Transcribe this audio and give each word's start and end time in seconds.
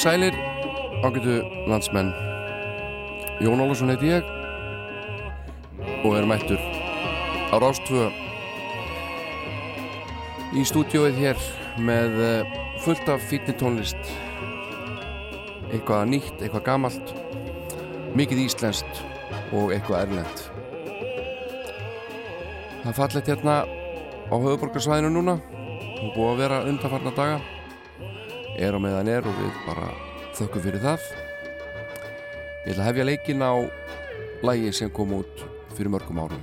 Komið 0.00 0.16
sælir, 0.16 0.36
ágætu 1.04 1.32
landsmenn. 1.68 2.14
Jón 3.44 3.60
Ólarsson 3.60 3.90
heiti 3.92 4.08
ég 4.08 4.24
og 6.08 6.16
er 6.16 6.24
mættur 6.24 6.56
á 7.52 7.60
Rástvö 7.60 8.06
í 10.56 10.64
stúdióið 10.64 11.20
hér 11.20 11.44
með 11.84 12.16
eh, 12.30 12.56
fullt 12.80 13.12
af 13.12 13.28
fítni 13.28 13.52
tónlist. 13.60 14.00
Eitthvað 15.68 16.08
nýtt, 16.14 16.40
eitthvað 16.40 16.64
gamalt 16.70 17.14
mikið 18.16 18.46
íslenskt 18.46 19.04
og 19.52 19.76
eitthvað 19.76 20.06
erlend 20.06 20.44
Það 22.88 23.00
fallet 23.04 23.32
hérna 23.34 23.62
á 24.32 24.34
höfuborgarsvæðinu 24.48 25.12
núna 25.12 25.42
og 26.00 26.12
búið 26.16 26.30
að 26.32 26.46
vera 26.46 26.66
undanfarnar 26.72 27.20
daga 27.20 27.59
er 28.60 28.76
á 28.76 28.78
meðan 28.82 29.08
er 29.08 29.26
og 29.26 29.36
við 29.40 29.60
bara 29.64 29.88
þökkum 30.36 30.64
fyrir 30.66 30.82
það. 30.84 31.04
Ég 32.66 32.72
ætla 32.74 32.84
að 32.84 32.88
hefja 32.90 33.06
leikin 33.08 33.44
á 33.44 33.52
lægi 34.44 34.72
sem 34.76 34.92
kom 34.92 35.14
út 35.16 35.44
fyrir 35.76 35.92
mörgum 35.94 36.20
árum. 36.20 36.42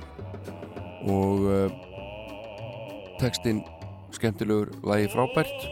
Og 1.08 1.46
uh, 1.46 1.76
textin 3.22 3.62
skemmtilegur 4.18 4.74
lægi 4.90 5.12
frábært. 5.14 5.68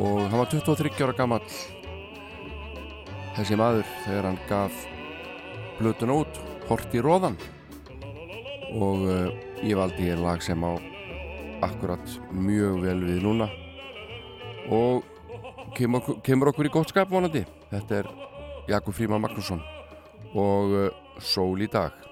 Og 0.00 0.24
hann 0.30 0.40
var 0.40 0.48
23 0.52 0.94
ára 1.04 1.16
gammal 1.18 1.44
þessi 3.38 3.58
maður 3.58 3.86
þegar 4.04 4.26
hann 4.30 4.40
gaf 4.48 4.84
blötun 5.78 6.14
út 6.14 6.40
Hort 6.68 6.92
í 6.92 7.00
róðan 7.00 7.36
og 8.76 9.04
uh, 9.08 9.28
ég 9.64 9.78
valdi 9.78 10.08
hér 10.10 10.20
lag 10.20 10.42
sem 10.44 10.60
á 10.60 10.76
akkurat 11.64 12.10
mjög 12.28 12.82
vel 12.84 12.98
við 13.06 13.22
núna. 13.24 13.46
Og 14.68 15.06
kemur, 15.78 16.18
kemur 16.26 16.52
okkur 16.52 16.68
í 16.68 16.74
gott 16.74 16.92
skap 16.92 17.10
vonandi. 17.12 17.44
Þetta 17.70 18.02
er 18.02 18.10
Jakob 18.68 18.96
Fríman 18.96 19.22
Magnússon 19.22 19.62
og 20.34 20.74
uh, 20.76 20.88
Sól 21.24 21.62
í 21.64 21.70
dag 21.70 22.07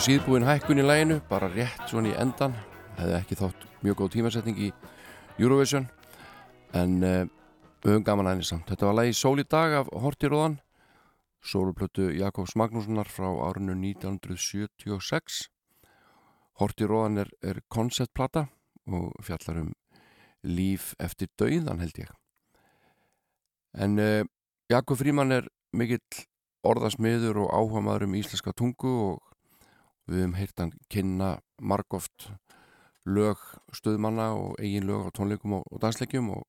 Þannig 0.00 0.16
kemur 0.16 0.24
síðbúin 0.24 0.46
hækkun 0.48 0.80
í 0.80 0.84
læginu, 0.86 1.16
bara 1.28 1.48
rétt 1.52 1.90
svona 1.90 2.08
í 2.08 2.14
endan. 2.16 2.54
Hefði 2.96 3.16
ekki 3.18 3.36
þótt 3.36 3.66
mjög 3.84 3.98
góð 3.98 4.08
tímasetning 4.14 4.56
í 4.64 4.68
Eurovision, 5.36 5.90
en 6.72 6.94
uh, 7.04 7.26
við 7.84 7.92
höfum 7.92 8.06
gaman 8.06 8.30
aðeins 8.30 8.48
samt. 8.48 8.64
Þetta 8.70 8.88
var 8.88 8.96
lægi 8.96 9.18
Sól 9.18 9.42
í 9.42 9.44
dag 9.44 9.76
af 9.82 9.92
Hortiróðan, 9.92 10.56
sóluplötu 11.44 12.08
Jakobs 12.16 12.56
Magnússonar 12.56 13.12
frá 13.12 13.28
árinu 13.50 13.76
1976. 13.76 15.42
Hortiróðan 16.62 17.26
er, 17.26 17.36
er 17.44 17.60
konceptplata 17.68 18.48
og 18.88 19.12
fjallar 19.20 19.66
um 19.66 19.72
líf 20.48 20.94
eftir 20.96 21.28
dauðan 21.36 21.84
held 21.84 22.06
ég. 22.06 22.14
En 23.76 24.00
uh, 24.00 24.22
Jakob 24.72 24.96
Fríman 24.96 25.42
er 25.42 25.52
mikill 25.76 26.24
orðasmiður 26.64 27.44
og 27.44 27.52
áhuga 27.52 27.84
maður 27.84 28.08
um 28.08 28.16
íslenska 28.16 28.56
tungu 28.56 28.96
og 29.10 29.26
við 30.10 30.24
hefum 30.24 30.36
heyrt 30.38 30.62
hann 30.62 30.72
kynna 30.92 31.30
margóft 31.62 32.30
lög 33.08 33.40
stöðmanna 33.74 34.30
og 34.36 34.58
eigin 34.60 34.86
lög 34.88 35.08
á 35.08 35.10
tónleikum 35.16 35.56
og, 35.60 35.64
og 35.70 35.80
dansleikjum 35.82 36.30
og, 36.34 36.44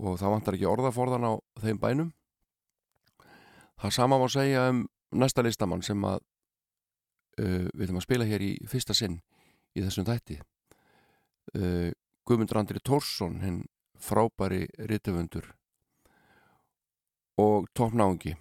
og 0.00 0.18
það 0.20 0.34
vantar 0.34 0.56
ekki 0.56 0.70
orðaforðan 0.70 1.28
á 1.28 1.32
þeim 1.60 1.80
bænum. 1.82 2.12
Það 3.80 3.96
sama 3.96 4.18
má 4.20 4.26
segja 4.30 4.68
um 4.70 4.84
næsta 5.10 5.42
listamann 5.44 5.82
sem 5.82 6.04
að 6.04 6.20
uh, 7.40 7.66
við 7.74 7.86
ætlum 7.86 8.00
að 8.00 8.06
spila 8.06 8.28
hér 8.28 8.44
í 8.44 8.52
fyrsta 8.70 8.96
sinn 8.96 9.20
í 9.74 9.84
þessum 9.84 10.08
þætti. 10.08 10.40
Uh, 11.56 11.90
Guðmundur 12.28 12.60
Andri 12.60 12.82
Tórsson 12.84 13.40
henn 13.42 13.64
frábæri 14.00 14.66
rittöfundur 14.78 15.50
og 17.40 17.66
toppnáðungi 17.76 18.36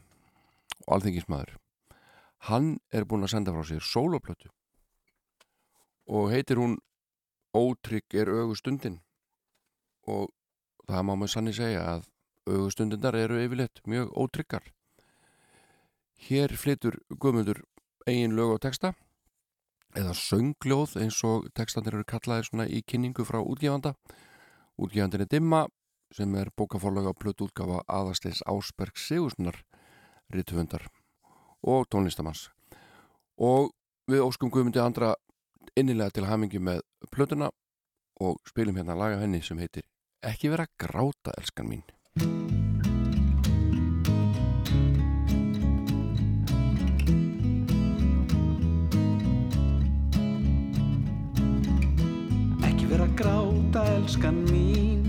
og 0.86 0.94
alþengismæður 0.98 1.58
hann 2.48 2.78
er 2.94 3.06
búin 3.06 3.26
að 3.28 3.34
senda 3.36 3.54
frá 3.56 3.66
sér 3.68 3.84
sóloplötu 3.84 4.52
og 6.08 6.32
heitir 6.34 6.62
hún 6.62 6.78
Ótrygg 7.54 8.14
er 8.14 8.30
augustundin 8.30 9.00
og 10.06 10.30
það 10.86 11.06
má 11.06 11.16
maður 11.16 11.34
sannig 11.34 11.58
segja 11.58 11.82
að 11.96 12.04
augustundindar 12.50 13.18
eru 13.18 13.40
yfirleitt 13.42 13.82
mjög 13.90 14.12
ótryggar 14.14 14.70
hér 16.30 16.54
flytur 16.58 17.00
Guðmundur 17.10 17.64
eigin 18.06 18.36
lög 18.38 18.56
og 18.58 18.62
texta 18.66 18.94
eða 19.98 20.14
söngljóð 20.14 20.96
eins 21.02 21.18
og 21.26 21.50
textanir 21.58 21.98
eru 21.98 22.08
kallaði 22.08 22.48
svona 22.48 22.68
í 22.70 22.84
kynningu 22.86 23.26
frá 23.26 23.40
útgefanda. 23.42 23.96
Útgefandin 24.78 25.26
er 25.26 25.32
Dimma 25.32 25.66
sem 26.14 26.36
er 26.38 26.52
bókaforlega 26.58 27.14
plötu 27.18 27.50
útgafa 27.50 27.82
aðastleins 27.88 28.42
Ásberg 28.46 28.98
Sigurssonar 28.98 29.64
rittvöndar 30.34 30.86
og 31.64 31.88
tónlistamanns 31.92 32.48
og 33.40 33.72
við 34.10 34.26
óskum 34.26 34.52
Guðmundi 34.52 34.82
andra 34.84 35.14
innilega 35.78 36.18
til 36.18 36.28
hamingi 36.28 36.60
með 36.60 36.84
plötuna 37.14 37.52
og 38.20 38.40
spilum 38.48 38.76
hérna 38.80 38.98
laga 38.98 39.22
henni 39.22 39.42
sem 39.44 39.60
heitir 39.60 39.86
Ekki 40.20 40.50
vera 40.52 40.66
gráta 40.76 41.32
elskan 41.40 41.70
mín. 41.70 41.84
Ekki 52.68 52.90
vera 52.92 53.08
gráta 53.16 53.86
elskan 53.96 54.44
mín. 54.52 55.08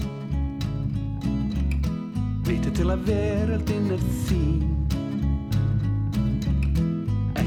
Vitu 2.46 2.70
til 2.70 2.86
að 2.94 3.10
veröldin 3.10 3.90
er 3.96 4.06
þín 4.28 4.79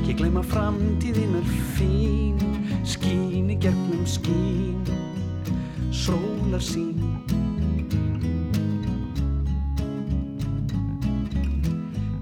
Ekki 0.04 0.18
gleyma 0.20 0.42
framtíðin 0.44 1.38
er 1.40 1.46
fín 1.78 2.42
Skín 2.84 3.46
í 3.48 3.56
gegnum 3.56 4.02
skín 4.04 4.82
Sólar 5.96 6.60
sín. 6.60 7.00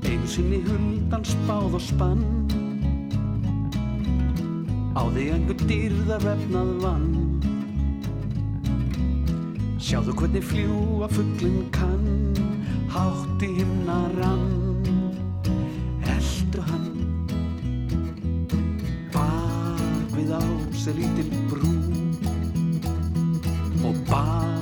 Einu 0.06 0.30
sinni 0.30 0.60
huldan 0.68 1.26
spáð 1.26 1.80
og 1.80 1.82
spann 1.82 2.22
Á 4.94 5.02
því 5.10 5.26
einhver 5.34 5.66
dýrðar 5.66 6.22
vefnað 6.28 6.72
vann. 6.86 7.10
Sjáðu 9.82 10.14
hvernig 10.22 10.46
fljúa 10.52 11.10
fugglinn 11.10 11.66
kann 11.74 12.38
Hátt 12.94 13.42
í 13.42 13.56
himna 13.58 14.04
við 20.82 20.88
ás 20.88 20.88
er 20.88 20.96
lítil 20.98 21.30
brú 21.50 21.72
Og 23.86 23.96
bak 24.10 24.61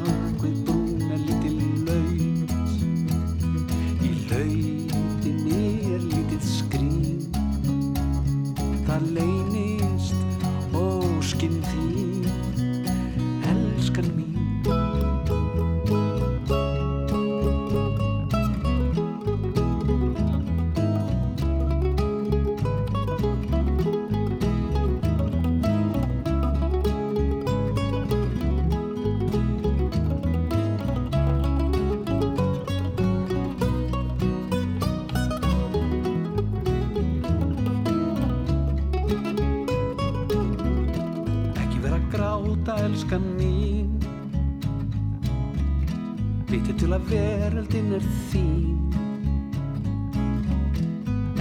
veröldin 47.09 47.93
er 47.97 48.05
þín. 48.29 48.77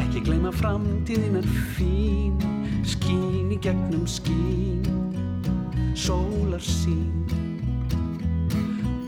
Ekki 0.03 0.25
gleyma 0.27 0.53
framtíðin 0.57 1.41
er 1.43 1.51
fín. 1.77 2.39
Skín 2.89 3.53
í 3.53 3.61
gegnum 3.63 4.07
skín. 4.09 4.87
Sólar 5.99 6.63
sín 6.63 7.27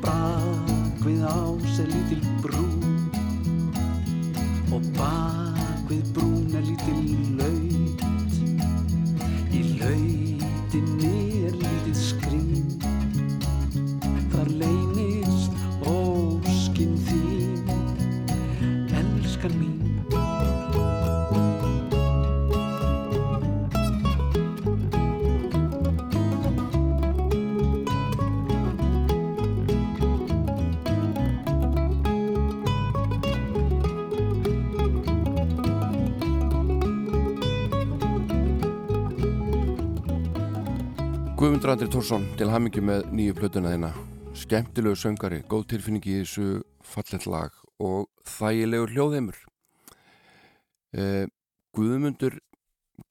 Bak 0.03 1.05
við 1.07 1.23
ás 1.23 1.79
er 1.81 1.89
lítil 1.93 2.30
Guðmundur 41.61 41.75
Andri 41.75 41.93
Tórsson 41.93 42.23
til 42.41 42.47
hamingi 42.49 42.81
með 42.81 43.03
nýju 43.13 43.35
plötuna 43.37 43.69
þeina 43.75 43.89
skemmtilegu 44.41 44.97
söngari, 44.97 45.43
góð 45.45 45.67
tilfinningi 45.69 46.15
í 46.15 46.21
þessu 46.23 46.63
fallet 46.89 47.27
lag 47.29 47.59
og 47.85 48.07
þægilegur 48.25 48.95
hljóðheimur. 48.95 49.37
Eh, 50.97 51.27
Guðmundur 51.77 52.39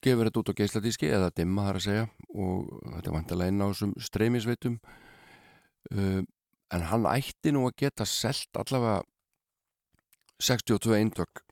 gefur 0.02 0.26
þetta 0.26 0.42
út 0.42 0.50
á 0.50 0.58
geisladíski 0.58 1.12
eða 1.14 1.28
dimma 1.36 1.68
þar 1.68 1.78
að 1.78 1.84
segja 1.84 2.08
og 2.32 2.72
þetta 2.88 3.12
er 3.12 3.16
vantilega 3.20 3.54
inn 3.54 3.62
á 3.62 3.70
þessum 3.70 3.94
streymisveitum. 4.08 4.80
Eh, 5.94 6.18
en 6.74 6.88
hann 6.90 7.08
ætti 7.12 7.54
nú 7.54 7.68
að 7.70 7.78
geta 7.84 8.08
selt 8.16 8.50
allavega 8.64 9.04
62 10.42 10.98
eintök 10.98 11.44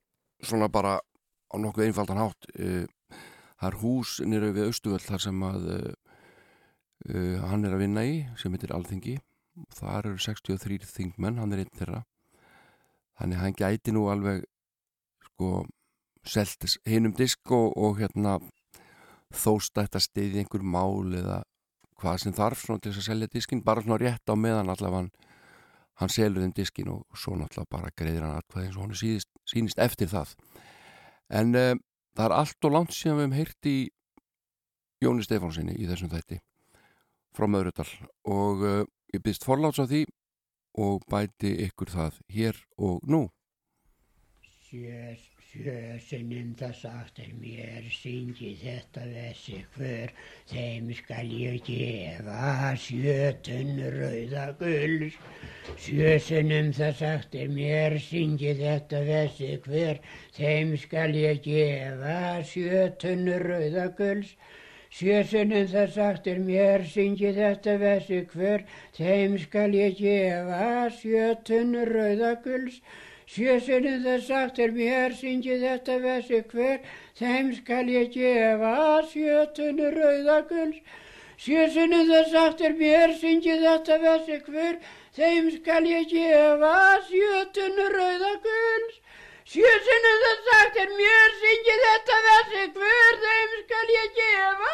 svona 0.43 0.67
bara 0.67 0.99
á 0.99 1.55
nokkuð 1.63 1.93
einfaldan 1.93 2.25
hátt. 2.25 2.51
Eh, 2.59 2.91
það 3.63 3.71
er 3.71 3.81
hús 3.87 4.19
nýra 4.27 4.51
við 4.51 4.73
Östuvöld 4.73 5.07
þar 5.07 5.27
sem 5.29 5.49
að 5.53 5.73
eh, 5.79 5.97
uh, 7.07 7.39
hann 7.47 7.67
er 7.67 7.77
að 7.77 7.83
vinna 7.85 8.05
í 8.07 8.21
sem 8.41 8.55
heitir 8.55 8.75
Alþingi. 8.75 9.19
Þar 9.75 10.13
eru 10.13 10.23
63 10.23 10.87
þingmenn, 10.87 11.41
hann 11.43 11.55
er 11.55 11.65
einn 11.65 11.75
þeirra. 11.79 12.05
Þannig 13.19 13.43
hann 13.43 13.59
gæti 13.59 13.95
nú 13.95 14.07
alveg 14.13 14.45
sko 15.27 15.65
selt 16.29 16.67
hinum 16.87 17.15
disk 17.17 17.51
og, 17.55 17.73
og 17.77 17.99
hérna 17.99 18.39
þóst 19.35 19.77
að 19.77 19.89
þetta 19.89 20.03
stiði 20.05 20.43
einhver 20.43 20.65
mál 20.65 21.15
eða 21.17 21.43
hvað 21.99 22.21
sem 22.23 22.35
þarf 22.37 22.63
svona 22.63 22.83
til 22.83 22.93
þess 22.93 23.03
að 23.03 23.09
selja 23.11 23.31
diskin, 23.33 23.65
bara 23.65 23.83
svona 23.83 23.99
rétt 24.01 24.31
á 24.31 24.35
meðan 24.39 24.71
allavega 24.71 25.03
hann, 25.03 25.11
hann 25.99 26.13
selur 26.15 26.45
þeim 26.45 26.55
diskin 26.55 26.91
og 26.95 27.19
svo 27.19 27.35
náttúrulega 27.37 27.73
bara 27.75 27.95
greiðir 27.99 28.27
hann 28.27 28.39
atkvæði 28.39 28.69
eins 28.69 28.79
og 28.79 28.85
hann 28.87 29.01
síðist, 29.01 29.31
sínist 29.51 29.83
eftir 29.83 30.11
það. 30.13 30.37
En 31.29 31.55
uh, 31.59 31.73
það 32.15 32.29
er 32.29 32.37
allt 32.39 32.69
og 32.69 32.77
langt 32.77 32.95
síðan 32.95 33.19
við 33.19 33.27
hefum 33.27 33.39
heyrt 33.41 33.71
í 33.73 33.79
Jóni 35.03 35.27
Stefánsinni 35.27 35.75
í 35.79 35.91
þessum 35.91 36.13
þætti 36.13 36.39
frá 37.37 37.49
Möðrudal 37.51 37.89
og 38.29 38.65
uh, 38.65 38.85
ég 39.15 39.25
byrst 39.25 39.47
forláts 39.49 39.81
á 39.83 39.87
því 39.89 40.05
og 40.79 41.03
bæti 41.11 41.55
ykkur 41.67 41.91
það 41.95 42.21
hér 42.35 42.63
og 42.79 43.03
nú. 43.09 43.27
Sjö, 44.69 45.17
sjösunum 45.49 46.49
það 46.61 46.73
sagt 46.77 47.21
er 47.23 47.31
mér 47.41 47.87
syngi 47.91 48.51
þetta 48.61 49.05
vessi 49.09 49.61
hver 49.77 50.11
þeim 50.51 50.91
skal 50.99 51.31
ég 51.33 51.63
gefa 51.65 52.75
sjötun 52.83 53.81
rauða 53.95 54.45
gulls 54.61 55.17
sjösunum 55.87 56.69
það 56.77 56.93
sagt 57.01 57.39
er 57.41 57.49
mér 57.55 57.97
syngi 58.11 58.53
þetta 58.61 59.01
vessi 59.09 59.51
hver 59.65 60.03
þeim 60.37 60.77
skal 60.85 61.17
ég 61.17 61.41
gefa 61.49 62.21
sjötun 62.53 63.25
rauða 63.49 63.89
gulls 64.03 64.37
Sjösunum 64.99 65.67
það 65.71 65.91
sagt 65.95 66.25
er 66.27 66.39
mér, 66.43 66.83
syngi 66.93 67.29
þetta 67.37 67.75
vessi 67.79 68.17
hver, 68.33 68.65
þeim 68.97 69.37
skal 69.39 69.77
ég 69.77 69.95
gefa 69.95 70.89
sjötun 70.91 71.77
rauða 71.87 72.33
gulls. 72.43 72.81
Sjösunum 73.31 74.03
það 74.03 74.25
sagt 74.27 74.59
er 74.65 74.75
mér, 74.75 75.15
syngi 75.21 75.61
þetta 75.63 76.01
vessi 76.03 76.41
hver, 76.51 76.81
þeim 77.21 77.55
skal 77.61 77.85
ég 77.95 78.11
gefa 78.17 78.75
sjötunu 79.13 79.93
rauðaguls. 79.95 80.83
Sjösunum 81.47 82.11
það 82.11 82.31
sagt 82.35 82.67
er 82.67 82.75
mér, 82.83 83.15
syngi 83.23 83.55
þetta 83.63 84.03
vessi 84.03 84.43
hver, 84.49 84.81
þeim 85.15 85.53
skal 85.61 85.85
ég 85.87 86.11
gefa 86.11 86.75
sjötunu 87.13 87.87
rauðaguls. 87.95 88.99
Sjösunum 89.49 90.19
það 90.23 90.41
sagt 90.47 90.75
er 90.77 90.91
mér, 90.93 91.31
syngi 91.41 91.75
þetta 91.83 92.17
vessi 92.25 92.63
hver, 92.75 93.15
þeim 93.21 93.53
skal 93.63 93.93
ég 93.95 94.09
gefa 94.17 94.73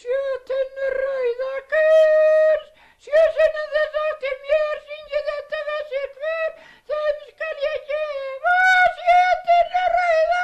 sjötunu 0.00 0.88
rauðaguls. 0.96 2.66
Sjösunum 3.06 3.70
það 3.72 3.86
sagt 3.94 4.26
er 4.30 4.34
mér, 4.42 4.82
syngi 4.88 5.20
þetta 5.28 5.60
vessi 5.68 6.02
hver, 6.18 6.50
þeim 6.90 7.22
skal 7.30 7.62
ég 7.62 7.86
gefa 7.92 8.52
sjötunu 8.98 9.84
rauða 9.94 10.42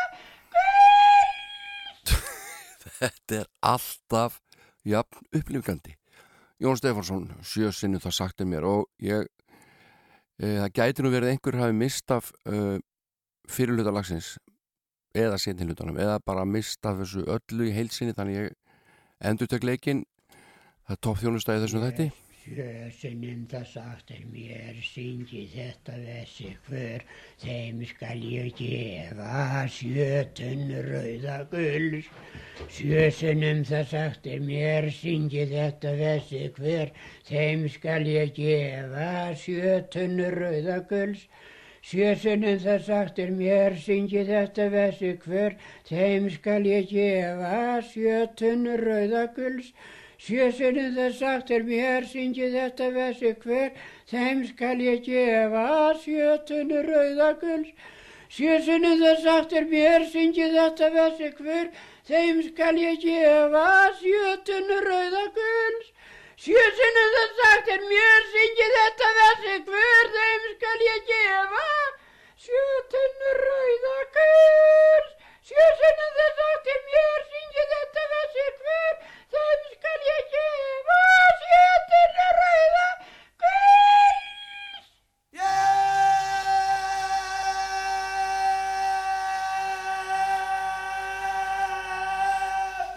gull. 0.54 2.14
Þetta 3.02 3.36
er 3.42 3.50
alltaf 3.72 4.38
jafn 4.94 5.28
upplifgandi. 5.42 5.92
Jón 6.62 6.80
Stefánsson, 6.80 7.28
sjö 7.44 7.68
sinni 7.76 8.00
það 8.00 8.16
sagti 8.16 8.48
mér 8.48 8.64
og 8.70 8.88
ég, 9.04 9.28
e, 10.40 10.54
það 10.62 10.72
gæti 10.80 11.04
nú 11.04 11.12
verið 11.12 11.34
einhver 11.34 11.60
hafi 11.66 11.76
mist 11.76 12.16
af 12.16 12.32
e, 12.48 12.80
fyrirluta 13.54 13.94
lagsins 13.94 14.34
eða 15.14 15.38
sentinlutanum 15.40 16.00
eða 16.00 16.18
bara 16.24 16.44
mist 16.48 16.84
af 16.88 16.98
þessu 17.02 17.26
öllu 17.36 17.68
í 17.68 17.76
heilsinni 17.76 18.16
þannig 18.16 18.40
ég 18.40 18.58
endur 19.28 19.50
tek 19.50 19.64
leikin 19.68 20.04
það 20.32 20.96
er 20.96 21.02
topp 21.06 21.22
þjónustæði 21.22 21.64
þessum 21.66 21.86
þætti 21.86 22.10
Sjösunum 22.42 23.42
það 23.46 23.66
sagt 23.70 24.08
er 24.10 24.22
mér, 24.26 24.78
syngi 24.82 25.42
þetta 25.52 25.92
vessi 26.02 26.48
hver, 26.66 27.04
þeim 27.38 27.84
skal 27.86 28.24
ég 28.26 28.48
gefa 28.58 29.60
sjötun 29.70 30.72
rauða 30.88 31.36
gulls. 31.52 32.08
Sjösunum 32.78 33.62
það 33.68 33.86
sagt 33.92 34.26
er 34.26 34.42
mér, 34.42 34.90
syngi 34.96 35.46
þetta 35.52 35.94
vessi 36.02 36.42
hver, 36.58 36.90
þeim 37.30 37.62
skal 37.76 38.10
ég 38.10 38.34
gefa 38.40 39.12
sjötun 39.44 40.18
rauða 40.34 40.82
gulls. 40.90 41.28
Sjösunum 41.82 42.60
það 42.62 42.84
sagt 42.86 43.18
er 43.18 43.30
mér, 43.34 43.74
syngi 43.84 44.20
þetta 44.28 44.68
vessi 44.70 45.16
hver, 45.24 45.56
þeim 45.88 46.28
skal 46.30 46.62
ég 46.68 46.86
gefa 46.92 47.80
sjötun 47.88 48.68
rauða 48.78 49.24
gulls. 49.34 49.72
Sjösunum 50.22 50.92
það 50.94 51.16
sagt 51.18 51.50
er 51.50 51.64
mér, 51.66 52.06
syngi 52.06 52.52
þetta 52.52 52.90
vessi 52.94 53.32
hver, 53.42 53.72
þeim 54.12 54.44
skal 54.52 54.76
ég 54.84 55.02
gefa 55.08 55.64
sjötunu 56.04 56.84
rauðaguls. 56.86 57.72
Sjösunum 58.30 59.02
það 59.02 59.18
sagt 59.24 59.56
er 59.58 59.66
mér, 59.74 60.06
syngi 60.12 60.46
þetta 60.54 60.92
vessi 60.94 61.32
hver, 61.40 61.72
þeim 62.06 62.44
skal 62.46 62.78
ég 62.78 63.02
gefa 63.02 63.66
sjötunu 63.98 64.78
rauðaguls. 64.86 65.90
Sjösunum 66.42 67.10
það 67.14 67.28
sagt 67.38 67.68
er 67.70 67.82
mér, 67.86 68.24
syngi 68.32 68.64
þetta 68.76 69.08
vessi 69.18 69.52
hver, 69.66 70.08
þeim 70.14 70.46
skal 70.54 70.80
ég 70.84 71.04
gefa 71.10 71.66
sjötunu 72.46 73.34
rauðaguls. 73.42 75.12
Sjösunum 75.46 76.16
það 76.16 76.32
sagt 76.40 76.66
er 76.72 76.80
mér, 76.88 77.20
syngi 77.34 77.66
þetta 77.74 78.06
vessi 78.14 78.46
hver, 78.64 78.98
þeim 79.36 79.62
skal 79.76 80.00
ég 80.08 80.34
gefa 80.34 80.98
sjötunu 81.44 82.26
rauða 82.40 82.88
gull. 83.44 84.18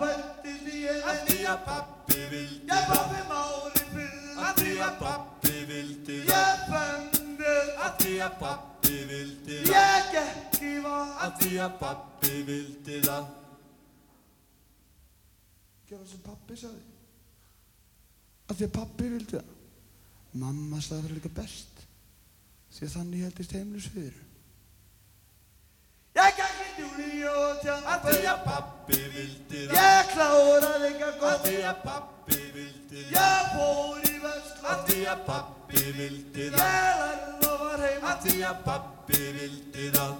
Fættist 0.01 0.65
í 0.65 0.83
að 0.97 1.23
því 1.29 1.39
að 1.53 1.63
pappi 1.69 2.19
vildi 2.33 2.81
pappi 2.89 3.24
Að 8.25 8.31
að 8.31 8.37
pappi 8.41 8.95
vildi 9.05 9.55
Ég 9.69 10.07
gekk 10.09 10.55
í 10.65 10.69
vað 10.81 11.09
Að 11.21 11.33
því 11.41 11.49
að 11.61 11.73
pappi 11.77 12.37
vildi 12.47 13.01
það. 13.05 13.27
Gjörðu 15.85 16.07
sem 16.09 16.23
pappi 16.25 16.57
sagði. 16.57 16.81
Að 18.49 18.57
því 18.57 18.65
að 18.65 18.73
pappi 18.79 19.09
vildi 19.11 19.35
það. 19.35 19.51
Mamma 20.41 20.81
sagði 20.81 21.05
það 21.05 21.13
líka 21.19 21.33
best 21.37 21.83
Því 22.75 22.87
að 22.87 22.95
þannig 22.95 23.27
heldist 23.27 23.53
heimlisviður 23.55 24.17
Ég 26.17 26.39
gekk 26.41 26.54
í 26.75 26.83
djúli 26.83 27.23
og 27.31 27.61
tján 27.63 27.83
Að 27.95 28.05
því 28.09 28.19
að 28.31 28.39
pappi 28.45 28.99
vildi 29.15 29.61
það. 29.65 29.75
Ég 29.79 30.11
kláraði 30.13 30.89
ekki 30.91 31.05
að 31.07 31.15
góð 31.21 31.31
Að 31.31 31.43
því 31.45 31.57
að 31.71 31.81
pappi 31.85 32.39
vildi 32.55 33.01
það. 33.01 33.11
Ég 33.15 33.41
fór 33.55 33.97
í 34.05 34.15
vestlun 34.25 34.69
Að 34.71 34.79
því 34.89 34.99
að 35.11 35.25
pappi 35.29 35.83
vildi 35.99 36.49
það. 36.55 36.63
Ég 36.65 37.01
lærði 37.01 37.49
og 37.49 37.59
var 37.65 37.85
heima. 37.85 38.11
Að 38.11 38.17
því 38.25 38.35
að 38.49 38.57
pappi 38.65 39.19
vildi 39.39 39.85
það. 39.95 40.15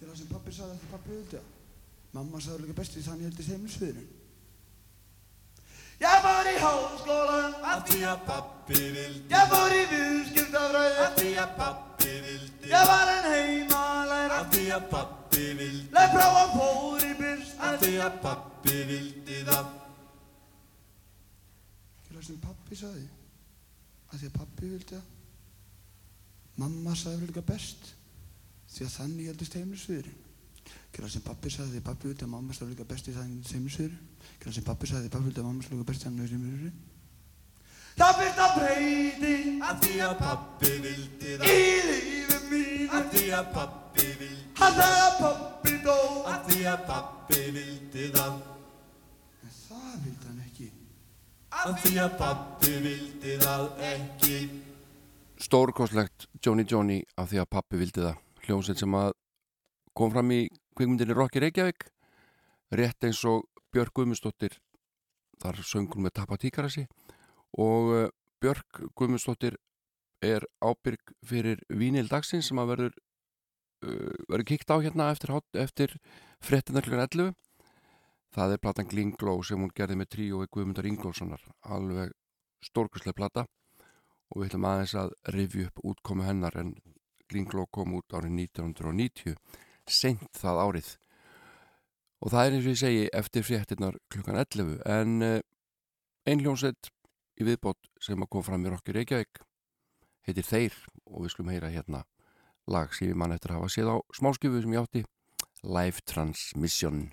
Gjör 0.00 0.08
það 0.10 0.16
sem 0.20 0.30
pappi 0.34 0.56
sagði 0.56 0.72
að 0.72 0.80
því 0.80 0.90
pappi 0.94 1.10
vildi 1.14 1.36
það? 1.36 1.46
Mamma 2.10 2.40
sagði 2.42 2.64
líka 2.64 2.78
best 2.80 2.96
því 2.96 3.04
þannig 3.06 3.28
heldist 3.28 3.52
heimlisviðurinn 3.54 4.08
Ég 6.00 6.22
fór 6.24 6.48
í 6.48 6.54
háskólan 6.62 7.56
Að 7.70 7.82
því 7.90 8.00
að 8.08 8.22
pappi 8.30 8.80
vildi 8.96 9.34
Ég 9.34 9.50
fór 9.52 9.74
í 9.76 9.82
viðskiptafræði. 9.92 10.96
Að 11.04 11.18
því 11.20 11.30
að 11.44 11.54
pappi 11.60 12.14
vildi 12.24 12.72
Ég 12.72 12.90
var 12.90 13.12
en 13.14 13.28
heimalæra 13.34 14.40
Að 14.40 14.48
því 14.56 14.64
að 14.78 14.86
pappi 14.94 15.19
vildi 15.60 15.94
Leif 15.96 16.14
frá 16.14 16.26
hann 16.36 16.52
fór 16.54 17.04
í 17.06 17.12
business 17.18 17.54
Að 17.60 17.78
því 17.84 17.92
að 18.04 18.18
pappi 18.24 18.76
vildi 18.88 19.38
það. 19.48 19.72
Gjör 22.04 22.18
það 22.18 22.26
sem 22.28 22.40
pappi 22.44 22.78
sagði? 22.80 23.06
Að 24.10 24.18
því 24.22 24.30
að 24.30 24.36
pappi 24.38 24.70
vildi 24.74 24.96
það. 24.96 25.08
Mamma 26.60 26.96
sagði 26.98 27.30
líka 27.30 27.44
best 27.46 27.92
Því 28.70 28.86
að 28.86 28.94
þannig 28.98 29.30
heldist 29.30 29.56
heimlisviðurinn 29.58 30.18
Gjör 30.90 31.04
það 31.04 31.12
sem 31.14 31.26
pappi 31.26 31.52
sagði 31.54 31.76
því 31.78 31.82
pappi 31.86 32.10
vildi 32.10 32.26
að 32.26 32.32
mamma 32.34 32.54
sagði 32.56 32.74
líka 32.74 32.88
best 32.90 33.08
í 33.08 33.16
þannig 33.16 33.52
heimlisviðurinn 33.54 34.06
Gjör 34.40 34.48
það 34.48 34.56
sem 34.58 34.66
pappi 34.70 34.90
sagði 34.90 35.06
því 35.06 35.12
pappi 35.16 35.30
vildi 35.30 35.42
að 35.42 35.48
mamma 35.50 35.66
sagði 35.66 35.78
líka 35.80 35.90
best 35.92 36.02
í 36.02 36.08
þannig 36.08 36.34
heimlisviðurinn 36.34 36.80
Það 38.00 38.20
fyrst 38.20 38.40
að 38.40 38.52
breyti. 38.56 39.34
Að 39.60 39.80
því 39.84 39.96
að 40.06 40.14
pappi 40.20 40.70
vildi 40.84 41.34
það. 41.40 41.50
Í 41.50 41.64
lífi 41.88 42.39
mínu 42.50 42.90
Að 42.98 43.10
því 43.14 43.26
að 43.38 43.52
pappi 43.56 44.06
vildi 44.20 44.40
Hann 44.60 44.74
sagði 44.76 45.02
að 45.02 45.14
pappi 45.20 45.76
dó. 45.84 45.98
Að 46.28 46.48
því 46.50 46.64
að 46.68 46.80
pappi 46.88 47.44
vildi 47.54 48.08
það. 48.12 48.34
En 49.40 49.54
það 49.56 49.94
vildi 50.04 50.26
hann 50.26 50.42
ekki. 50.44 50.66
Að 51.60 51.78
því 51.84 51.92
að 52.02 52.16
pappi 52.20 52.74
vildi 52.84 53.36
það 53.40 53.64
ekki. 53.90 54.34
Stórkostlegt 55.40 56.26
Johnny 56.44 56.66
Johnny 56.68 56.98
af 57.16 57.30
því 57.30 57.40
að 57.40 57.48
pappi 57.56 57.80
vildi 57.80 58.04
það. 58.04 58.20
Hljómsveit 58.44 58.82
sem 58.84 58.98
að 59.00 59.14
kom 59.96 60.12
fram 60.12 60.34
í 60.36 60.42
kvikmyndinni 60.76 61.16
Rocky 61.16 61.40
Reykjavík 61.40 61.88
rétt 62.76 63.08
eins 63.08 63.24
og 63.28 63.48
Björk 63.72 63.94
Guðmundsdóttir 63.96 64.58
þar 65.40 65.62
söngur 65.64 66.04
með 66.04 66.18
Tappa 66.20 66.36
Tíkarasi 66.40 66.84
og 67.56 67.90
uh, 67.96 68.06
Björk 68.44 68.84
Guðmundsdóttir 68.92 69.56
er 70.24 70.44
ábyrg 70.60 71.14
fyrir 71.26 71.62
Vínil 71.68 72.08
dagsins 72.10 72.50
sem 72.50 72.60
að 72.60 72.74
verður 72.74 72.96
uh, 73.86 74.16
verður 74.28 74.48
kíkt 74.52 74.72
á 74.72 74.76
hérna 74.78 75.10
eftir, 75.14 75.32
eftir 75.56 75.96
fréttina 76.44 76.82
klukkan 76.84 77.06
11 77.08 77.32
það 78.34 78.54
er 78.54 78.62
platan 78.62 78.88
Glingló 78.90 79.36
sem 79.46 79.60
hún 79.60 79.72
gerði 79.74 79.98
með 79.98 80.10
tríói 80.14 80.46
Guðmundar 80.52 80.88
Ingólfssonar 80.90 81.42
alveg 81.66 82.14
stórkustlega 82.64 83.16
plata. 83.16 83.46
Og 84.30 84.42
við 84.42 84.50
ætlum 84.50 84.68
aðeins 84.70 84.94
að 84.94 85.12
rifja 85.34 85.68
upp 85.70 85.84
útkomu 85.90 86.26
hennar 86.26 86.56
en 86.60 86.74
Glingló 87.30 87.66
kom 87.74 87.96
út 87.98 88.14
árið 88.14 88.36
1990 88.46 89.36
seint 89.90 90.26
það 90.38 90.62
árið. 90.64 90.90
Og 92.20 92.30
það 92.30 92.46
er 92.46 92.56
eins 92.56 92.66
og 92.66 92.74
ég 92.74 92.80
segi 92.84 93.04
eftir 93.16 93.46
fréttinnar 93.46 93.98
klukkan 94.12 94.38
11 94.38 94.78
en 94.86 95.26
uh, 95.26 95.36
ein 96.28 96.42
hljónsett 96.44 96.92
í 97.40 97.46
viðbót 97.48 97.90
sem 98.02 98.20
að 98.20 98.30
kom 98.30 98.44
fram 98.46 98.66
í 98.66 98.70
Rokki 98.70 98.94
Reykjavík 98.94 99.40
heitir 100.28 100.46
Þeir 100.46 100.78
og 101.06 101.24
við 101.24 101.34
skulum 101.34 101.52
heyra 101.54 101.72
hérna 101.72 102.04
lag 102.70 102.92
sem 102.94 103.10
ég 103.10 103.18
mann 103.18 103.34
eftir 103.34 103.54
að 103.54 103.62
hafa 103.62 103.74
séð 103.74 103.92
á 103.94 103.96
smáskifu 104.16 104.62
sem 104.62 104.76
ég 104.76 104.84
átti 104.84 105.04
Live 105.64 106.04
Transmission 106.08 107.08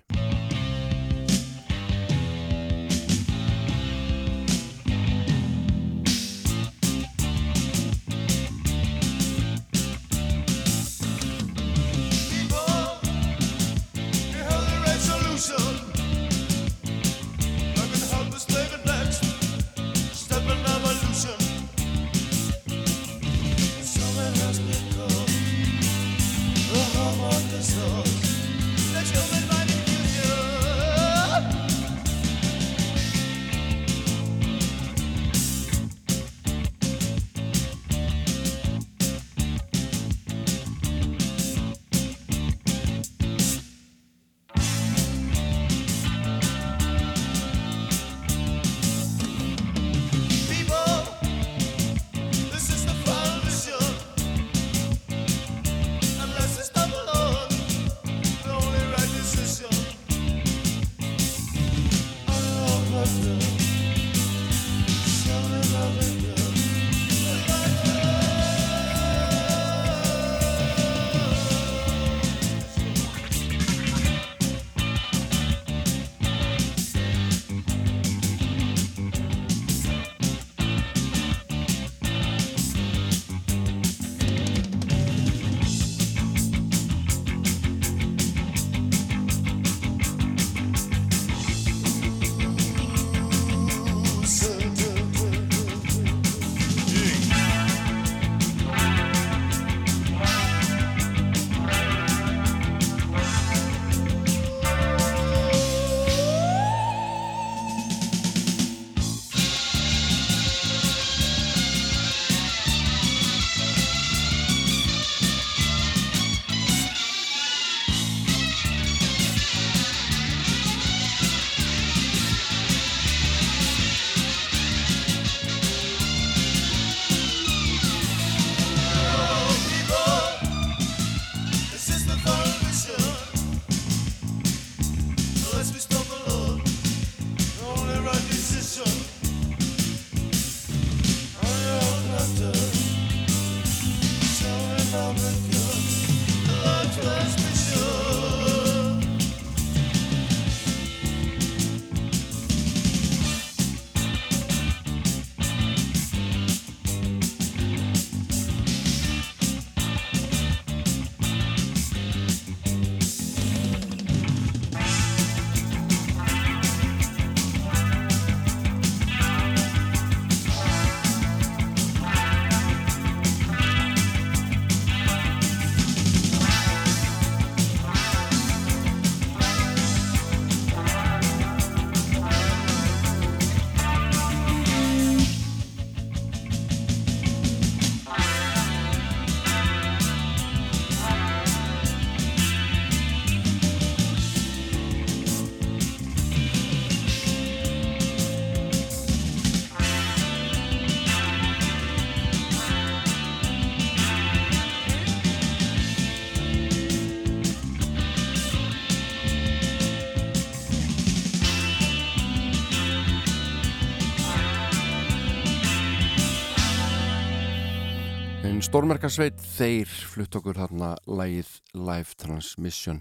Stórmerkarsveit, 218.68 219.38
þeir 219.56 219.88
flutt 219.88 220.36
okkur 220.36 220.58
þarna 220.58 220.90
lægið 221.08 221.54
Live 221.72 222.18
Transmission. 222.20 222.98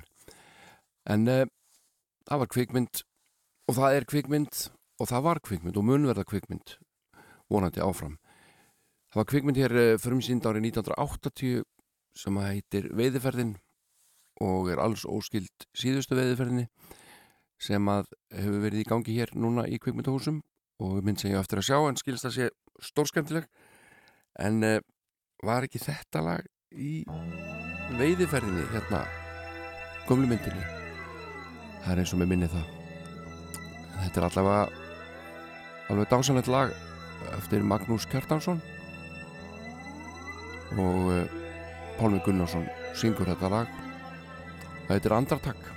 En 1.03 1.27
uh, 1.27 1.41
það 2.23 2.39
var 2.39 2.49
kvikmynd 2.53 3.01
og 3.67 3.75
það 3.75 3.97
er 3.97 4.07
kvikmynd 4.07 4.61
og 5.03 5.11
það 5.11 5.25
var 5.27 5.43
kvikmynd 5.43 5.81
og 5.81 5.87
munverða 5.89 6.23
kvikmynd 6.31 6.77
vonandi 7.51 7.83
áfram. 7.83 8.15
Það 9.11 9.19
var 9.19 9.29
kvikmynd 9.33 9.59
hér 9.59 9.77
uh, 9.81 9.91
frumsýnd 9.99 10.47
árið 10.47 10.69
1980 10.71 11.61
sem 12.23 12.39
að 12.39 12.51
heitir 12.53 12.91
Veiðiferðin 12.95 13.55
og 14.47 14.71
er 14.71 14.79
alls 14.87 15.03
óskild 15.03 15.69
síðustu 15.75 16.15
veiðiferðinni 16.15 16.69
sem 17.59 17.91
að 17.91 18.13
hefur 18.31 18.61
verið 18.69 18.85
í 18.85 18.91
gangi 18.95 19.19
hér 19.19 19.35
núna 19.35 19.67
í 19.67 19.83
kvikmyndahúsum. 19.83 20.45
Og 20.79 21.01
mynd 21.03 21.19
sem 21.19 21.35
ég 21.35 21.41
eftir 21.43 21.59
að 21.59 21.73
sjá 21.73 21.81
en 21.81 21.99
skilst 21.99 22.31
að 22.31 22.39
sé 22.39 22.53
stórskemtileg 22.87 23.51
en 24.39 24.63
uh, 24.63 24.79
var 25.43 25.67
ekki 25.67 25.81
þetta 25.81 26.23
lag 26.25 26.47
í 26.73 27.03
veiðiferðinni 27.97 28.65
hérna 28.73 29.03
gömlu 30.07 30.29
myndinni? 30.29 30.65
Það 31.83 31.91
er 31.93 32.01
eins 32.01 32.13
og 32.15 32.21
með 32.21 32.31
minni 32.33 32.49
það. 32.51 32.73
Þetta 33.97 34.19
er 34.19 34.27
allavega 34.27 34.65
alveg 35.93 36.11
dásanlegt 36.11 36.51
lag 36.51 36.73
eftir 37.37 37.63
Magnús 37.63 38.07
Kjartansson. 38.09 38.59
Og 40.77 41.09
uh, 41.13 41.23
Pálmi 41.97 42.19
Gunnarsson 42.25 42.67
syngur 42.97 43.29
þetta 43.29 43.53
lag. 43.53 43.71
Það 44.87 44.95
heitir 44.97 45.15
Andartak 45.15 45.76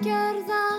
gjörða 0.00 0.69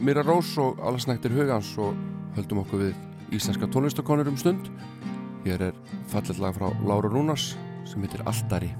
Mira 0.00 0.22
Rós 0.24 0.54
og 0.56 0.78
Alarsnættir 0.80 1.34
Haugans 1.36 1.74
og 1.76 1.92
höldum 2.32 2.62
okkur 2.62 2.86
við 2.86 3.34
íslenska 3.36 3.68
tónlistakonur 3.68 4.30
um 4.32 4.38
stund. 4.40 4.70
Hér 5.44 5.66
er 5.68 5.80
fallet 6.08 6.40
lag 6.40 6.56
frá 6.56 6.70
Lára 6.88 7.12
Rúnars 7.12 7.50
sem 7.84 8.00
heitir 8.00 8.24
Aldari. 8.24 8.72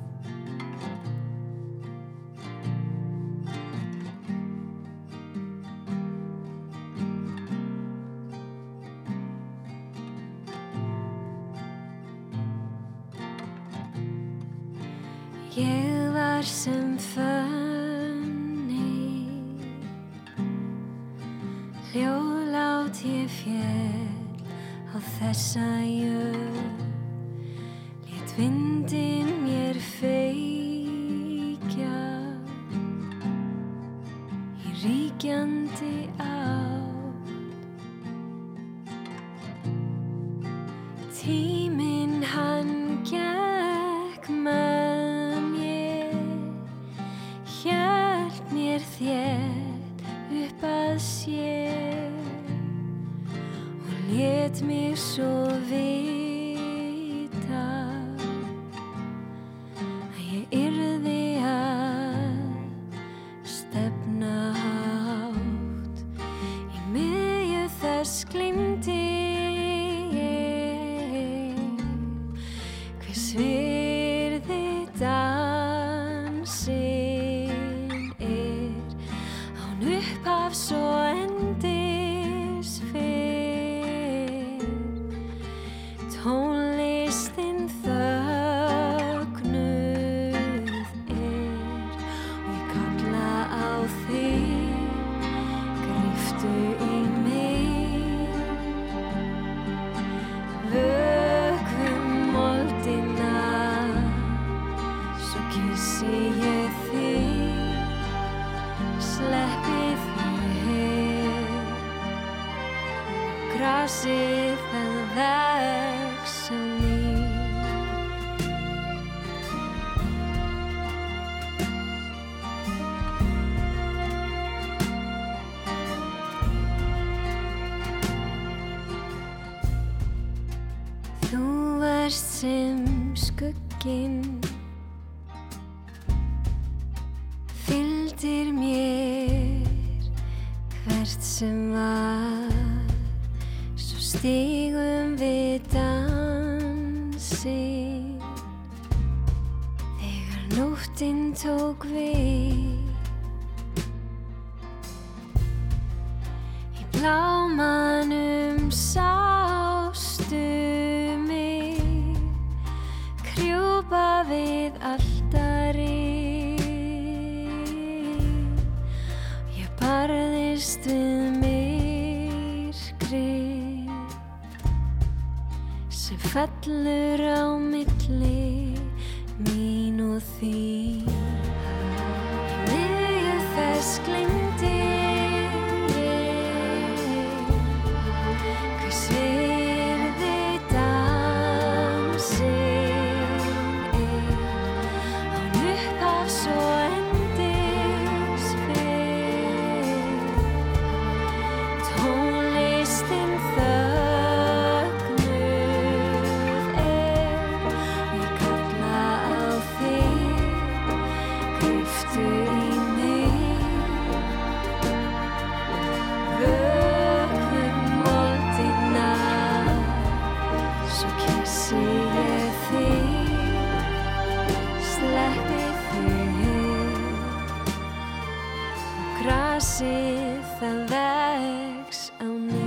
Grasið 229.81 230.49
það 230.61 230.81
vex 230.93 232.01
á 232.21 232.29
ný. 232.29 232.65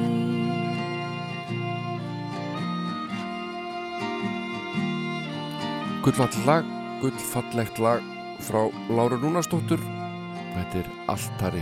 Gullfall 6.01 6.39
lag, 6.49 6.73
gullfallegt 7.03 7.77
lag 7.85 8.01
frá 8.41 8.65
Láru 8.89 9.21
Rúnarsdóttur. 9.21 9.77
Þetta 10.57 10.81
er 10.81 10.91
Altari. 11.13 11.61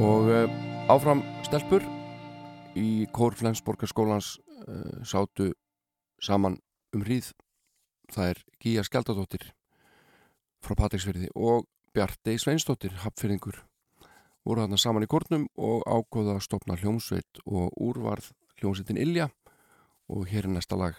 Og 0.00 0.32
uh, 0.32 0.48
áfram 0.88 1.20
stelpur 1.44 1.84
í 2.72 3.04
Kór 3.12 3.36
Flensborgarskólans 3.36 4.38
uh, 4.64 5.04
sátu 5.04 5.52
saman 6.16 6.56
um 6.96 7.04
hríð. 7.04 7.34
Það 8.16 8.32
er 8.32 8.46
Gíja 8.64 8.88
Skjaldadóttir 8.88 9.50
frá 10.64 10.72
Patricksfyrði 10.72 11.28
og 11.36 11.68
Bjartei 11.98 12.36
Sveinsdóttir 12.38 12.92
hapfyrðingur 13.02 13.56
voru 14.46 14.62
þarna 14.62 14.76
saman 14.78 15.02
í 15.02 15.08
kórnum 15.10 15.48
og 15.58 15.80
ágóða 15.82 16.36
að 16.36 16.44
stopna 16.44 16.76
hljómsveit 16.78 17.40
og 17.42 17.74
úrvarð 17.74 18.28
hljómsveitin 18.60 19.00
Ilja 19.02 19.26
og 20.06 20.30
hér 20.30 20.46
er 20.46 20.54
næsta 20.54 20.78
lag 20.78 20.94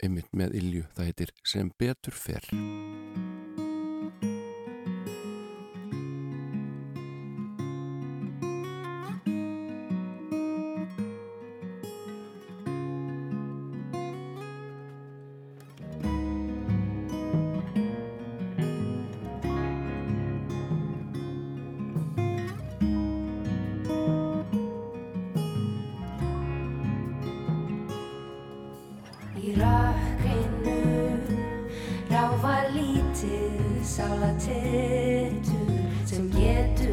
einmitt 0.00 0.32
með 0.32 0.56
Ilju, 0.62 0.86
það 0.96 1.10
heitir 1.10 1.34
Sem 1.44 1.68
betur 1.76 2.16
fer 2.16 2.48
sála 34.48 34.54
tettur 34.54 35.80
sem 36.04 36.30
getur. 36.30 36.88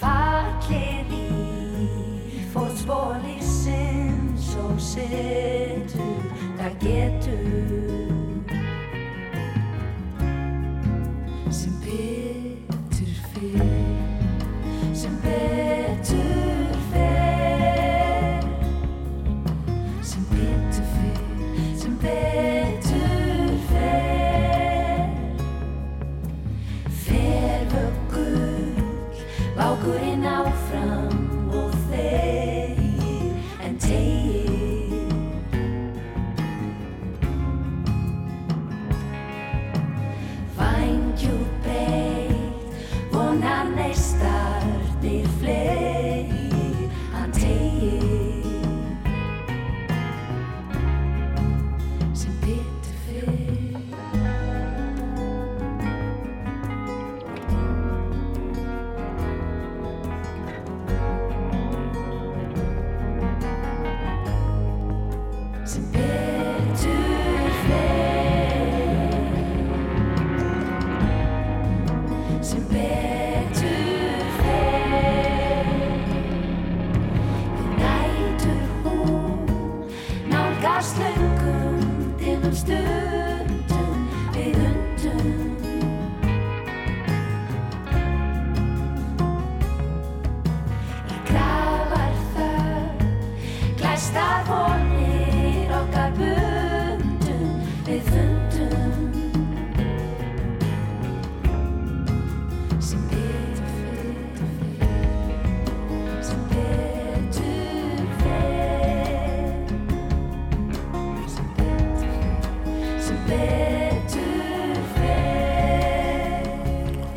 Fallir 0.00 1.06
í 1.12 2.46
fótspóli 2.52 3.40
sem 3.40 4.36
svo 4.36 4.78
setur 4.78 6.22
það 6.58 6.72
getur 6.80 7.23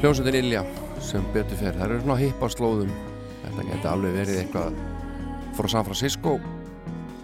Hljómsveitin 0.07 0.39
Ilja 0.39 0.61
sem 1.03 1.25
betur 1.33 1.57
fer, 1.59 1.73
það 1.75 1.81
eru 1.83 1.95
svona 1.99 2.15
hippa 2.21 2.47
slóðum 2.47 2.91
þetta 3.41 3.63
geti 3.67 3.87
alveg 3.91 4.13
verið 4.15 4.37
eitthvað 4.39 4.77
frá 5.57 5.67
San 5.73 5.83
Francisco 5.83 6.35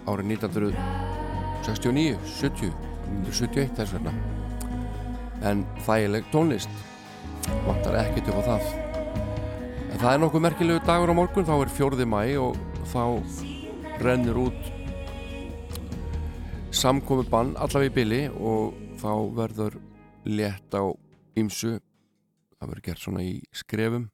árið 0.04 0.34
1969 0.34 2.18
70, 2.28 2.74
1971 3.22 3.72
þess 3.78 3.94
vegna. 3.96 4.12
En 5.48 5.62
þægileg 5.86 6.28
tónlist 6.34 6.74
vantar 7.64 7.96
ekkert 8.02 8.28
upp 8.34 8.44
á 8.44 8.48
það. 8.50 8.68
En 9.86 10.04
það 10.04 10.10
er 10.10 10.20
nokkuð 10.26 10.44
merkilegu 10.48 10.84
dagur 10.84 11.14
á 11.16 11.18
morgun 11.22 11.48
þá 11.48 11.54
er 11.56 11.72
4. 11.78 12.04
mæ 12.04 12.20
og 12.42 12.60
þá 12.92 13.04
rennur 14.04 14.42
út 14.44 14.60
samkomi 16.68 17.24
bann 17.32 17.56
allavega 17.56 17.94
í 17.94 17.96
bili 17.96 18.22
og 18.28 18.76
þá 19.00 19.12
verður 19.40 19.80
létt 20.28 20.76
á 20.76 20.84
ýmsu 21.40 21.78
það 22.58 22.70
verður 22.70 22.86
gert 22.88 23.02
svona 23.02 23.24
í 23.26 23.34
skrefum 23.54 24.08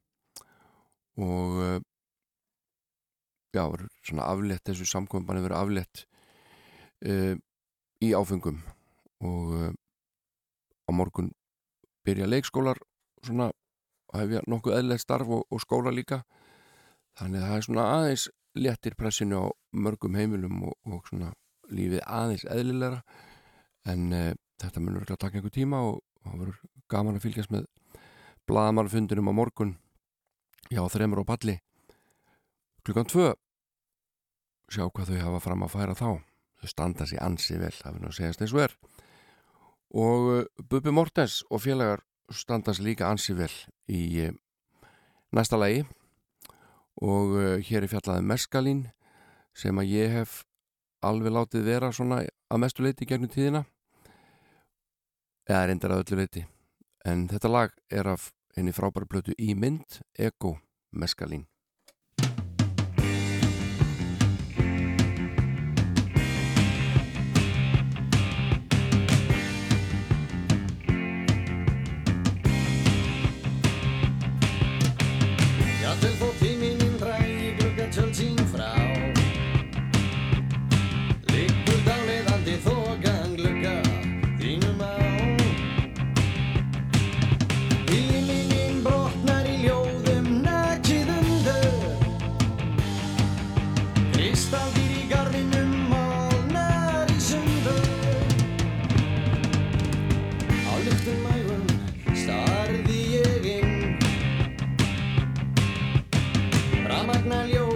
og 1.21 1.57
uh, 1.61 1.77
já, 3.53 3.63
verður 3.63 3.89
svona 4.07 4.27
aflétt 4.31 4.65
þessu 4.69 4.87
samkominbanni 4.89 5.43
verður 5.45 5.59
aflétt 5.59 6.05
uh, 7.05 7.35
í 8.01 8.13
áfengum 8.17 8.61
og 9.21 9.55
uh, 9.57 9.71
á 10.87 10.91
morgun 10.95 11.31
byrja 12.05 12.29
leikskólar 12.29 12.79
svona 13.21 13.51
að 14.11 14.25
hefja 14.25 14.43
nokkuð 14.49 14.77
eðlilegt 14.77 15.05
starf 15.05 15.29
og, 15.31 15.43
og 15.51 15.61
skóla 15.63 15.93
líka. 15.93 16.21
Þannig 17.19 17.43
að 17.43 17.49
það 17.49 17.57
er 17.57 17.67
svona 17.67 17.87
aðeins 17.95 18.27
léttir 18.57 18.95
pressinu 18.99 19.43
á 19.43 19.45
mörgum 19.71 20.17
heimilum 20.17 20.63
og, 20.67 20.75
og 20.87 21.05
svona 21.07 21.31
lífið 21.71 22.03
aðeins 22.03 22.47
eðlilegra. 22.51 23.01
En 23.91 24.09
uh, 24.15 24.31
þetta 24.61 24.83
munur 24.83 25.05
ekki 25.05 25.15
að 25.15 25.23
taka 25.25 25.39
einhver 25.39 25.55
tíma 25.55 25.83
og 25.87 26.01
það 26.25 26.43
verður 26.43 26.59
gaman 26.91 27.19
að 27.19 27.25
fylgjast 27.27 27.53
með 27.53 27.69
blaðamannfundinum 28.51 29.31
á 29.31 29.33
morgun. 29.33 29.75
Já, 30.71 30.83
þreymur 30.91 31.23
á 31.23 31.31
palli. 31.31 31.57
Klukkan 32.83 33.07
tvö. 33.07 33.31
Sjá 34.71 34.87
hvað 34.87 35.11
þau 35.11 35.23
hafa 35.25 35.41
fram 35.45 35.65
að 35.65 35.73
færa 35.75 35.95
þá. 35.95 36.09
Þau 36.61 36.69
standa 36.69 37.07
sér 37.07 37.23
ansi 37.25 37.57
vel 37.59 37.73
það 37.73 37.97
verður 37.97 38.11
að 38.11 38.17
segjast 38.19 38.43
eins 38.43 38.55
og 38.55 38.63
er. 38.65 38.77
Og 39.91 40.29
uh, 40.35 40.45
Bubi 40.69 40.93
Mortens 40.95 41.41
og 41.49 41.63
félagar 41.65 42.05
standa 42.31 42.75
sér 42.75 42.91
líka 42.91 43.09
ansi 43.09 43.35
vel 43.35 43.51
í 43.91 44.03
uh, 44.27 44.31
næsta 45.35 45.59
lagi. 45.59 45.83
Og 47.01 47.35
uh, 47.35 47.57
hér 47.65 47.85
er 47.85 47.91
fjallaði 47.91 48.27
Meskalín 48.27 48.87
sem 49.57 49.75
að 49.79 49.91
ég 49.95 50.15
hef 50.19 50.41
alveg 51.03 51.33
látið 51.33 51.67
vera 51.67 51.91
svona 51.91 52.21
að 52.23 52.63
mestu 52.63 52.85
leiti 52.85 53.07
gegnum 53.09 53.31
tíðina. 53.31 53.65
Eða 55.49 55.67
reyndar 55.67 55.95
að 55.95 56.05
öllu 56.05 56.23
leiti 56.23 56.47
en 57.07 57.25
þetta 57.31 57.49
lag 57.49 57.73
er 57.89 58.09
af 58.13 58.29
henni 58.55 58.73
frábæra 58.75 59.07
blötu 59.07 59.35
í 59.37 59.53
mynd 59.55 60.01
Ego 60.17 60.57
Meskalín 60.91 61.50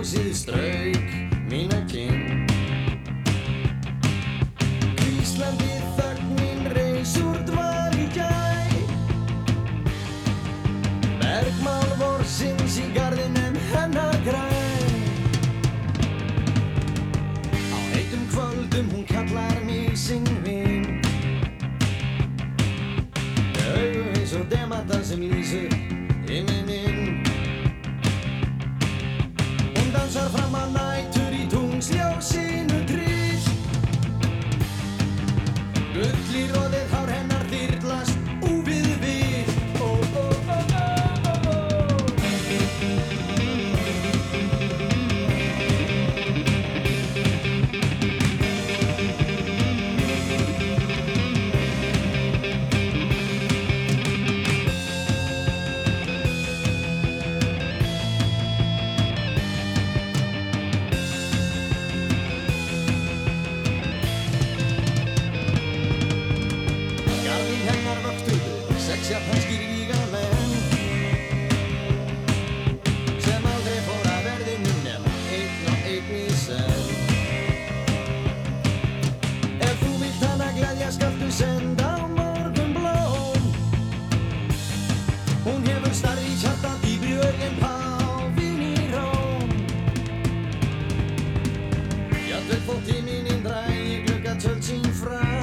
ljósið 0.05 0.33
strauk 0.37 1.13
mína 1.49 1.79
kinn. 1.89 2.45
Íslandi 5.01 5.79
þögnin 5.97 6.67
reys 6.75 7.15
úr 7.17 7.39
dval 7.47 7.95
í 7.97 8.05
gæ 8.13 8.27
Bergmál 11.23 11.89
vorsins 11.97 12.77
í 12.77 12.85
garðinum 12.93 13.57
hennar 13.71 14.19
græn. 14.27 14.93
Á 17.73 17.77
heitum 17.95 18.29
kvöldum 18.29 18.93
hún 18.93 19.09
kallar 19.09 19.57
mig 19.65 19.97
sinn 19.97 20.29
vinn 20.45 21.01
Augu 23.73 24.05
eins 24.13 24.37
og 24.37 24.45
demata 24.53 25.01
sem 25.01 25.25
lýsur 25.25 25.94
Hún 30.05 30.13
dansar 30.13 30.29
fram 30.29 30.55
að 30.55 30.73
nætur 30.75 31.24
friend. 95.05 95.34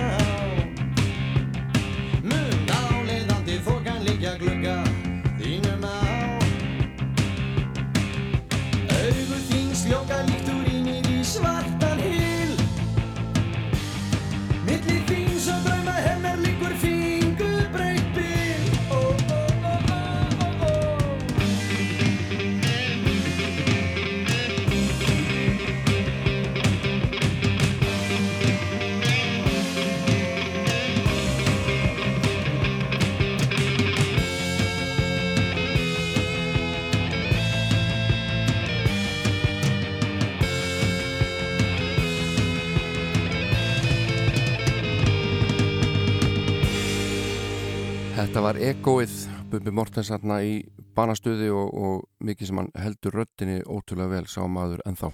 var 48.53 48.59
ekoið 48.69 49.13
Bubi 49.49 49.73
Mortens 49.73 50.11
hérna 50.13 50.43
í 50.45 50.59
banastöði 50.97 51.47
og, 51.57 51.69
og 51.73 52.27
mikið 52.27 52.49
sem 52.51 52.59
hann 52.61 52.67
heldur 52.77 53.15
röttinni 53.17 53.63
ótrúlega 53.65 54.11
vel 54.13 54.27
sá 54.29 54.43
maður 54.45 54.83
en 54.89 54.99
þá 54.99 55.07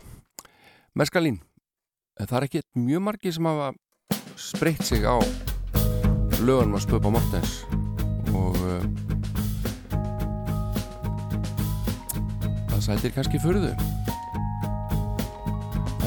Meskalín, 0.98 1.36
það 2.18 2.34
er 2.38 2.46
ekki 2.48 2.62
mjög 2.82 3.04
margi 3.06 3.32
sem 3.36 3.46
hafa 3.46 3.68
spreytt 4.34 4.82
sig 4.88 5.06
á 5.06 5.22
lögunum 6.42 6.74
að 6.80 6.84
stöpa 6.88 7.12
Mortens 7.14 7.60
og 8.34 8.58
uh, 8.58 8.82
það 12.72 12.84
sætir 12.88 13.14
kannski 13.14 13.42
fyrðu 13.44 13.70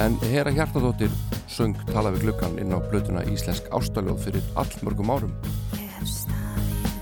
en 0.03 0.19
Hera 0.33 0.51
Hjartadóttir 0.51 1.15
söng 1.47 1.79
Tala 1.93 2.11
við 2.11 2.27
glukkan 2.27 2.59
inn 2.59 2.75
á 2.75 2.79
blötuna 2.91 3.23
Íslensk 3.31 3.71
ástæljóð 3.71 4.23
fyrir 4.27 4.55
allmörgum 4.59 5.15
árum. 5.15 5.60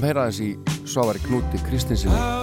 skulum 0.00 0.08
heyra 0.08 0.30
þess 0.30 0.40
í 0.40 0.86
Svavari 0.88 1.20
Knúti 1.26 1.60
Kristinsinni 1.66 2.39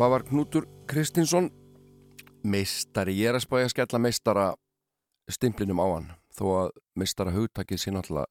Svavar 0.00 0.22
Knútur 0.24 0.64
Kristinsson 0.88 1.50
meistari, 2.40 3.12
ég 3.20 3.28
er 3.28 3.36
að 3.36 3.42
spája 3.44 3.66
að 3.66 3.72
skella 3.74 3.98
meistara 4.00 4.44
stimplinum 5.28 5.82
á 5.84 5.86
hann. 5.90 6.06
Þó 6.32 6.44
að 6.54 6.70
meistara 6.96 7.34
hugtakið 7.34 7.82
sín 7.82 8.00
alltaf 8.00 8.30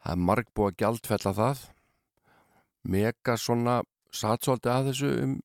það 0.00 0.14
er 0.14 0.22
marg 0.30 0.48
búið 0.56 0.86
að 0.86 1.26
það. 1.42 1.60
Mega 2.88 3.36
svona 3.36 3.82
satt 4.16 4.48
svolítið 4.48 4.72
að 4.72 4.88
þessu 4.88 5.12
um 5.26 5.36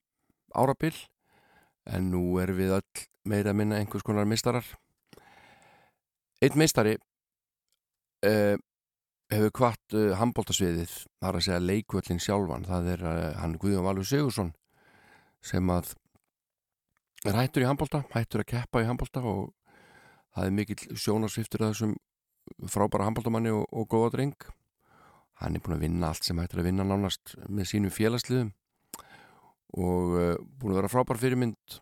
árabil 0.56 0.94
en 1.92 2.10
nú 2.16 2.24
erum 2.40 2.60
við 2.62 2.74
öll 2.80 3.04
meira 3.28 3.52
að 3.52 3.60
minna 3.60 3.84
einhvers 3.84 4.08
konar 4.08 4.24
meistarar. 4.24 4.64
Einn 6.40 6.56
meistari 6.56 6.96
uh, 8.24 8.56
hefur 9.28 9.56
kvart 9.60 9.92
uh, 9.92 10.16
handbóltasviðið, 10.16 11.00
það 11.20 11.32
er 11.34 11.42
að 11.42 11.48
segja 11.50 11.64
leikvöllin 11.68 12.28
sjálfan, 12.32 12.64
það 12.64 12.94
er 12.96 13.08
uh, 13.12 13.32
hann 13.44 13.60
Guðjón 13.60 13.90
Valur 13.92 14.08
Sigursson 14.08 14.56
sem 15.44 15.70
að 15.72 15.92
er 17.24 17.38
hættur 17.38 17.64
í 17.64 17.68
handbólta, 17.68 18.02
hættur 18.12 18.44
að 18.44 18.50
keppa 18.52 18.82
í 18.82 18.88
handbólta 18.88 19.22
og 19.24 19.52
það 20.34 20.48
er 20.48 20.56
mikill 20.58 20.98
sjónarsviftur 20.98 21.64
að 21.64 21.72
þessum 21.74 21.94
frábæra 22.68 23.08
handbóltamanni 23.08 23.52
og, 23.54 23.64
og 23.72 23.88
góða 23.88 24.12
dreng. 24.16 24.36
Hann 25.40 25.56
er 25.56 25.64
búin 25.64 25.76
að 25.78 25.86
vinna 25.86 26.10
allt 26.12 26.26
sem 26.26 26.38
hættur 26.38 26.62
að 26.62 26.68
vinna 26.68 26.86
nánast 26.86 27.34
með 27.48 27.70
sínum 27.70 27.94
félagsliðum 27.94 28.52
og 29.74 30.12
uh, 30.14 30.34
búin 30.60 30.74
að 30.74 30.80
vera 30.82 30.92
frábær 30.92 31.20
fyrirmynd 31.20 31.78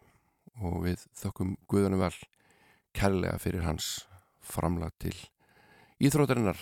og 0.63 0.79
við 0.87 1.03
þökkum 1.19 1.57
Guðunum 1.69 2.01
vel 2.05 2.15
kærlega 2.97 3.41
fyrir 3.41 3.67
hans 3.67 4.07
framlag 4.43 4.95
til 5.01 5.15
íþróttarinnar. 6.03 6.59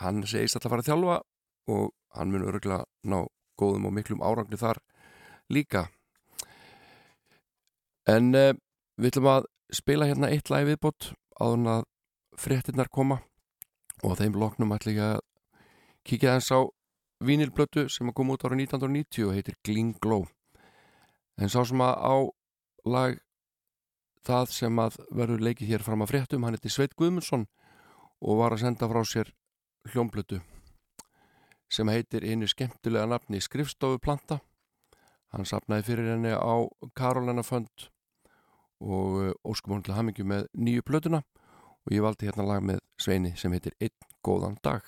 Hann 0.00 0.22
segist 0.28 0.56
alltaf 0.56 0.70
að 0.70 0.74
fara 0.76 0.84
að 0.84 0.90
þjálfa 0.90 1.16
og 1.74 1.90
hann 2.16 2.32
mun 2.32 2.46
örgulega 2.48 2.84
ná 3.06 3.24
góðum 3.60 3.90
og 3.90 3.96
miklum 3.96 4.22
árangli 4.24 4.58
þar 4.60 4.80
líka 5.52 5.88
en 8.08 8.34
uh, 8.34 8.52
við 8.96 9.12
ætlum 9.12 9.30
að 9.32 9.48
spila 9.74 10.08
hérna 10.08 10.30
eitt 10.32 10.50
lag 10.50 10.66
viðbót 10.68 11.12
áður 11.40 11.58
en 11.58 11.72
að 11.74 11.86
fréttinnar 12.40 12.90
koma. 12.92 13.20
Og 14.04 14.16
þeim 14.16 14.38
loknum 14.40 14.72
ætlum 14.76 14.96
ég 14.96 15.16
að 15.16 15.24
kíkja 16.08 16.36
þess 16.38 16.54
á 16.56 16.60
vínilblötu 17.20 17.88
sem 17.92 18.08
að 18.08 18.16
koma 18.16 18.36
út 18.36 18.44
ára 18.46 18.56
1990 18.56 19.26
og 19.28 19.34
heitir 19.36 19.58
Gling 19.64 19.98
Glow. 20.00 20.24
En 21.36 21.52
sá 21.52 21.60
sem 21.64 21.80
að 21.84 21.96
á 22.00 22.16
lag 22.88 23.18
það 24.24 24.52
sem 24.52 24.80
að 24.80 24.96
verður 25.16 25.44
leikið 25.44 25.74
hér 25.74 25.84
fram 25.84 26.04
að 26.04 26.14
fréttum 26.14 26.44
hann 26.44 26.56
heitir 26.56 26.72
Sveit 26.72 26.96
Guðmundsson 26.96 27.46
og 28.20 28.40
var 28.40 28.56
að 28.56 28.64
senda 28.64 28.88
frá 28.88 29.00
sér 29.08 29.32
hljómblötu 29.88 30.40
sem 31.70 31.88
heitir 31.88 32.26
einu 32.26 32.48
skemmtilega 32.50 33.08
nafni 33.08 33.40
Skrifstofuplanta 33.40 34.40
hann 35.34 35.48
sapnaði 35.48 35.86
fyrir 35.86 36.12
henni 36.14 36.34
á 36.34 36.54
Karolina 36.96 37.44
Fönd 37.46 37.90
og 38.80 39.18
uh, 39.20 39.32
óskum 39.44 39.76
hún 39.76 39.84
til 39.84 39.96
hamingju 39.96 40.26
með 40.26 40.48
nýju 40.56 40.86
plötuna. 40.86 41.22
Og 41.86 41.94
ég 41.96 42.04
valdi 42.04 42.28
hérna 42.28 42.48
lag 42.48 42.64
með 42.64 42.82
Sveini 43.00 43.32
sem 43.40 43.52
heitir 43.56 43.76
Einn 43.80 43.96
góðan 44.24 44.58
dag 44.64 44.84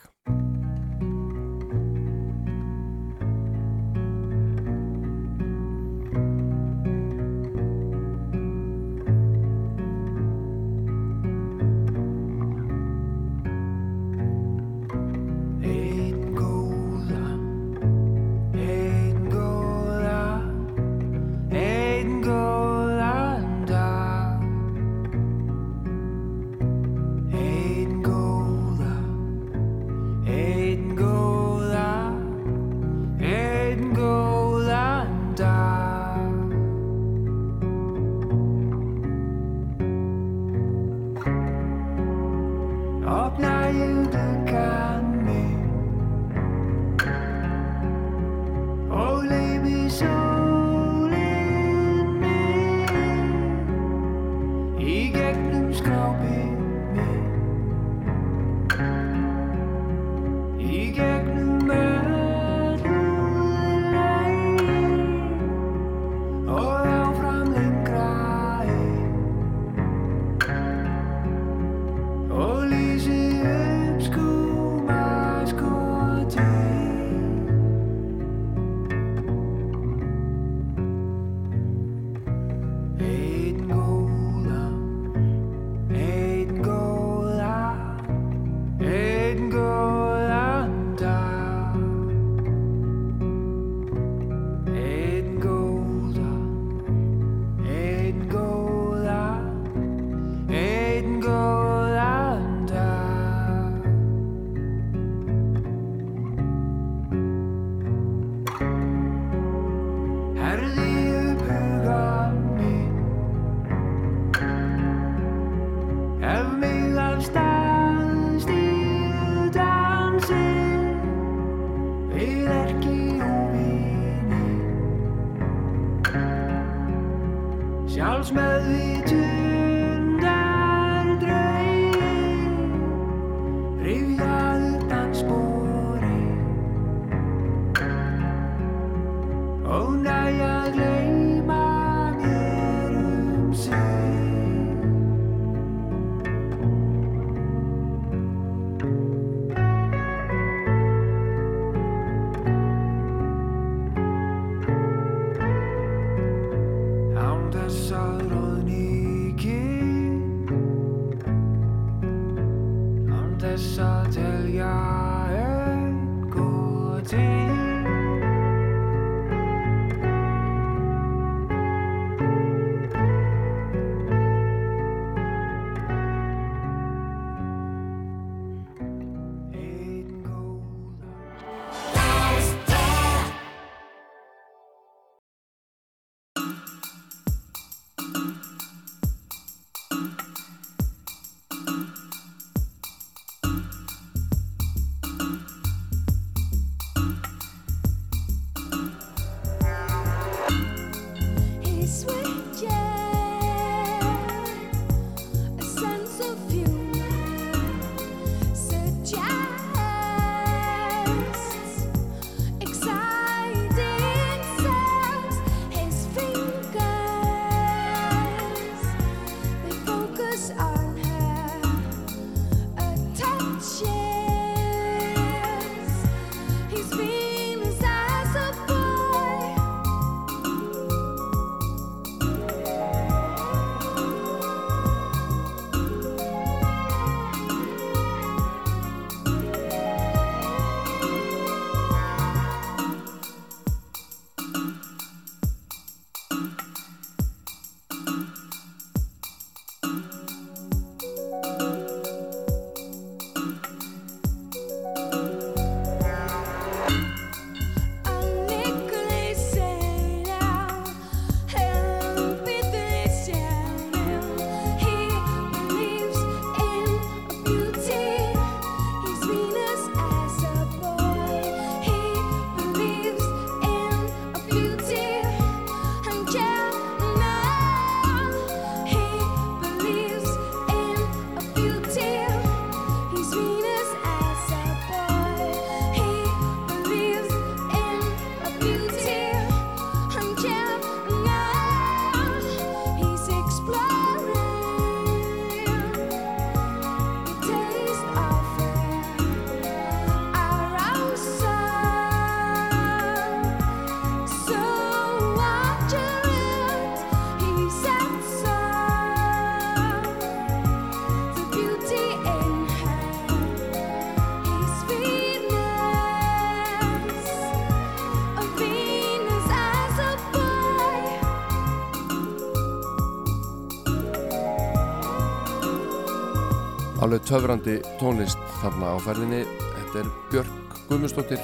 Alveg 327.12 327.26
töfrandi 327.28 327.72
tónlist 328.00 328.40
þarna 328.62 328.94
á 328.96 329.04
ferðinni. 329.04 329.42
Þetta 329.44 329.98
er 330.00 330.06
Björk 330.30 330.76
Guðmundsdóttir 330.88 331.42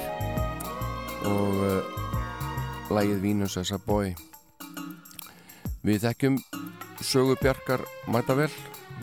og 1.29 1.59
uh, 1.61 1.91
lægið 2.89 3.19
Vínus 3.21 3.53
as 3.61 3.69
a 3.69 3.77
boy. 3.77 4.15
Við 5.85 6.07
þekkjum 6.07 6.39
sögu 7.05 7.35
Bjarkar 7.37 7.83
mæta 8.09 8.33
vel, 8.39 8.49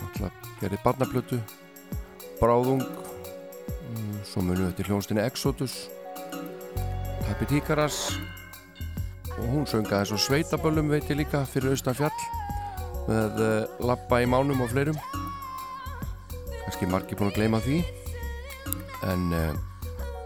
náttúrulega 0.01 0.57
gerði 0.59 0.79
barnaplötu, 0.83 1.39
Bráðung, 2.41 2.83
mm, 2.83 4.17
svo 4.27 4.43
munum 4.43 4.65
við 4.65 4.73
til 4.81 4.89
hljónstinni 4.89 5.23
Exodus, 5.23 5.77
Tappi 7.21 7.47
Tíkaras. 7.47 8.01
Og 9.37 9.45
hún 9.53 9.63
sönga 9.71 10.01
þess 10.03 10.19
á 10.19 10.25
sveitaböllum 10.25 10.91
veit 10.91 11.07
ég 11.07 11.21
líka 11.21 11.45
fyrir 11.47 11.77
austan 11.77 11.95
fjall 11.95 12.11
með 13.07 13.39
uh, 13.39 13.87
Lappa 13.87 14.19
í 14.19 14.27
mánum 14.27 14.67
og 14.67 14.75
fleirum 14.75 14.99
kannski 16.67 16.87
margir 16.91 17.15
búin 17.15 17.31
að 17.31 17.37
gleyma 17.39 17.61
því. 17.63 17.77
En 19.07 19.29
uh, 19.31 19.53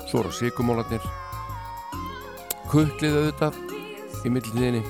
svo 0.09 0.23
eru 0.23 0.33
síkumólarnir 0.33 1.03
kukklið 2.71 3.17
auðvitað 3.19 3.59
í 4.25 4.31
millitíðinni. 4.33 4.81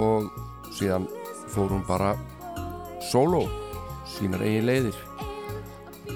Og 0.00 0.30
síðan 0.72 1.08
fór 1.52 1.74
hún 1.74 1.84
bara 1.84 2.14
solo 3.10 3.44
sínar 4.08 4.46
eigin 4.46 4.68
leiðir. 4.70 4.96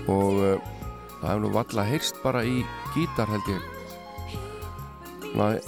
Og 0.09 0.41
uh, 0.41 0.73
það 1.21 1.29
hefur 1.29 1.45
nú 1.45 1.55
valla 1.61 1.89
heyrst 1.93 2.21
bara 2.25 2.45
í 2.49 2.63
gítar 2.97 3.29
held 3.29 3.53
ég. 3.53 3.71
Að 5.35 5.59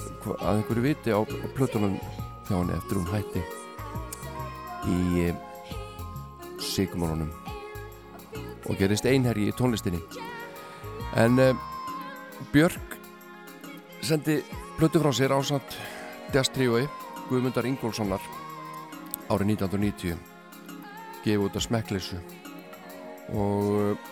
einhverju 0.41 0.85
viti 0.85 1.13
á, 1.13 1.21
á 1.21 1.47
plötunum 1.57 1.99
hjá 2.47 2.55
henni 2.55 2.79
eftir 2.79 3.03
hún 3.03 3.11
hætti 3.13 3.43
í 4.87 5.27
uh, 5.27 5.43
síkumólarnum 6.63 7.46
og 8.67 8.79
gerist 8.79 9.07
einherji 9.07 9.51
í 9.51 9.57
tónlistinni. 9.57 10.01
En 11.17 11.39
uh, 11.41 11.53
Björk 12.53 12.97
sendi 14.05 14.41
plötu 14.77 15.01
frá 15.03 15.13
sér 15.15 15.35
ásand 15.37 15.77
Deastrioi 16.35 16.87
Guðmundar 17.31 17.67
Ingólfssonar 17.67 18.23
árið 19.31 19.57
1990 19.57 20.19
gefið 21.25 21.47
út 21.47 21.57
að 21.59 21.67
smekkleysu 21.67 22.19
og 23.35 23.71
uh, 23.75 24.11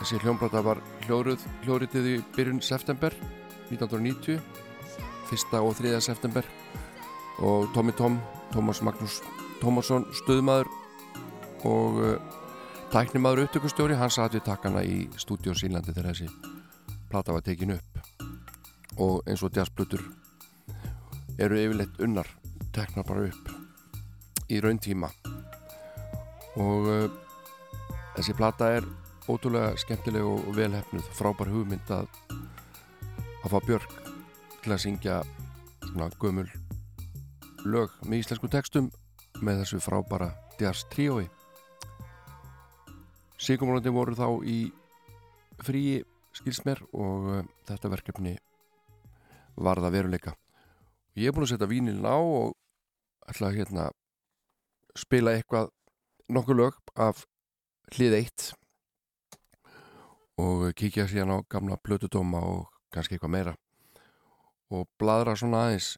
þessi 0.00 0.22
hljómblata 0.22 0.62
var 0.66 0.82
hljóritið 1.06 2.12
í 2.14 2.16
byrjun 2.36 2.62
september 2.64 3.14
1990 3.70 4.40
fyrsta 5.26 5.62
og 5.62 5.76
þriða 5.78 6.00
september. 6.04 6.46
Og 7.42 7.68
Tommy 7.74 7.92
Tom 7.96 8.18
Tómas 8.54 8.80
Magnús 8.84 9.20
Tómasson 9.60 10.06
stuðmaður 10.22 10.70
og 11.66 12.00
uh, 12.00 12.16
tæknimaður 12.96 13.42
upptökustjóri, 13.44 13.92
hann 14.00 14.08
satt 14.08 14.32
við 14.32 14.46
takkana 14.46 14.80
í 14.80 15.02
stúdíu 15.20 15.52
Sýnlandi 15.52 15.92
þegar 15.92 16.14
þessi 16.14 16.30
plata 17.10 17.34
var 17.34 17.42
tekin 17.44 17.74
upp. 17.74 17.98
Og 18.96 19.20
eins 19.28 19.42
og 19.44 19.52
jazzblutur 19.52 20.00
eru 21.36 21.58
yfirleitt 21.60 22.00
unnar 22.00 22.30
teknar 22.72 23.04
bara 23.04 23.26
upp 23.28 23.52
í 24.48 24.62
rauntíma 24.64 25.10
og 26.56 26.88
uh, 26.88 27.04
þessi 28.16 28.38
plata 28.38 28.72
er 28.78 28.88
ótrúlega 29.28 29.76
skemmtileg 29.84 30.24
og 30.24 30.48
velhefnuð 30.56 31.12
frábær 31.20 31.52
hugmynd 31.52 31.92
að 31.92 32.08
að 32.32 33.52
fá 33.52 33.58
Björk 33.68 33.96
til 34.62 34.72
að 34.72 34.84
syngja 34.86 35.20
svona 35.84 36.08
gömul 36.16 36.48
lög 37.68 37.92
með 38.06 38.22
íslensku 38.22 38.48
textum 38.48 38.88
með 39.42 39.66
þessu 39.66 39.84
frábæra 39.84 40.32
jazz 40.56 40.88
tríói 40.88 41.26
Sigurmálandi 43.36 43.92
voru 43.92 44.16
þá 44.16 44.28
í 44.48 44.58
fríi 45.64 46.00
skilsmér 46.36 46.82
og 46.92 47.30
uh, 47.32 47.42
þetta 47.68 47.92
verkefni 47.92 48.34
varða 49.56 49.92
veruleika. 49.92 50.34
Ég 51.16 51.30
er 51.30 51.36
búin 51.36 51.46
að 51.46 51.54
setja 51.54 51.68
vínilin 51.70 52.04
á 52.04 52.16
og 52.16 52.56
ætla 53.28 53.50
að 53.50 53.60
hérna 53.60 53.88
spila 54.96 55.34
eitthvað 55.36 55.72
nokkuð 56.32 56.60
lög 56.60 56.78
af 56.96 57.24
hlið 57.94 58.16
eitt 58.20 58.46
og 60.40 60.72
kíkja 60.76 61.06
síðan 61.08 61.36
á 61.36 61.38
gamla 61.48 61.78
plötudóma 61.80 62.42
og 62.44 62.66
kannski 62.92 63.16
eitthvað 63.16 63.34
meira 63.36 63.54
og 64.72 64.88
bladra 65.00 65.36
svona 65.38 65.66
aðeins 65.66 65.94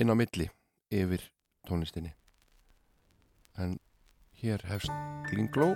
inn 0.00 0.12
á 0.12 0.14
milli 0.18 0.48
yfir 0.92 1.28
tónlistinni 1.68 2.14
en 3.58 3.78
hér 4.42 4.64
hefst 4.68 4.92
Glingló 5.30 5.72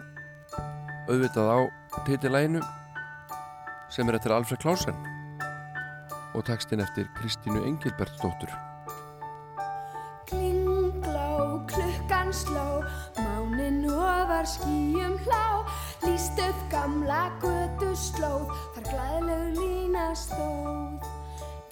auðvitað 1.09 1.49
á 1.51 1.59
titilæginu 2.07 2.63
sem 3.93 4.09
er 4.09 4.17
eftir 4.17 4.33
Alfred 4.33 4.63
Klausen 4.63 4.97
og 6.33 6.45
textin 6.49 6.81
eftir 6.81 7.09
Kristínu 7.19 7.65
Engilbertsdóttur. 7.67 8.53
Klingló, 10.29 11.61
klukkan 11.69 12.33
sló, 12.33 12.81
mánin 13.19 13.85
ofar 13.91 14.47
skýjum 14.49 15.19
hlá, 15.27 15.67
líst 16.07 16.41
upp 16.41 16.63
gamla 16.73 17.27
götu 17.43 17.93
slóð, 17.97 18.49
þar 18.77 18.89
glæðlegu 18.89 19.51
lína 19.59 20.07
stóð. 20.17 21.05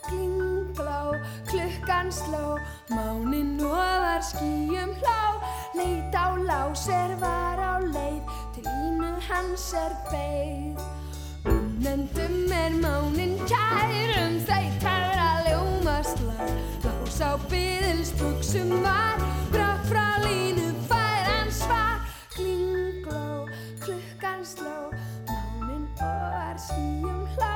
Klingló, 0.04 1.16
klukkan 1.48 2.12
sló, 2.12 2.58
mánin 2.92 3.56
ofar 3.64 4.20
skýjum 4.20 4.92
hlá, 5.00 5.40
leit 5.78 6.12
á 6.12 6.36
láser 6.36 7.16
var 7.22 7.56
á 7.56 7.74
leið, 7.80 8.28
til 8.54 8.64
línu 8.64 9.12
hans 9.28 9.72
er 9.72 9.92
beigð. 10.10 10.80
Unnendum 11.44 12.52
er 12.52 12.72
mánin 12.82 13.36
kærum, 13.50 14.36
þeitar 14.48 15.18
að 15.24 15.48
ljómast 15.48 16.22
lag, 16.26 16.52
lás 16.84 17.18
á 17.22 17.30
byðilsbuxum 17.50 18.74
var, 18.84 19.22
brátt 19.54 19.86
frá 19.90 20.06
línu 20.24 20.68
fær 20.90 21.30
hann 21.30 21.52
svar. 21.54 22.02
Klingló, 22.34 23.46
klukkan 23.84 24.44
sló, 24.44 24.78
mánin 25.30 25.86
og 26.04 26.60
skýjum 26.66 27.22
hlá, 27.36 27.54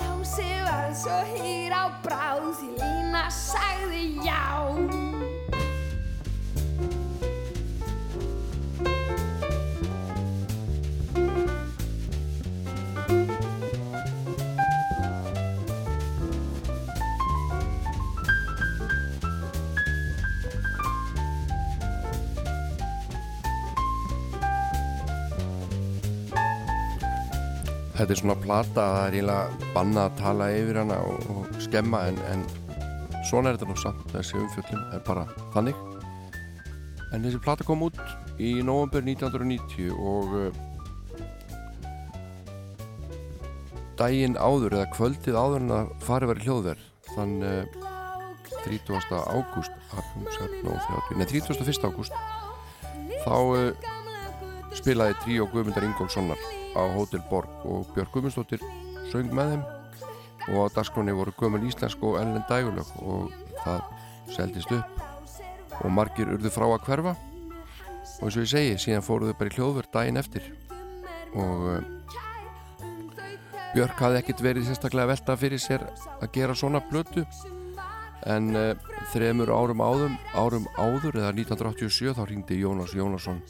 lási 0.00 0.50
var 0.66 0.90
svo 1.02 1.20
hýr 1.34 1.72
á 1.72 1.84
bráð, 2.04 2.50
því 2.58 2.72
lína 2.80 3.28
sagði 3.30 4.04
já. 4.26 5.23
Þetta 28.04 28.12
er 28.12 28.20
svona 28.20 28.34
plata 28.36 28.82
að 28.84 28.94
það 28.94 29.06
er 29.06 29.14
eiginlega 29.16 29.68
banna 29.72 30.02
að 30.04 30.16
tala 30.18 30.46
yfir 30.52 30.76
hana 30.76 30.96
og, 31.08 31.28
og 31.32 31.54
skemma 31.64 32.02
en, 32.10 32.18
en 32.28 32.42
svona 33.24 33.48
er 33.48 33.56
þetta 33.56 33.68
nú 33.70 33.76
samt 33.80 34.10
þessi 34.12 34.34
umfjöllum 34.42 34.82
er 34.92 35.00
bara 35.06 35.22
þannig 35.54 35.78
en 37.16 37.24
þessi 37.24 37.38
plata 37.46 37.64
kom 37.64 37.86
út 37.86 37.96
í 38.36 38.50
november 38.60 39.00
1990 39.08 39.88
og 39.96 40.34
uh, 40.36 40.50
daginn 43.96 44.36
áður 44.36 44.76
eða 44.82 44.90
kvöldið 44.98 45.38
áður 45.40 45.64
en 45.64 45.72
að 45.78 45.94
farið 46.04 46.32
var 46.32 46.42
í 46.42 46.44
hljóðverð 46.44 46.82
þann 47.14 47.32
uh, 47.40 47.64
30. 48.66 49.00
ágúst 49.32 49.72
nei 51.16 51.24
31. 51.24 51.88
ágúst 51.88 52.20
þá 53.24 53.32
uh, 53.32 53.72
spilaði 54.76 55.16
tríó 55.24 55.48
Guðmundar 55.48 55.88
Ingólfssonar 55.88 56.44
á 56.74 56.82
Hotel 56.94 57.22
Borg 57.30 57.64
og 57.64 57.88
Björg 57.94 58.12
Guðmundsdóttir 58.12 58.62
söng 59.12 59.32
með 59.34 59.54
þeim. 59.54 59.64
Og 60.52 60.68
á 60.68 60.74
dagskráni 60.76 61.14
voru 61.16 61.32
gömul 61.38 61.62
íslensk 61.64 62.02
og 62.04 62.18
ennlen 62.20 62.44
dægulög 62.50 62.90
og 63.00 63.32
það 63.62 63.80
seldist 64.34 64.74
upp. 64.74 65.00
Og 65.80 65.90
margir 65.90 66.30
urðu 66.34 66.52
frá 66.52 66.66
að 66.68 66.84
hverfa. 66.88 67.14
Og 68.20 68.28
eins 68.28 68.36
og 68.36 68.44
ég 68.44 68.50
segi, 68.52 68.76
síðan 68.78 69.06
fóruðu 69.06 69.36
bara 69.38 69.50
í 69.50 69.56
hljóðverð 69.56 69.92
daginn 69.94 70.20
eftir. 70.20 70.50
Og 71.34 71.68
uh, 71.72 71.94
Björk 73.74 73.98
hafði 73.98 74.20
ekkert 74.20 74.42
verið 74.44 74.68
sérstaklega 74.68 75.10
velta 75.10 75.34
fyrir 75.38 75.58
sér 75.58 75.82
að 76.20 76.28
gera 76.36 76.54
svona 76.54 76.82
blötu 76.84 77.24
en 78.30 78.54
uh, 78.54 78.70
þremur 79.10 79.50
árum 79.50 79.82
áðum 79.82 80.14
árum 80.32 80.68
áður 80.78 81.18
eða 81.18 81.32
1987 81.34 82.14
þá 82.14 82.22
ringdi 82.28 82.60
Jónas 82.62 82.94
Jónasson 82.94 83.42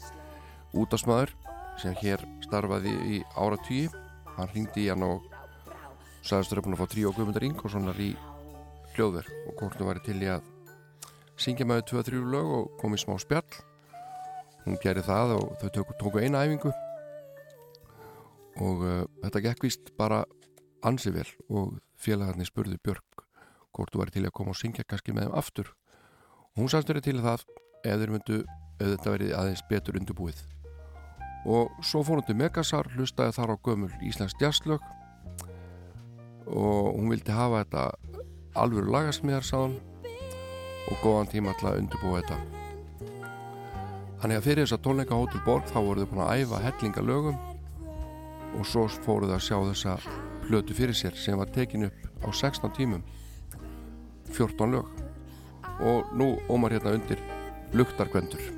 útasmaður 0.73 1.35
sem 1.81 1.95
hér 2.01 2.23
starfaði 2.45 2.93
í 3.17 3.21
ára 3.35 3.57
tíu 3.67 3.91
hann 4.35 4.51
ringdi 4.51 4.85
í 4.85 4.89
hann 4.91 5.03
og 5.05 5.25
sagðist 6.25 6.57
búin 6.57 6.75
að 6.75 6.81
fá 6.81 6.89
trí 6.91 7.05
og 7.07 7.15
guðmundar 7.15 7.45
Ingolsonar 7.47 7.99
í 8.01 8.11
hljóðverk. 8.95 9.31
Og 9.49 9.61
hún 9.61 9.89
væri 9.89 10.03
til 10.05 10.17
í 10.23 10.31
að 10.31 10.47
syngja 11.39 11.67
með 11.67 11.83
þau 11.83 12.01
2-3 12.01 12.23
lög 12.33 12.51
og 12.59 12.73
kom 12.81 12.95
í 12.95 13.01
smá 13.01 13.15
spjall. 13.21 13.45
Hún 14.65 14.79
gerði 14.81 15.05
það 15.05 15.35
og 15.37 15.53
þau 15.61 15.69
tóku, 15.77 15.97
tóku 16.01 16.23
eina 16.23 16.43
æfingu. 16.45 16.73
Og 18.65 18.83
uh, 18.87 19.03
þetta 19.23 19.43
gekk 19.49 19.67
vist 19.67 19.91
bara 19.99 20.23
ansi 20.85 21.11
vel 21.13 21.27
og 21.49 21.77
félagarnir 21.99 22.47
spurði 22.47 22.79
Björk 22.83 23.23
hvort 23.75 23.91
þú 23.91 24.01
væri 24.01 24.15
til 24.15 24.25
að 24.27 24.35
koma 24.37 24.53
og 24.55 24.59
syngja 24.59 24.87
kannski 24.87 25.15
með 25.15 25.27
þeim 25.27 25.39
aftur. 25.43 25.71
Og 26.55 26.63
hún 26.63 26.71
sagðist 26.71 26.93
verið 26.93 27.07
til 27.09 27.23
það 27.23 27.47
ef 27.85 28.05
myndu 28.09 28.43
ef 28.75 28.91
þetta 28.95 29.15
verið 29.17 29.35
aðeins 29.35 29.65
betur 29.69 29.99
undirbúið 29.99 30.43
og 31.45 31.69
svo 31.85 32.01
fór 32.03 32.19
hún 32.19 32.25
til 32.25 32.37
Megasar 32.39 32.89
hlustaði 32.95 33.35
þar 33.37 33.53
á 33.53 33.55
gömul 33.61 33.91
Íslands 34.01 34.35
jazzlög. 34.41 34.81
Og 36.45 36.95
hún 36.97 37.11
vildi 37.13 37.33
hafa 37.33 37.63
þetta 37.63 37.83
alvöru 38.57 38.91
lagasmíðar 38.93 39.45
sáðan 39.45 39.77
og 40.89 41.01
góðan 41.03 41.31
tíma 41.31 41.53
alltaf 41.53 41.71
að 41.71 41.81
undirbúa 41.83 42.21
þetta. 42.21 42.39
Þannig 44.21 44.39
að 44.39 44.47
fyrir 44.47 44.63
þess 44.63 44.77
að 44.77 44.83
tónleika 44.87 45.19
Hotel 45.19 45.43
Borg 45.45 45.69
þá 45.69 45.79
voru 45.85 46.05
þau 46.05 46.11
búin 46.11 46.23
að 46.25 46.41
æfa 46.41 46.63
hellinga 46.65 47.05
lögum 47.05 47.39
og 48.55 48.65
svo 48.69 48.87
fóruð 49.05 49.35
að 49.35 49.45
sjá 49.45 49.57
þessa 49.69 49.97
plötu 50.45 50.77
fyrir 50.77 50.97
sér 50.97 51.17
sem 51.19 51.37
var 51.37 51.51
tekin 51.53 51.89
upp 51.89 52.25
á 52.25 52.29
16 52.33 52.73
tímum. 52.77 53.05
14 54.33 54.71
lög. 54.73 54.85
Og 55.81 56.13
nú 56.15 56.35
ómar 56.49 56.73
hérna 56.73 56.95
undir 56.95 57.21
luktargvendur 57.75 58.54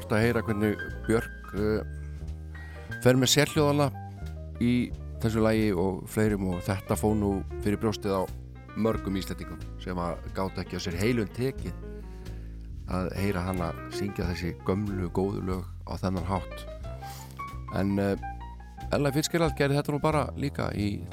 áhugavert 0.00 0.14
að 0.16 0.24
heyra 0.24 0.42
hvernig 0.46 0.82
Björk 1.06 1.50
uh, 1.60 1.82
fer 3.02 3.16
með 3.18 3.32
sérhljóðana 3.34 3.90
í 4.60 4.90
þessu 5.20 5.42
lægi 5.44 5.72
og 5.76 6.06
fleirum 6.08 6.46
og 6.54 6.62
þetta 6.64 6.96
fó 6.96 7.12
nú 7.12 7.42
fyrir 7.60 7.80
brjóstið 7.80 8.16
á 8.16 8.22
mörgum 8.80 9.18
íslendingum 9.20 9.60
sem 9.82 9.98
að 9.98 10.16
gáta 10.32 10.62
ekki 10.62 10.80
á 10.80 10.84
sér 10.84 10.96
heilun 11.00 11.28
tekið 11.36 11.74
að 12.90 13.12
heyra 13.20 13.44
hana 13.44 13.70
syngja 13.92 14.28
þessi 14.30 14.54
gömlu 14.64 15.10
góðu 15.12 15.44
lög 15.46 15.68
á 15.84 15.94
þennan 16.00 16.26
hátt. 16.26 16.66
En 17.76 17.98
uh, 18.00 18.16
Ella 18.90 19.12
Fitzgerald 19.12 19.56
gerði 19.58 19.78
þetta 19.78 19.94
nú 19.94 20.00
bara 20.02 20.26
líka 20.36 20.72
í 20.72 21.04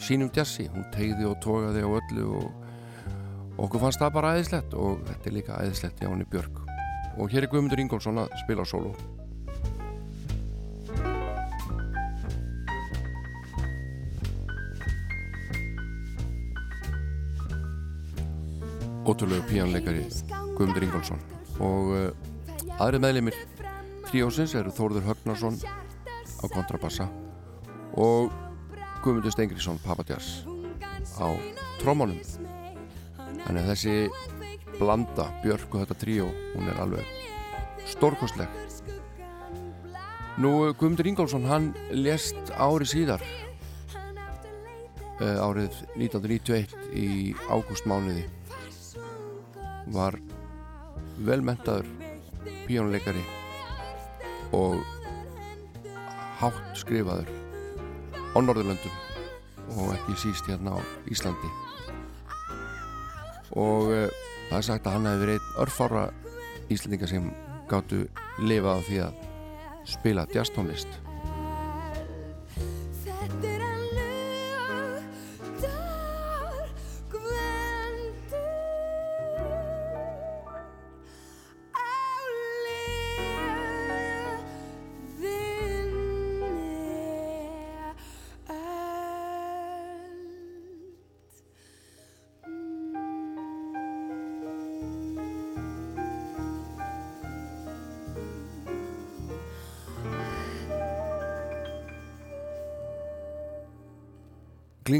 sínum 0.00 0.32
jazzi 0.34 0.70
hún 0.72 0.88
tegði 0.94 1.28
og 1.28 1.40
tógaði 1.44 1.84
á 1.84 1.90
öllu 1.92 2.28
og 2.40 3.64
okkur 3.66 3.84
fannst 3.84 4.00
það 4.00 4.16
bara 4.16 4.36
æðislegt 4.38 4.74
og 4.74 5.04
þetta 5.10 5.30
er 5.30 5.42
líka 5.42 5.60
æðislegt 5.62 6.00
hjá 6.00 6.08
henni 6.08 6.32
Björk 6.32 6.63
og 7.18 7.28
hér 7.30 7.46
er 7.46 7.52
Guðmundur 7.52 7.82
Ingólfsson 7.82 8.24
að 8.24 8.32
spila 8.44 8.66
solo 8.68 8.94
ótrúlegu 19.04 19.44
píanleikari 19.48 20.06
Guðmundur 20.56 20.86
Ingólfsson. 20.86 21.20
Og 21.62 21.90
uh, 21.94 22.78
aðri 22.82 23.00
meðlimir 23.02 23.36
tríósins 24.08 24.54
eru 24.58 24.72
Þórður 24.74 25.06
Högnarsson 25.10 25.58
á 26.40 26.44
kontrabassa 26.50 27.06
og 28.00 28.32
Guðmundur 29.04 29.34
Stengriðsson 29.34 29.78
Papadjars 29.84 30.44
á 31.20 31.30
trómanum 31.82 32.18
þannig 33.44 33.60
að 33.60 33.70
þessi 33.70 33.96
blanda 34.78 35.28
Björk 35.42 35.74
og 35.74 35.84
þetta 35.84 35.96
tríó 36.00 36.28
hún 36.54 36.68
er 36.70 36.80
alveg 36.82 37.06
stórkostleg. 37.90 38.48
Nú 40.40 40.50
Guðmundur 40.74 41.06
Ingólfsson 41.06 41.46
hann 41.46 41.70
lést 41.94 42.50
ári 42.58 42.86
síðar 42.90 43.22
uh, 45.20 45.38
árið 45.46 45.76
1991 45.94 46.74
í 46.98 47.08
ágústmánuði. 47.46 48.24
Var 49.94 50.18
velmentaður 51.22 51.86
píjónuleikari 52.64 53.22
og 54.56 54.80
hátt 56.40 56.80
skrifaður 56.80 57.30
á 58.34 58.38
Norðurlöndum 58.42 59.76
og 59.78 59.94
ekki 59.94 60.18
síst 60.24 60.48
hérna 60.50 60.74
á 60.74 60.80
Íslandi 61.10 61.63
og 63.54 63.90
uh, 63.92 64.08
það 64.50 64.58
er 64.58 64.68
sagt 64.68 64.86
að 64.86 64.98
hann 64.98 65.08
hefði 65.10 65.26
verið 65.26 65.48
örfára 65.64 66.04
Íslandinga 66.72 67.10
sem 67.10 67.30
gáttu 67.70 68.04
lifað 68.42 68.80
á 68.80 68.86
því 68.88 69.00
að 69.06 69.24
spila 69.94 70.28
jazztónlist 70.32 71.03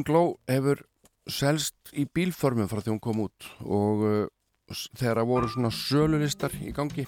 Klingló 0.05 0.37
hefur 0.45 0.83
selst 1.33 1.75
í 1.97 2.03
bílförmum 2.05 2.69
frá 2.69 2.83
því 2.83 2.91
hún 2.93 3.01
kom 3.01 3.23
út 3.25 3.47
og 3.65 4.03
uh, 4.05 4.27
þegar 4.99 5.23
það 5.23 5.29
voru 5.31 5.49
svona 5.49 5.71
sölulistar 5.73 6.53
í 6.61 6.73
gangi 6.77 7.07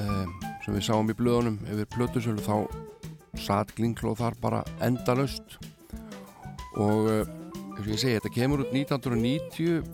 um, 0.00 0.30
sem 0.64 0.72
við 0.72 0.86
sáum 0.86 1.12
í 1.12 1.16
blöðunum 1.18 1.58
yfir 1.68 1.90
plötusölu 1.92 2.40
þá 2.46 2.64
satt 3.36 3.74
Klingló 3.76 4.14
þar 4.16 4.38
bara 4.40 4.62
endalaust. 4.80 5.58
Og 6.80 7.10
uh, 7.12 7.28
eins 7.76 7.84
og 7.84 7.92
ég 7.92 8.00
segi 8.00 8.16
þetta 8.16 8.32
kemur 8.38 8.64
út 8.64 8.72
1990 8.72 9.84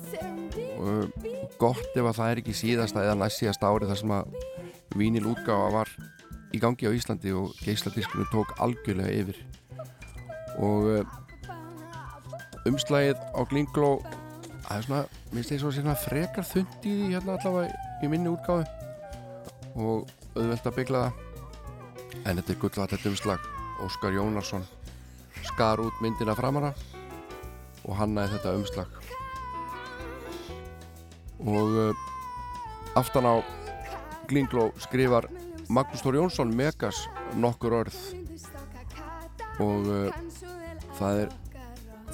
og 0.76 0.86
uh, 0.86 1.50
gott 1.58 1.98
ef 1.98 2.06
að 2.12 2.20
það 2.20 2.30
er 2.30 2.44
ekki 2.44 2.56
síðasta 2.60 3.02
eða 3.08 3.18
næst 3.24 3.42
síðasta 3.42 3.74
ári 3.74 3.90
þar 3.90 4.02
sem 4.04 4.14
að 4.20 4.38
vínil 4.94 5.26
útgáfa 5.34 5.74
var 5.80 5.90
í 6.54 6.62
gangi 6.62 6.86
á 6.86 6.94
Íslandi 6.94 7.34
og 7.34 7.58
geisladiskunum 7.66 8.30
tók 8.30 8.54
algjörlega 8.62 9.18
yfir. 9.18 9.44
Og 10.62 10.90
uh, 11.00 11.20
umslægið 12.68 13.20
á 13.20 13.40
Glingló 13.50 13.90
það 14.64 14.76
er 14.76 14.86
svona, 14.86 15.02
minnst 15.32 15.52
ég 15.52 15.60
svo 15.60 15.72
svona 15.74 15.96
frekar 15.98 16.46
þund 16.48 16.86
í 16.88 16.94
því 16.94 17.10
hérna 17.12 17.36
allavega 17.36 17.84
í 18.04 18.10
minni 18.10 18.32
útgáfi 18.32 18.64
og 19.74 20.08
auðvelt 20.34 20.68
að 20.68 20.76
byggla 20.78 21.02
það. 21.04 21.20
En 22.24 22.38
þetta 22.38 22.54
er 22.54 22.60
gullat 22.62 22.94
þetta 22.94 23.10
umslag. 23.10 23.46
Óskar 23.84 24.14
Jónarsson 24.14 24.64
skar 25.44 25.82
út 25.82 26.00
myndina 26.02 26.36
framara 26.38 26.72
og 27.84 27.98
hannaði 27.98 28.36
þetta 28.36 28.54
umslag. 28.56 28.98
Og 31.44 31.76
uh, 31.76 32.04
aftan 32.96 33.28
á 33.28 33.34
Glingló 34.30 34.70
skrifar 34.80 35.28
Magnús 35.68 36.04
Þór 36.04 36.22
Jónsson 36.22 36.54
Megas 36.56 37.02
nokkur 37.36 37.80
orð. 37.82 37.98
Og 39.60 39.90
uh, 39.90 40.22
það 40.96 41.26
er 41.26 41.34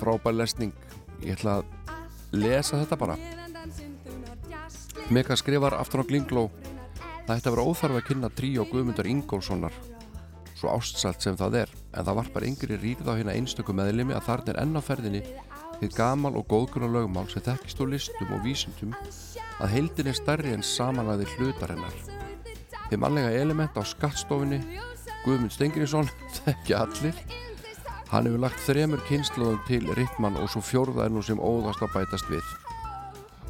frábær 0.01 0.36
lesning. 0.36 0.72
Ég 1.20 1.36
ætla 1.36 1.61
að 1.61 2.40
lesa 2.40 2.80
þetta 2.80 2.98
bara. 3.01 3.18
Mega 5.11 5.36
skrifar 5.36 5.76
aftur 5.76 6.03
á 6.03 6.09
Glingló 6.09 6.48
það 7.26 7.36
ætti 7.36 7.48
að 7.51 7.55
vera 7.55 7.64
óþarf 7.68 7.96
að 7.98 8.07
kynna 8.09 8.28
tríó 8.34 8.66
Guðmundar 8.70 9.09
Ingólfssonar. 9.11 9.74
Svo 10.59 10.72
ástsalt 10.74 11.22
sem 11.24 11.36
það 11.38 11.57
er 11.62 11.72
en 11.94 12.07
það 12.07 12.18
varpar 12.18 12.46
yngri 12.46 12.78
rýrð 12.78 13.09
á 13.11 13.14
hérna 13.14 13.34
einstöku 13.38 13.74
meðlimi 13.76 14.16
að 14.16 14.26
þarna 14.28 14.53
er 14.53 14.61
enn 14.64 14.76
á 14.76 14.82
ferðinni 14.84 15.22
þið 15.80 15.94
gamal 15.96 16.34
og 16.36 16.48
góðgrunna 16.51 16.90
lögmál 16.92 17.28
sem 17.32 17.44
þekkist 17.46 17.80
úr 17.80 17.92
listum 17.94 18.34
og 18.36 18.42
vísindum 18.44 18.96
að 19.61 19.72
heildin 19.76 20.11
er 20.11 20.18
stærri 20.18 20.53
en 20.53 20.66
samanlæði 20.66 21.28
hlutar 21.36 21.72
hennar. 21.72 21.96
Þið 22.90 23.03
mannlega 23.05 23.32
element 23.40 23.78
á 23.78 23.82
skattstofinni 23.86 24.61
Guðmund 25.24 25.55
Stengriðsson 25.55 26.11
þekki 26.40 26.76
allir 26.76 27.24
Hann 28.11 28.26
hefur 28.26 28.40
lagt 28.42 28.58
þremur 28.64 28.98
kynnslóðum 29.06 29.61
til 29.68 29.84
Rittmann 29.94 30.38
og 30.40 30.48
svo 30.50 30.61
fjórða 30.66 31.04
nú 31.14 31.20
sem 31.22 31.38
óðast 31.38 31.84
að 31.86 31.92
bætast 31.94 32.26
við. 32.26 32.48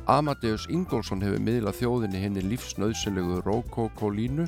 Amadeus 0.05 0.67
Ingólfsson 0.69 1.25
hefur 1.25 1.41
miðlað 1.41 1.79
þjóðinni 1.79 2.21
henni 2.21 2.43
lífsnauðsynlegu 2.45 3.39
Rókókólínu 3.47 4.45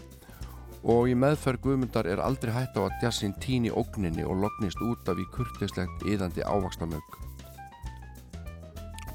og 0.82 1.08
í 1.08 1.16
meðferð 1.16 1.64
Guðmundar 1.64 2.10
er 2.12 2.20
aldrei 2.20 2.52
hætt 2.52 2.76
á 2.76 2.84
að 2.84 2.98
djassin 3.00 3.32
tíni 3.40 3.72
ógninni 3.72 4.26
og 4.28 4.36
lognist 4.44 4.84
út 4.84 5.08
af 5.08 5.16
í 5.16 5.24
kurtislegt 5.32 6.04
yðandi 6.04 6.44
ávakstamögg. 6.44 7.18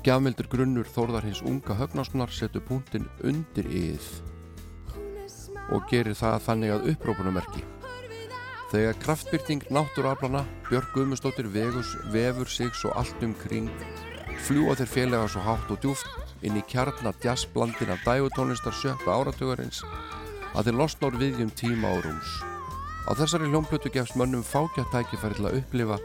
Gjafmildur 0.01 0.49
grunnur 0.49 0.89
þórðar 0.97 1.29
hins 1.29 1.45
unga 1.45 1.77
högnarssonar 1.77 2.33
setur 2.33 2.65
punktin 2.65 3.05
undir 3.21 3.69
yð 3.69 4.11
og 5.75 5.85
gerir 5.91 6.17
það 6.17 6.45
þannig 6.47 6.73
að 6.73 6.93
upprópunamerki. 6.95 7.67
Þegar 8.67 8.97
kraftbyrting 8.99 9.61
náttúraflana, 9.71 10.41
Björg 10.67 10.89
Guðmustóttir 10.91 11.47
vegus, 11.47 11.93
vefur 12.11 12.49
sig 12.51 12.73
svo 12.75 12.89
allt 12.99 13.21
um 13.23 13.31
kring, 13.45 13.69
fljúa 14.43 14.75
þeir 14.75 14.91
félaga 14.91 15.29
svo 15.31 15.43
hátt 15.45 15.71
og 15.71 15.79
djúft 15.85 16.43
inn 16.43 16.59
í 16.59 16.63
kjarnar 16.67 17.15
jazzblandin 17.23 17.93
af 17.95 18.03
dægutónlistar 18.03 18.75
sjötta 18.75 19.15
áratugarins 19.15 19.79
að 20.51 20.67
þeir 20.67 20.79
losna 20.81 21.07
úr 21.07 21.19
viðjum 21.23 21.55
tíma 21.55 21.93
og 21.95 22.03
rúms. 22.09 22.35
Á 23.07 23.15
þessari 23.15 23.47
hljómplötu 23.47 23.93
gefst 23.93 24.19
mönnum 24.19 24.43
fákjart 24.43 24.91
tækifæri 24.91 25.39
til 25.39 25.47
að 25.47 25.57
upplifa 25.61 26.01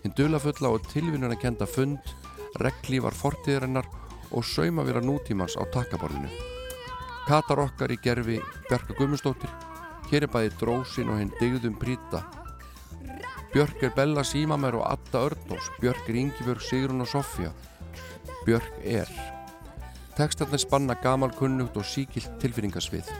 hinn 0.00 0.16
dulafulla 0.16 0.72
og 0.72 0.88
tilvinnuna 0.88 1.36
kenda 1.36 1.68
fund, 1.68 2.00
reglívar 2.64 3.12
fortíðarinnar 3.12 3.92
og 4.32 4.40
saumavira 4.56 5.04
nútímans 5.04 5.60
á 5.60 5.68
takkaborðinu. 5.68 6.32
Katar 7.28 7.66
okkar 7.68 7.92
í 7.92 8.00
gerfi 8.00 8.40
Björka 8.70 8.96
Guðmustóttir 8.96 9.65
Hér 10.10 10.26
er 10.26 10.30
bæði 10.30 10.52
drósin 10.60 11.08
og 11.10 11.18
hinn 11.18 11.32
digðum 11.40 11.78
prýta. 11.80 12.22
Björk 13.50 13.80
er 13.82 13.94
Bella 13.96 14.22
Símamer 14.22 14.76
og 14.78 14.84
Atta 14.86 15.24
Örnós. 15.26 15.70
Björk 15.80 16.08
er 16.10 16.18
Ingibjörg 16.20 16.62
Sigrun 16.62 17.02
og 17.02 17.08
Sofja. 17.10 17.50
Björk 18.46 18.78
er. 18.84 19.10
Tekstarnir 20.16 20.62
spanna 20.62 20.94
gamal 21.02 21.34
kunnugt 21.34 21.76
og 21.76 21.84
síkilt 21.84 22.38
tilfinningasvið. 22.40 23.10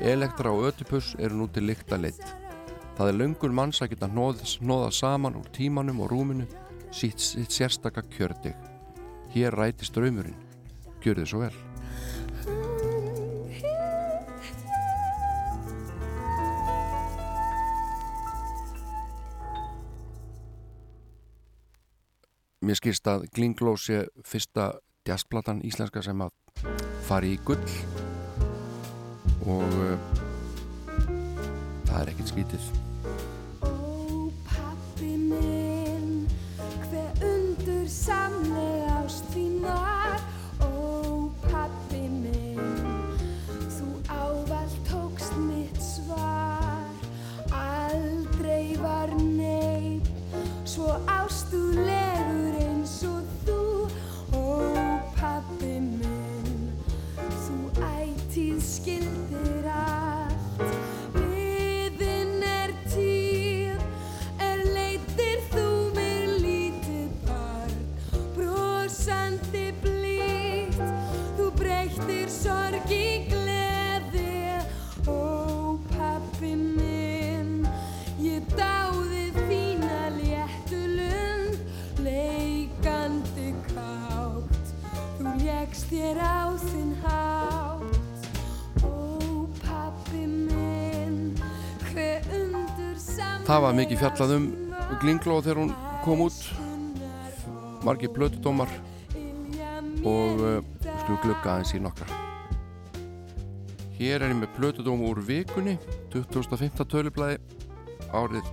Elektra 0.00 0.52
og 0.54 0.70
Ötipus 0.70 1.12
eru 1.18 1.42
nú 1.42 1.48
til 1.52 1.68
lykta 1.68 2.00
leitt. 2.00 2.24
Það 2.96 3.12
er 3.12 3.18
löngun 3.20 3.56
manns 3.56 3.82
að 3.84 3.92
geta 3.94 4.08
hnóða 4.08 4.90
saman 4.92 5.36
úr 5.36 5.48
tímanum 5.52 6.00
og 6.00 6.10
rúminu 6.10 6.48
sitt, 6.90 7.20
sitt 7.20 7.52
sérstaka 7.52 8.02
kjördig. 8.16 8.56
Hér 9.34 9.54
rætist 9.54 9.94
draumurinn. 9.94 10.38
Gjör 11.04 11.20
þið 11.20 11.28
svo 11.30 11.44
vel. 11.44 11.69
Mér 22.60 22.78
skýrst 22.78 23.08
að 23.08 23.26
Glingló 23.34 23.76
sé 23.80 24.04
fyrsta 24.26 24.72
jazzplatan 25.08 25.62
íslenska 25.66 26.02
sem 26.04 26.20
að 26.20 26.34
fari 27.08 27.34
í 27.34 27.40
gull. 27.44 27.60
Og 29.48 29.76
uh, 29.80 29.96
það 31.88 32.00
er 32.02 32.10
ekkert 32.12 32.32
skítið 32.34 32.66
Ó, 33.64 33.70
pabbi 34.44 35.14
minn, 35.16 36.26
hve 36.84 37.06
undur 37.24 37.86
samlega 37.88 38.19
Það 93.50 93.64
var 93.64 93.72
mikið 93.74 93.98
fjallað 93.98 94.32
um 94.36 94.44
Glingló 95.02 95.36
þegar 95.42 95.58
hún 95.58 95.70
kom 96.04 96.20
út. 96.22 96.36
Margir 97.82 98.12
blötudómar 98.14 98.70
og 100.06 100.38
uh, 100.38 100.60
skulum 101.00 101.18
glugga 101.24 101.56
aðeins 101.56 101.72
í 101.74 101.80
nokkra. 101.82 102.06
Hér 103.96 104.22
er 104.22 104.30
ég 104.30 104.38
með 104.38 104.54
blötudóm 104.54 105.02
úr 105.08 105.18
vikunni 105.26 105.74
2005. 106.14 106.78
tölublaði 106.94 107.40
árið 108.14 108.46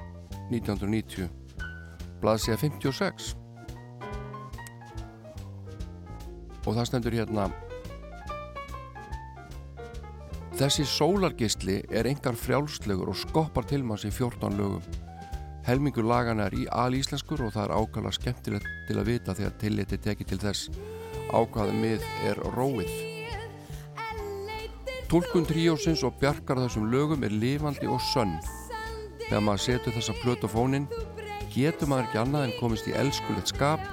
1990 0.50 1.30
blaðsíða 2.24 2.58
56 2.66 3.36
og 6.66 6.74
það 6.74 6.86
stendur 6.90 7.22
hérna 7.22 7.52
Þessi 10.58 10.88
sólargeisli 10.90 11.76
er 11.94 12.08
engar 12.10 12.34
frjálslegur 12.34 13.12
og 13.12 13.18
skoppar 13.20 13.68
til 13.70 13.84
manns 13.86 14.08
í 14.08 14.10
14 14.10 14.56
lögum. 14.58 14.86
Helmingur 15.68 16.08
lagana 16.10 16.48
er 16.48 16.56
í 16.58 16.64
alíslenskur 16.74 17.44
og 17.46 17.52
það 17.54 17.68
er 17.68 17.74
ákala 17.78 18.14
skemmtilegt 18.16 18.72
til 18.88 18.96
að 18.98 19.12
vita 19.12 19.36
þegar 19.38 19.54
tilliti 19.62 20.00
tekið 20.02 20.32
til 20.32 20.40
þess 20.42 20.72
ákvaða 21.30 21.76
mið 21.78 22.08
er 22.32 22.42
róið. 22.56 22.90
Tólkun 25.14 25.46
tríósins 25.46 26.02
og 26.08 26.18
bjarkar 26.24 26.64
þessum 26.64 26.90
lögum 26.90 27.28
er 27.30 27.38
lifandi 27.38 27.86
og 27.86 28.02
sönn. 28.10 28.34
Þegar 29.28 29.46
maður 29.46 29.66
setur 29.68 29.98
þessa 30.00 30.18
plötu 30.24 30.50
á 30.50 30.56
fónin 30.56 30.90
getur 31.54 31.94
maður 31.94 32.10
ekki 32.10 32.24
annað 32.24 32.48
en 32.48 32.58
komist 32.58 32.90
í 32.90 32.98
elskulegt 32.98 33.54
skap 33.54 33.86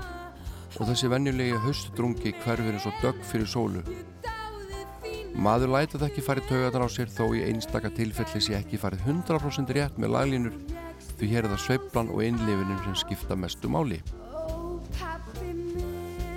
og 0.81 0.89
þessi 0.89 1.13
venjulegi 1.13 1.61
haustdrungi 1.69 2.37
hverfir 2.41 2.73
eins 2.73 2.89
og 2.89 2.97
dögg 3.05 3.21
fyrir 3.29 3.53
sólu. 3.53 3.85
Maður 5.35 5.73
lætur 5.75 5.99
það 5.99 6.11
ekki 6.11 6.23
farið 6.23 6.49
taugatar 6.49 6.85
á 6.87 6.89
sér 6.95 7.11
þó 7.11 7.25
í 7.35 7.43
einstaka 7.49 7.91
tilfelli 7.95 8.41
sé 8.43 8.55
ekki 8.59 8.79
farið 8.79 9.03
100% 9.11 9.73
rétt 9.75 9.97
með 9.99 10.15
laglínur 10.15 10.59
því 11.19 11.31
hér 11.33 11.47
er 11.47 11.51
það 11.55 11.65
sveiflan 11.65 12.13
og 12.15 12.23
innlifinum 12.23 12.79
sem 12.85 12.97
skipta 13.03 13.37
mestu 13.39 13.71
máli. 13.71 13.99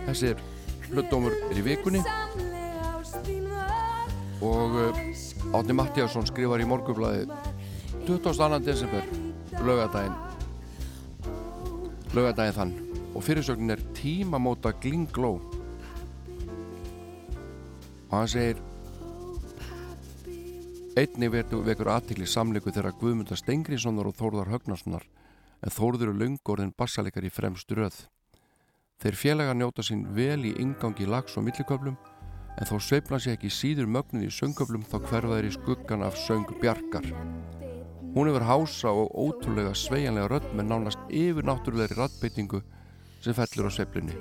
Þessi 0.08 0.32
er 0.34 0.42
hlutómur 0.90 1.36
er 1.50 1.60
í 1.60 1.66
vikunni 1.66 2.02
og 4.42 4.78
uh, 4.82 5.00
Átni 5.58 5.76
Mattíasson 5.78 6.28
skrifar 6.30 6.62
í 6.62 6.68
morgublaði 6.70 7.28
22. 8.08 8.60
desember 8.66 9.04
laugadaginn 9.66 10.16
laugadaginn 12.16 12.58
þann 12.58 12.74
og 13.14 13.26
fyrirsögnin 13.26 13.74
er 13.76 13.84
tímamóta 13.98 14.74
glingló 14.82 15.38
og 18.08 18.14
hann 18.14 18.32
segir 18.32 18.62
Einnig 20.98 21.30
vekur, 21.30 21.92
aðtikli 21.94 22.26
samleiku 22.26 22.72
þegar 22.74 22.96
Guðmundar 22.98 23.38
Stengriðssonar 23.38 24.08
og 24.10 24.16
Þórðar 24.18 24.50
Högnarssonar 24.50 25.04
en 25.62 25.74
Þórður 25.76 26.10
er 26.10 26.18
löngorðin 26.24 26.72
bassalegar 26.74 27.28
í 27.28 27.30
fremst 27.30 27.70
röð. 27.70 28.00
Þeir 28.98 29.20
félaga 29.20 29.54
njóta 29.54 29.86
sín 29.86 30.08
vel 30.18 30.48
í 30.50 30.56
ingangi 30.58 31.06
lags 31.06 31.38
og 31.38 31.46
milliköflum 31.46 32.00
en 32.58 32.66
þó 32.66 32.82
sveifla 32.82 33.22
sér 33.22 33.38
ekki 33.38 33.54
síður 33.54 33.92
mögnin 33.94 34.26
í 34.26 34.34
söngköflum 34.34 34.90
þá 34.90 34.98
hverfa 35.04 35.38
þeir 35.38 35.52
í 35.52 35.54
skuggan 35.60 36.08
af 36.08 36.18
söng 36.18 36.50
Bjarkar. 36.64 37.06
Hún 38.18 38.32
hefur 38.32 38.50
hása 38.50 38.90
og 38.90 39.14
ótrúlega 39.14 39.78
sveigjanlega 39.78 40.34
rödd 40.34 40.52
með 40.58 40.72
nánast 40.72 41.12
yfirnáttúrulegri 41.14 42.02
raddbeitingu 42.02 42.66
sem 43.22 43.38
fellur 43.38 43.70
á 43.70 43.72
sveiflinni. 43.78 44.18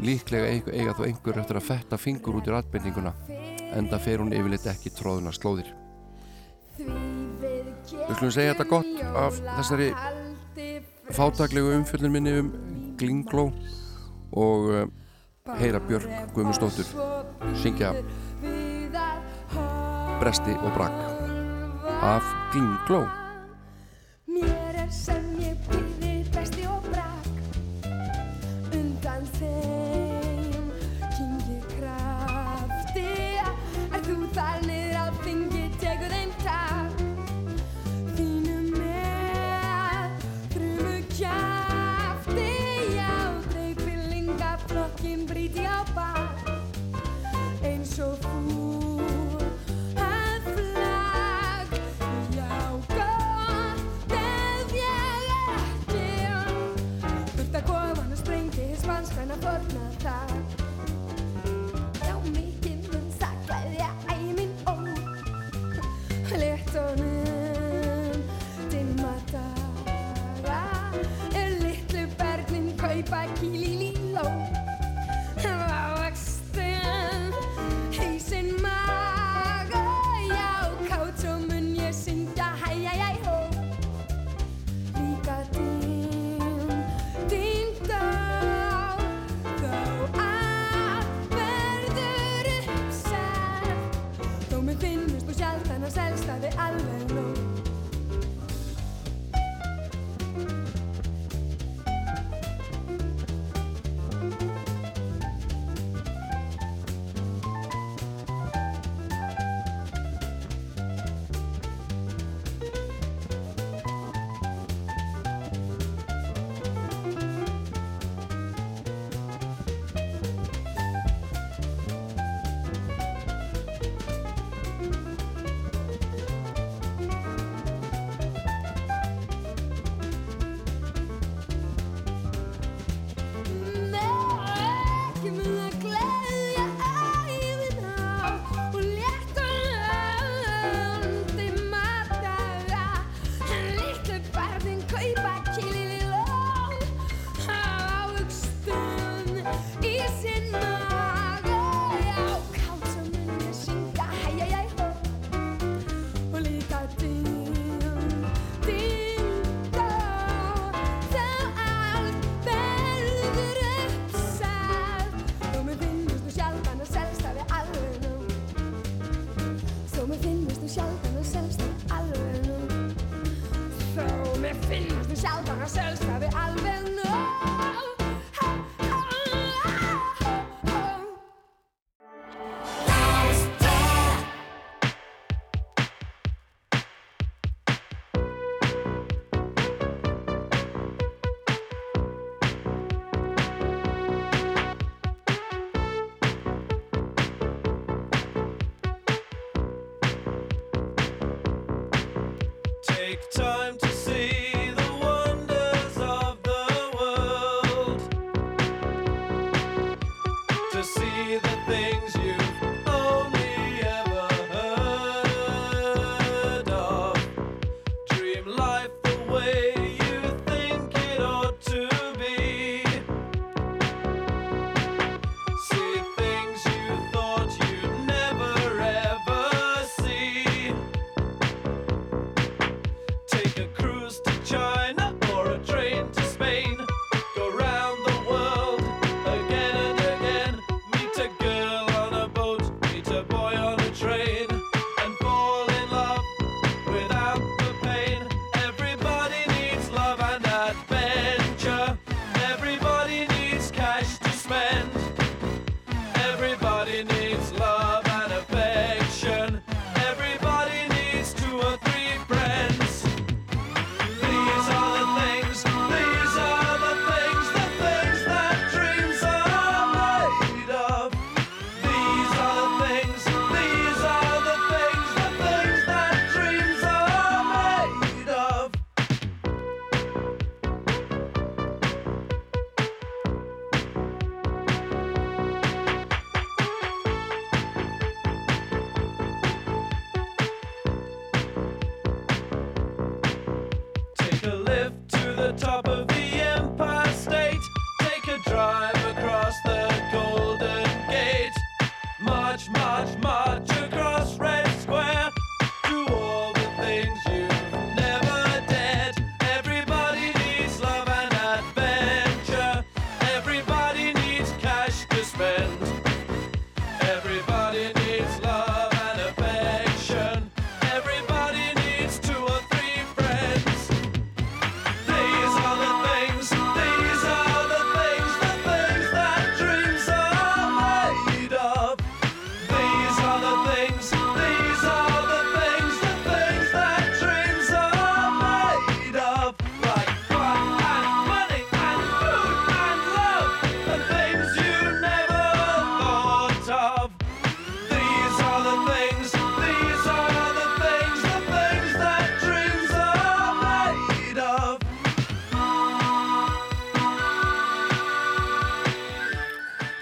Líklega 0.00 0.56
eiga, 0.72 0.96
þó 0.96 1.04
einhver 1.04 1.44
eftir 1.44 1.60
að 1.60 1.68
fetta 1.68 2.00
fingur 2.00 2.40
út 2.40 2.48
í 2.48 3.35
raddbeitinguna 3.76 3.82
enda 3.82 3.98
fer 3.98 4.20
hún 4.20 4.32
yfirleitt 4.32 4.66
ekki 4.66 4.90
tróðuna 4.90 5.32
slóðir. 5.32 5.72
Við 6.78 8.14
skulum 8.16 8.32
segja 8.32 8.54
þetta 8.54 8.68
gott 8.68 9.02
af 9.16 9.40
þessari 9.58 9.92
fátaklegu 11.12 11.74
umfjöldin 11.76 12.12
minni 12.12 12.38
um 12.40 12.50
Glingló 12.96 13.52
og 14.32 14.70
uh, 14.72 14.86
heyra 15.60 15.80
Björk 15.80 16.32
Guðmundsdóttur 16.34 16.88
syngja 17.56 17.94
Bresti 20.20 20.56
og 20.56 20.72
Brakk 20.74 20.98
af 22.02 22.34
Glingló. 22.52 23.25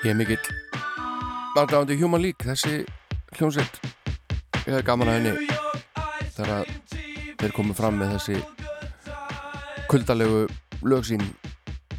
Ég 0.05 0.11
er 0.13 0.17
mikill 0.19 0.49
aðdáðandi 1.57 1.95
Human 1.97 2.21
League, 2.21 2.45
þessi 2.45 2.83
hljómsveit. 3.39 3.79
Ég 4.67 4.75
er 4.77 4.83
gaman 4.85 5.09
að 5.09 5.15
henni 5.17 5.47
þar 6.35 6.51
að 6.59 6.73
þeir 7.41 7.55
komið 7.57 7.79
fram 7.79 7.97
með 7.97 8.13
þessi 8.19 8.37
kuldalegu 9.89 10.43
lög 10.85 11.09
sín 11.09 11.25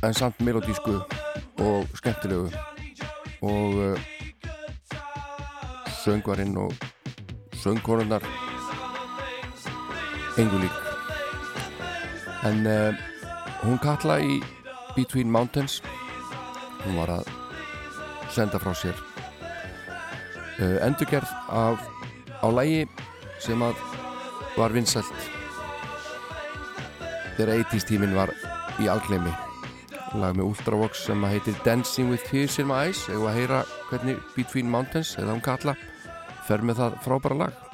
en 0.05 0.13
samt 0.13 0.37
melodísku 0.45 0.99
og 1.65 1.97
skemmtilegu. 1.97 2.51
Og 3.41 3.81
eh, 3.87 4.05
söngvarinn 6.03 6.53
og 6.61 6.77
söngkonunnar 7.57 8.21
engu 10.37 10.61
lík. 10.61 10.77
En 12.45 12.61
uh, 12.69 12.93
hún 13.65 13.81
kalla 13.81 14.21
í 14.21 14.43
Between 14.93 15.33
Mountains 15.33 15.81
hún 16.85 16.99
var 17.01 17.09
að 17.17 17.24
senda 18.35 18.61
frá 18.61 18.73
sér 18.77 18.99
uh, 20.59 20.77
endurgerð 20.85 21.31
af, 21.49 21.81
á 22.43 22.47
lægi 22.51 22.85
sem 23.43 23.63
að 23.63 23.79
var 24.55 24.75
vinsælt 24.75 25.31
þegar 27.35 27.65
80's 27.65 27.89
tímin 27.89 28.15
var 28.15 28.31
í 28.79 28.87
algleimi 28.91 29.33
lag 30.19 30.35
með 30.37 30.49
Ultravox 30.49 31.05
sem 31.07 31.23
að 31.25 31.35
heitir 31.35 31.59
Dancing 31.65 32.11
with 32.13 32.23
Tears 32.29 32.59
in 32.61 32.69
My 32.69 32.87
Eyes. 32.87 33.05
Eða 33.11 33.31
að 33.31 33.39
heyra 33.39 33.61
hvernig 33.89 34.23
Between 34.35 34.71
Mountains 34.71 35.15
eða 35.19 35.35
hún 35.35 35.43
kalla 35.45 35.75
fer 36.47 36.63
með 36.63 36.81
það 36.83 36.99
frábæra 37.05 37.39
lag. 37.43 37.64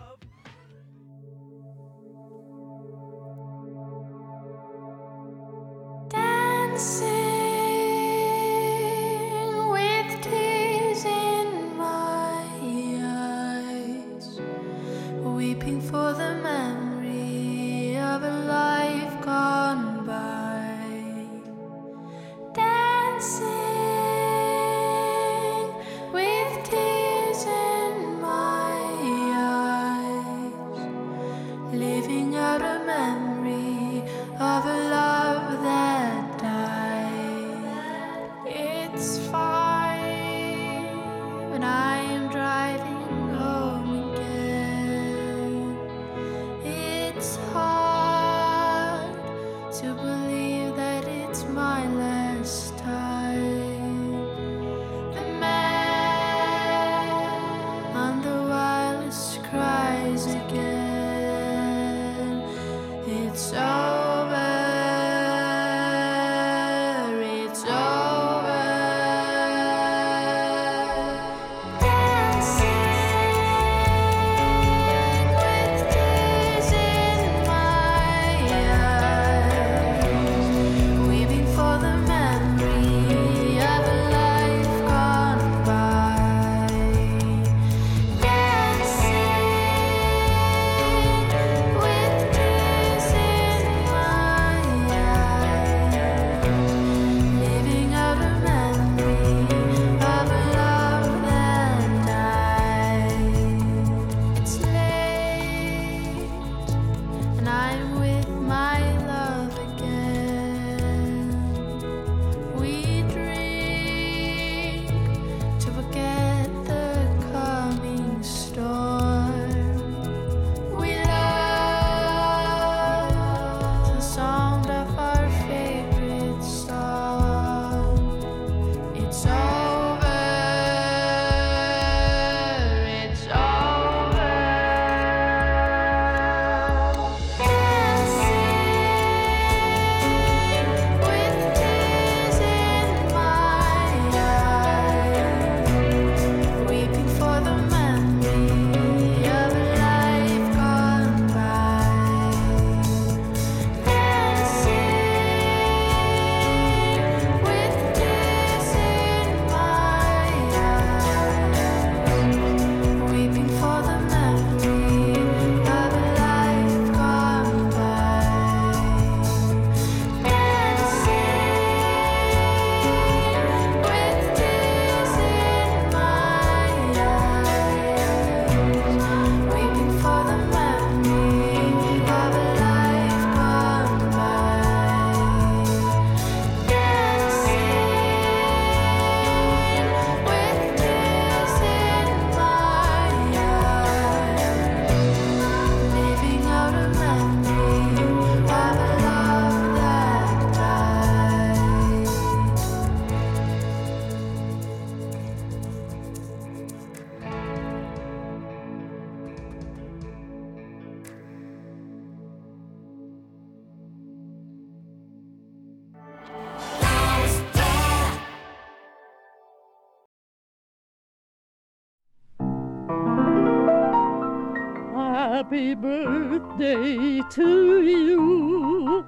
Happy 225.61 225.75
birthday 225.75 227.21
to 227.29 227.83
you. 227.83 229.05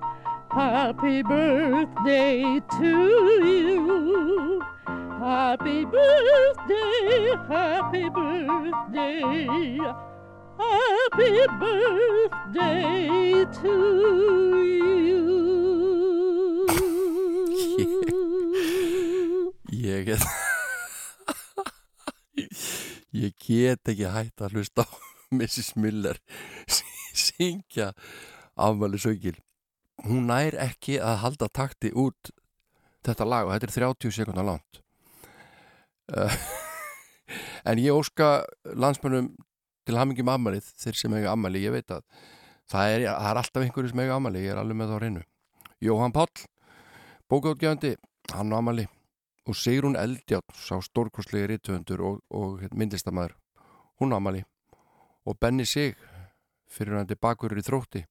Happy 0.51 1.23
birthday 1.23 2.61
to 2.77 2.91
you. 3.41 4.61
Happy 5.19 5.83
birthday, 5.83 7.33
happy 7.49 8.07
birthday. 8.07 9.79
Happy 10.59 11.47
birthday 11.59 13.45
to 13.61 13.73
you. 14.77 15.23
Ég 19.71 20.05
get 20.05 20.21
Ég 23.23 23.33
get 23.47 23.87
ekki 23.89 24.05
hægt 24.05 24.41
að 24.41 24.51
hlusta 24.53 24.81
á 24.85 25.02
Mrs. 25.43 25.73
Miller 25.75 26.19
syngja 27.25 27.91
afmæli 28.55 28.99
söngil. 29.01 29.39
Hún 30.03 30.27
nær 30.31 30.55
ekki 30.59 30.97
að 31.01 31.19
halda 31.23 31.49
takti 31.53 31.91
út 31.93 32.31
þetta 33.03 33.27
lag 33.27 33.47
og 33.47 33.53
þetta 33.53 33.69
er 33.69 33.75
30 33.93 34.15
sekundar 34.15 34.47
langt. 34.47 34.79
Uh, 36.11 36.37
en 37.69 37.81
ég 37.81 37.95
óska 37.95 38.43
landsmönnum 38.63 39.33
til 39.87 39.99
hamingjum 39.99 40.31
afmælið 40.31 40.71
þeir 40.79 40.99
sem 40.99 41.15
eiga 41.17 41.33
afmæli, 41.33 41.63
ég 41.63 41.75
veit 41.75 41.91
að 41.91 42.03
það 42.71 42.95
er, 42.95 43.05
það 43.09 43.29
er 43.29 43.39
alltaf 43.41 43.63
einhverju 43.65 43.91
sem 43.91 44.01
eiga 44.03 44.17
afmæli 44.17 44.43
ég 44.43 44.53
er 44.53 44.61
alveg 44.61 44.79
með 44.79 44.91
það 44.91 44.99
á 44.99 45.03
reynu 45.03 45.23
Jóhann 45.83 46.15
Páll, 46.15 46.45
bókautgjöfandi 47.27 47.95
hann 48.31 48.55
á 48.55 48.57
afmæli. 48.59 48.87
Og 49.43 49.57
Sigrún 49.59 49.97
Eldjátt 49.99 50.55
sá 50.55 50.77
stórkostlegi 50.79 51.49
rítuöndur 51.51 51.99
og, 52.07 52.21
og 52.31 52.63
myndlistamæður 52.71 53.35
hún 53.99 54.15
á 54.15 54.19
afmæli 54.19 54.45
og 55.25 55.37
Benny 55.39 55.65
Sig 55.65 55.95
fyrir 56.67 56.97
hann 56.97 57.07
til 57.07 57.19
bakurur 57.19 57.59
í 57.59 57.65
þrótti 57.65 58.03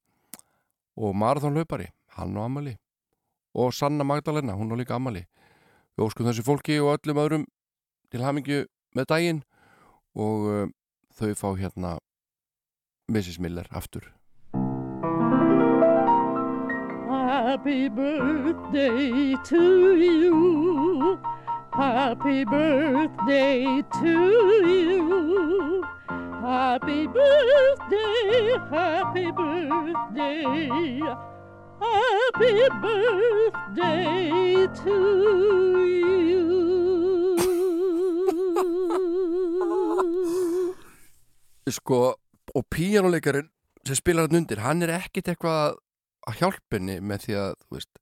og 0.97 1.17
Marathon 1.17 1.57
hlaupari, 1.57 1.89
hann 2.17 2.37
á 2.37 2.45
amali 2.45 2.77
og 3.55 3.73
Sanna 3.75 4.05
Magdalena, 4.05 4.57
hún 4.57 4.73
á 4.73 4.77
líka 4.77 4.97
amali 4.97 5.27
við 5.97 6.07
óskum 6.07 6.29
þessi 6.29 6.45
fólki 6.47 6.79
og 6.81 6.97
öllum 6.97 7.21
öðrum 7.25 7.45
til 8.13 8.25
hamingju 8.25 8.65
með 8.97 9.09
daginn 9.13 9.45
og 10.17 10.49
uh, 10.49 10.67
þau 11.17 11.33
fá 11.37 11.49
hérna 11.61 11.97
Mrs. 13.09 13.39
Miller 13.41 13.69
aftur 13.71 14.13
Happy 17.53 17.89
birthday 17.89 19.35
to 19.45 19.97
you. 19.97 21.19
Happy 21.73 22.45
birthday 22.45 23.83
to 24.01 24.15
you. 24.67 25.72
Happy 26.43 27.07
birthday, 27.07 28.59
happy 28.69 29.31
birthday. 29.31 30.43
Happy 31.79 32.55
birthday 32.83 34.67
to 34.83 34.97
you. 35.87 36.43
sko, 41.71 42.15
og 42.55 42.67
píjánuleikarin 42.75 43.49
sem 43.87 43.95
spilar 43.95 44.27
hann 44.27 44.37
undir, 44.43 44.59
hann 44.67 44.83
er 44.83 44.97
ekkit 44.99 45.31
eitthvað 45.31 45.79
að 46.27 46.39
hjálpinni 46.43 46.99
með 47.01 47.19
því 47.29 47.39
að 47.39 47.55
þú 47.63 47.79
veist, 47.79 47.95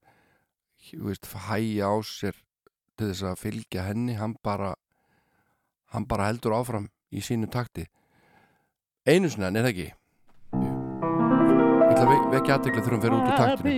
veist 1.04 1.32
hæja 1.44 1.92
á 1.92 1.96
sér 2.00 2.40
til 2.96 3.12
þess 3.12 3.22
að 3.22 3.40
fylgja 3.44 3.84
henni, 3.92 4.16
hann 4.16 4.40
bara 4.40 4.74
hann 5.92 6.08
bara 6.08 6.32
heldur 6.32 6.56
áfram 6.56 6.88
í 7.12 7.20
sínu 7.20 7.52
takti 7.52 7.84
einu 9.08 9.28
er 9.56 9.64
það 9.64 9.70
ekki 9.72 9.86
ég 9.86 9.94
ætla 11.90 12.04
að 12.04 12.10
vek- 12.10 12.28
vekja 12.34 12.52
aðtekla 12.56 12.80
þegar 12.84 12.94
hún 12.94 13.02
fer 13.04 13.12
út 13.16 13.24
úr 13.24 13.36
taktinu 13.40 13.70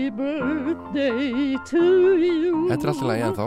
þetta 2.68 2.82
er 2.82 2.88
alltaf 2.92 3.06
lagi 3.10 3.22
en 3.28 3.36
þá 3.38 3.46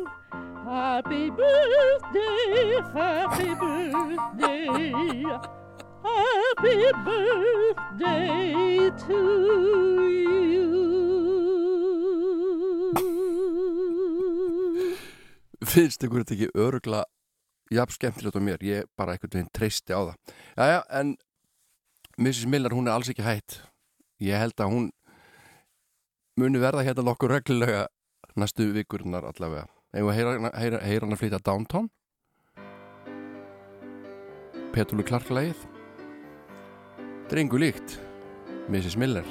Happy 0.67 1.31
birthday, 1.31 2.83
happy 2.93 3.51
birthday. 3.61 4.67
Happy 6.03 6.77
birthday 7.07 8.91
to 9.07 9.21
you. 10.11 10.67
finnst 15.65 16.03
ykkur 16.05 16.21
þetta 16.25 16.35
ekki 16.37 16.49
örugla 16.67 17.01
jafn 17.73 17.97
skemmtilegt 17.97 18.37
á 18.37 18.43
mér, 18.45 18.65
ég 18.65 18.91
bara 18.97 19.15
einhvern 19.15 19.33
veginn 19.39 19.53
treysti 19.55 19.95
á 19.97 20.01
það. 20.01 20.17
Jæja, 20.57 20.83
en 21.01 21.17
Mrs. 22.19 22.47
Miller, 22.47 22.71
hún 22.71 22.87
er 22.87 22.95
alls 22.95 23.09
ekki 23.11 23.25
hætt 23.27 23.63
ég 24.23 24.39
held 24.39 24.61
að 24.63 24.71
hún 24.71 24.87
muni 26.39 26.61
verða 26.63 26.85
hérna 26.87 27.05
nokkur 27.07 27.33
reglulega 27.35 27.87
næstu 28.39 28.71
vikurnar 28.75 29.27
allavega 29.27 29.67
Eða 29.95 30.15
heyra, 30.17 30.31
heyra, 30.59 30.79
heyra 30.83 31.07
hann 31.07 31.15
að 31.15 31.21
flytja 31.21 31.39
Downtown 31.47 31.91
Petulu 34.75 35.07
Clark 35.07 35.31
lagið 35.31 35.61
Drengu 37.31 37.59
líkt 37.59 37.99
Mrs. 38.69 38.97
Miller 38.99 39.27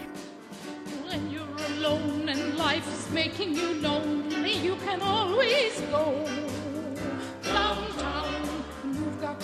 When 1.08 1.30
you're 1.32 1.68
alone 1.76 2.30
and 2.32 2.58
life's 2.58 3.10
making 3.12 3.56
you 3.56 3.76
lonely, 3.82 4.56
you 4.64 4.76
can 4.86 5.02
always 5.02 5.80
go 5.92 6.53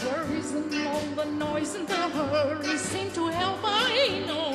worries 0.05 0.51
and 0.51 0.88
all 0.88 1.01
the 1.15 1.26
noise 1.26 1.76
and 1.76 1.88
the 1.88 1.95
hurry 1.95 2.77
seem 2.77 3.11
to 3.11 3.27
help, 3.27 3.59
I 3.63 4.23
know. 4.27 4.53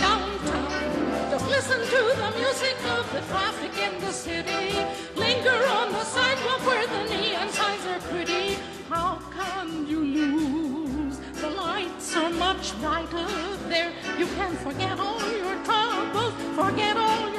Downtown, 0.00 1.30
just 1.30 1.48
listen 1.48 1.80
to 1.80 2.00
the 2.22 2.30
music 2.38 2.76
of 2.96 3.12
the 3.12 3.20
traffic 3.32 3.76
in 3.86 4.00
the 4.00 4.12
city. 4.12 4.78
Linger 5.14 5.60
on 5.78 5.92
the 5.92 6.04
sidewalk 6.04 6.66
where 6.66 6.86
the 6.86 7.04
neon 7.10 7.48
signs 7.50 7.86
are 7.86 8.00
pretty. 8.10 8.56
How 8.88 9.18
can 9.36 9.86
you 9.86 10.00
lose? 10.00 11.18
The 11.40 11.50
lights 11.50 12.16
are 12.16 12.30
much 12.30 12.78
brighter 12.80 13.26
there. 13.68 13.92
You 14.18 14.26
can 14.26 14.54
forget 14.56 14.98
all 14.98 15.20
your 15.30 15.56
troubles, 15.64 16.34
forget 16.56 16.96
all 16.96 17.33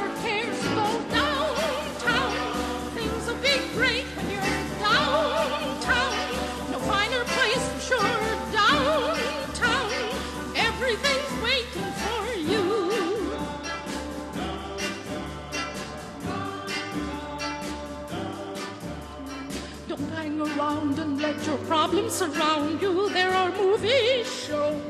your 21.46 21.58
problems 21.60 22.14
surround 22.14 22.82
you. 22.82 23.10
There 23.10 23.30
are 23.30 23.52
movie 23.52 24.24
shows 24.24 24.82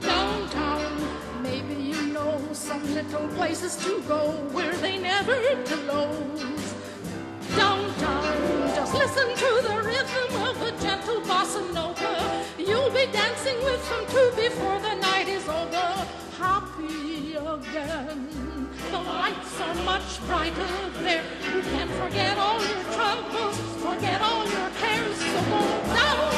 downtown. 0.00 1.42
Maybe 1.42 1.74
you 1.74 2.06
know 2.12 2.40
some 2.52 2.82
little 2.94 3.26
places 3.28 3.74
to 3.84 4.00
go 4.02 4.30
where 4.52 4.74
they 4.76 4.98
never 4.98 5.36
close. 5.64 6.74
Downtown, 7.56 8.74
just 8.76 8.94
listen 8.94 9.28
to 9.34 9.50
the 9.68 9.82
rhythm 9.84 10.42
of 10.42 10.62
a 10.62 10.70
gentle 10.80 11.20
bossa 11.22 11.62
nova. 11.74 12.44
You'll 12.58 12.90
be 12.90 13.06
dancing 13.10 13.58
with 13.64 13.82
them 13.88 14.04
too 14.14 14.30
before 14.36 14.78
the 14.80 14.94
night 14.94 15.28
is 15.28 15.48
over. 15.48 16.06
Happy 16.38 17.34
again. 17.34 18.63
The 18.94 19.00
lights 19.00 19.60
are 19.60 19.74
much 19.82 20.24
brighter 20.28 20.68
there. 21.02 21.24
You 21.52 21.62
can 21.62 21.88
forget 21.98 22.38
all 22.38 22.60
your 22.64 22.84
troubles, 22.94 23.58
forget 23.82 24.22
all 24.22 24.46
your 24.48 24.70
cares. 24.78 25.16
So 25.18 25.40
go 25.50 25.58
downtown, 25.96 26.33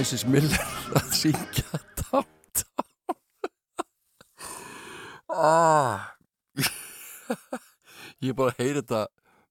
Mrs. 0.00 0.22
Miller 0.32 0.60
að 0.96 1.08
syngja 1.12 1.78
Downtown 1.98 3.16
ah. 5.28 6.14
Ég 8.24 8.30
er 8.32 8.36
bara 8.38 8.54
að 8.54 8.62
heyra 8.62 8.80
þetta 8.80 9.00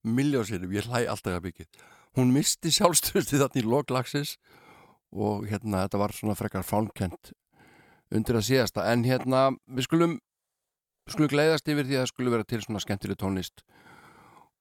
miljón 0.09 0.47
sinnum, 0.49 0.71
ég 0.73 0.87
hlæ 0.89 1.03
alltaf 1.03 1.35
að 1.35 1.43
byggja 1.43 1.67
Hún 2.17 2.33
misti 2.33 2.71
sjálfstöðsti 2.73 3.37
þarna 3.37 3.61
í 3.61 3.63
loklagsins 3.67 4.31
og 5.13 5.45
hérna 5.51 5.83
þetta 5.83 6.01
var 6.01 6.15
svona 6.17 6.37
frekar 6.39 6.65
fánkent 6.65 7.29
undir 8.09 8.39
að 8.39 8.47
síðasta 8.47 8.87
en 8.89 9.05
hérna 9.05 9.43
við 9.69 9.85
skulum 9.85 10.15
skulum 11.13 11.29
gleiðast 11.29 11.69
yfir 11.69 11.85
því 11.85 11.99
að 11.99 12.07
það 12.07 12.13
skulum 12.15 12.35
vera 12.39 12.49
til 12.49 12.63
svona 12.65 12.81
skemmtileg 12.81 13.21
tónlist 13.21 13.61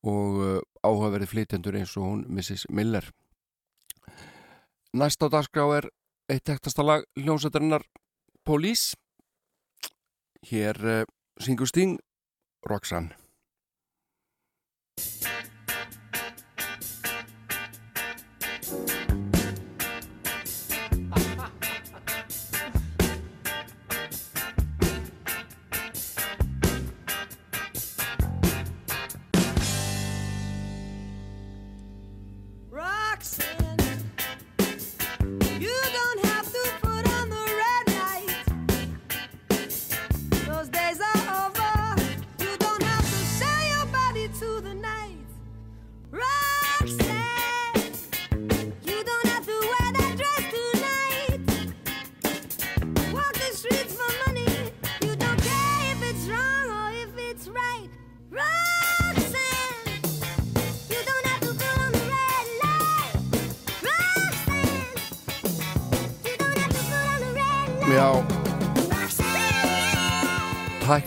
og 0.04 0.36
uh, 0.44 0.60
áhugaverið 0.84 1.32
flytjendur 1.32 1.80
eins 1.80 1.96
og 1.96 2.10
hún 2.10 2.26
Mrs. 2.28 2.68
Miller 2.68 3.08
Næst 4.96 5.20
á 5.20 5.28
dagskrá 5.28 5.66
er 5.76 5.90
eitt 6.32 6.44
tektasta 6.48 6.82
lag 6.82 7.04
hljómsættarinnar 7.20 7.84
Police. 8.44 8.96
Hér 10.48 10.76
uh, 10.80 11.04
syngur 11.40 11.68
Sting. 11.68 11.98
Roxanne, 12.64 13.14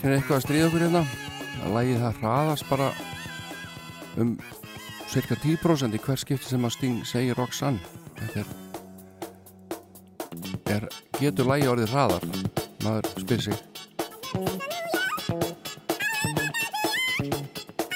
tæknir 0.01 0.17
eitthvað 0.17 0.39
að 0.39 0.45
stríða 0.47 0.67
okkur 0.67 0.81
hérna. 0.81 1.01
Að 1.61 1.73
lagið 1.75 1.99
það 2.01 2.15
hraðast 2.23 2.65
bara 2.71 2.87
um 4.17 4.31
cirka 5.11 5.35
10% 5.43 5.93
í 5.93 5.99
hver 6.01 6.17
skipti 6.17 6.47
sem 6.49 6.65
að 6.65 6.73
Sting 6.73 7.03
segir 7.05 7.37
Roxanne. 7.37 7.77
Þetta 8.17 8.41
er 8.41 8.47
er 10.71 10.87
getur 11.19 11.45
lægi 11.51 11.69
orðið 11.69 11.93
hraðar? 11.93 12.25
Maður 12.81 13.05
spyr 13.21 13.41
sig. 13.45 13.57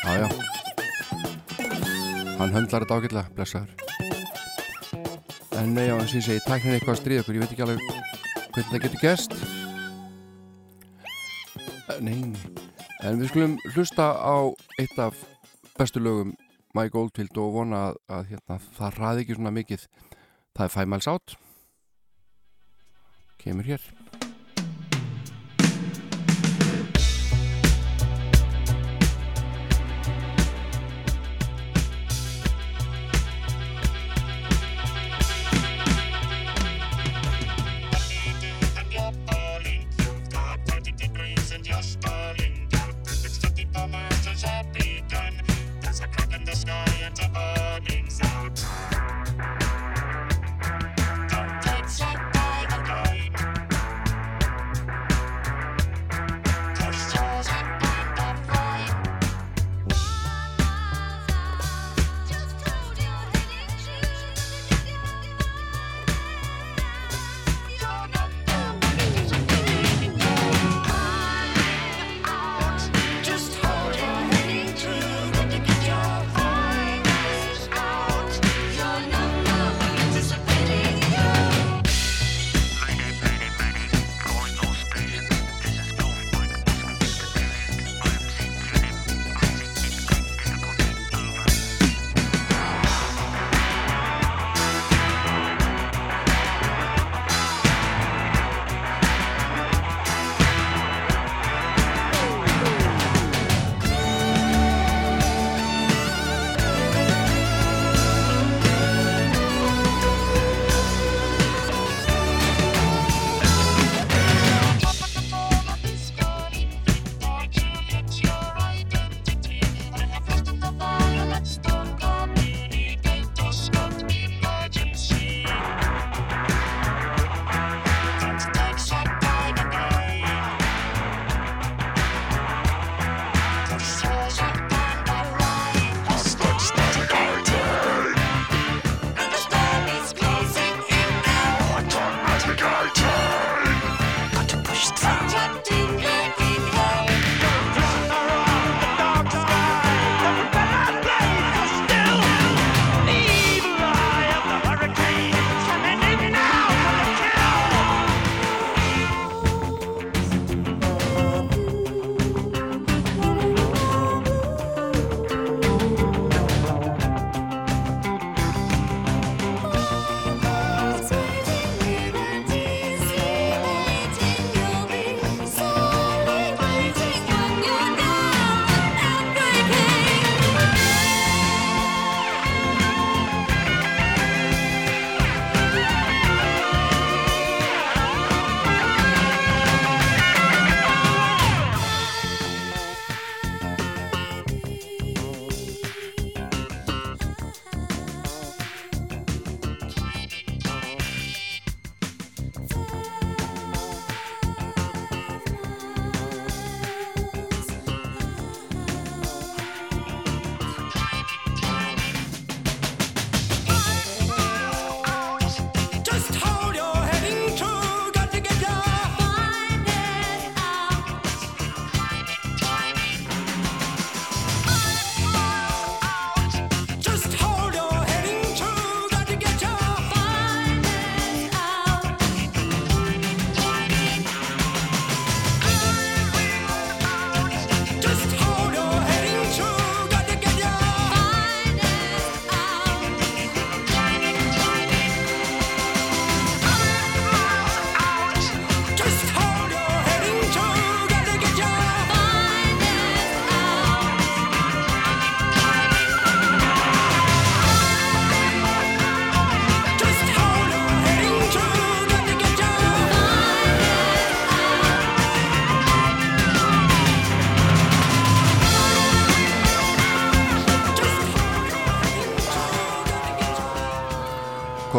Já, 0.04 0.12
já. 0.22 0.28
Hann 2.38 2.54
höndlar 2.54 2.86
þetta 2.86 3.00
ágætlega, 3.00 3.26
blessaður. 3.34 3.72
En 5.58 5.74
nei, 5.74 5.88
eins 5.90 6.14
og 6.14 6.20
ég 6.20 6.28
segi, 6.30 6.46
tæknin 6.46 6.78
eitthvað 6.78 6.98
að 7.00 7.02
stríða 7.02 7.26
okkur, 7.26 7.36
ég 7.40 7.48
veit 7.48 7.58
ekki 7.58 7.66
alveg 7.66 7.80
hvernig 7.90 8.70
það 8.70 8.84
getur 8.86 9.02
Eh, 9.08 9.45
Nei, 12.04 12.34
En 13.06 13.20
við 13.22 13.30
skulum 13.30 13.56
hlusta 13.76 14.10
á 14.18 14.36
eitt 14.82 14.98
af 15.00 15.20
bestu 15.78 16.02
lögum 16.02 16.34
Mike 16.76 16.98
Oldfield 17.00 17.38
og 17.40 17.54
vona 17.56 17.82
að, 17.90 18.00
að 18.12 18.32
hérna, 18.34 18.58
það 18.76 18.98
ræði 19.00 19.24
ekki 19.24 19.38
svona 19.38 19.54
mikið. 19.56 19.86
Það 20.56 20.66
er 20.66 20.74
Five 20.76 20.92
Miles 20.92 21.12
Out. 21.12 21.38
Kemur 23.40 23.70
hér 23.70 24.05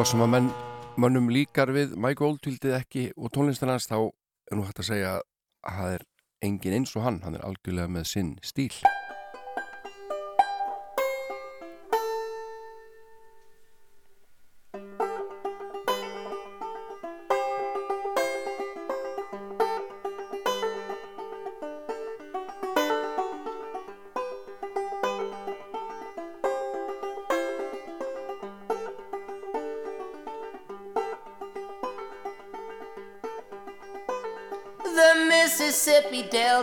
Hvort 0.06 0.14
sem 0.14 0.22
að 0.22 0.28
menn, 0.30 0.48
mönnum 1.02 1.30
líkar 1.34 1.72
við 1.74 1.96
Mike 1.98 2.22
Oldfieldið 2.22 2.76
ekki 2.76 3.00
og 3.18 3.32
tónlistarnans 3.34 3.88
þá 3.90 3.96
er 4.06 4.54
nú 4.54 4.62
hægt 4.62 4.78
að 4.78 4.86
segja 4.86 5.08
að 5.16 5.80
það 5.80 5.94
er 5.96 6.04
engin 6.46 6.76
eins 6.76 6.94
og 6.94 7.02
hann, 7.08 7.18
hann 7.24 7.34
er 7.34 7.42
algjörlega 7.48 7.90
með 7.90 8.06
sinn 8.12 8.28
stíl. 8.38 8.70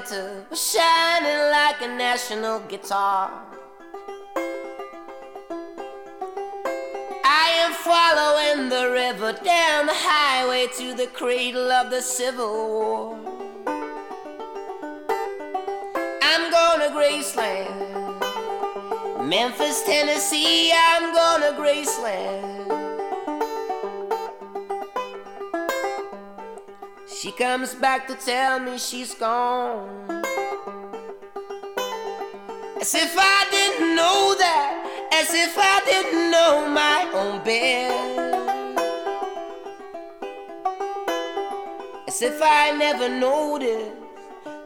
Delta 0.04 0.46
was 0.50 0.72
shining 0.72 1.52
like 1.52 1.82
a 1.82 1.88
national 1.88 2.60
guitar. 2.62 3.32
I 7.24 7.52
am 7.64 7.74
following 7.74 8.70
the 8.70 8.92
river 8.92 9.34
down 9.44 9.86
the 9.86 9.94
highway 9.96 10.68
to 10.78 10.94
the 10.96 11.08
cradle 11.08 11.72
of 11.72 11.90
the 11.90 12.02
Civil 12.02 12.54
War. 12.54 13.18
I'm 16.22 16.52
going 16.52 16.80
to 16.82 16.90
Graceland, 16.96 17.70
Memphis, 19.26 19.84
Tennessee. 19.84 20.74
I'm 20.74 21.14
going 21.14 21.42
to 21.42 21.54
Graceland. 21.62 22.53
She 27.24 27.32
comes 27.32 27.74
back 27.74 28.06
to 28.08 28.16
tell 28.16 28.60
me 28.60 28.78
she's 28.78 29.14
gone. 29.14 29.88
As 32.82 32.94
if 32.94 33.16
I 33.18 33.48
didn't 33.50 33.96
know 33.96 34.36
that, 34.38 35.10
as 35.14 35.34
if 35.34 35.58
I 35.58 35.80
didn't 35.86 36.32
know 36.32 36.68
my 36.68 37.10
own 37.14 37.42
bed. 37.46 38.36
As 42.10 42.22
if 42.22 42.42
I 42.44 42.72
never 42.72 43.08
noticed 43.08 43.96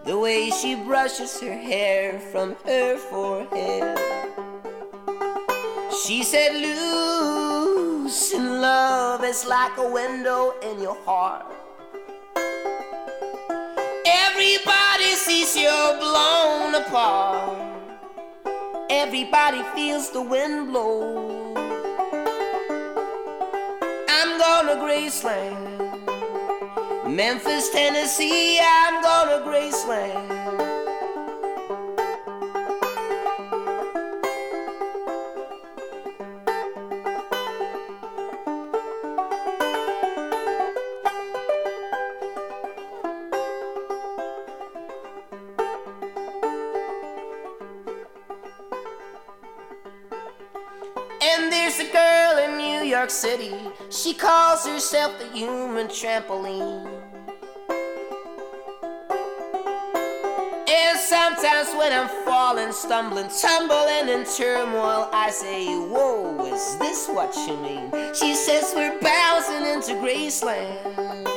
the 0.05 0.17
way 0.17 0.49
she 0.49 0.73
brushes 0.73 1.39
her 1.39 1.55
hair 1.55 2.19
from 2.31 2.55
her 2.65 2.97
forehead. 2.97 3.99
She 6.03 6.23
said, 6.23 6.55
"Loose 6.55 7.37
Losing 8.07 8.61
love 8.61 9.21
is 9.25 9.45
like 9.45 9.77
a 9.77 9.89
window 9.89 10.53
in 10.61 10.79
your 10.81 10.95
heart. 11.03 11.56
You're 15.37 15.99
blown 15.99 16.73
apart. 16.73 17.59
Everybody 18.89 19.61
feels 19.75 20.09
the 20.09 20.21
wind 20.21 20.71
blow. 20.71 21.53
I'm 24.09 24.39
going 24.39 24.65
to 24.65 24.75
Graceland. 24.83 25.95
Memphis, 27.07 27.69
Tennessee, 27.69 28.59
I'm 28.59 29.03
going 29.03 29.29
to 29.39 29.45
Graceland. 29.47 30.36
Calls 54.57 54.67
herself 54.67 55.17
the 55.19 55.25
human 55.37 55.87
trampoline. 55.87 56.87
And 60.69 60.99
sometimes 60.99 61.69
when 61.75 61.91
I'm 61.93 62.09
falling, 62.25 62.71
stumbling, 62.71 63.29
tumbling 63.41 64.09
in 64.09 64.25
turmoil, 64.25 65.09
I 65.13 65.29
say, 65.31 65.67
Whoa, 65.67 66.45
is 66.45 66.77
this 66.77 67.07
what 67.07 67.35
you 67.35 67.57
mean? 67.57 67.91
She 68.13 68.33
says 68.35 68.73
we're 68.75 68.99
bouncing 68.99 69.65
into 69.65 69.93
Graceland. 70.03 71.27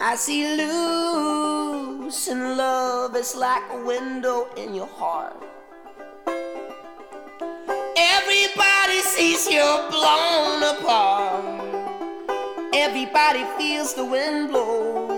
I 0.00 0.14
see 0.16 0.56
loose 0.56 2.28
and 2.28 2.56
love 2.56 3.16
is 3.16 3.34
like 3.34 3.62
a 3.72 3.84
window 3.84 4.48
in 4.56 4.74
your 4.74 4.86
heart. 4.86 5.45
Sees 9.16 9.48
you're 9.48 9.82
blown 9.88 10.60
apart. 10.74 11.44
Everybody 12.74 13.44
feels 13.56 13.94
the 13.94 14.04
wind 14.04 14.50
blow. 14.50 15.08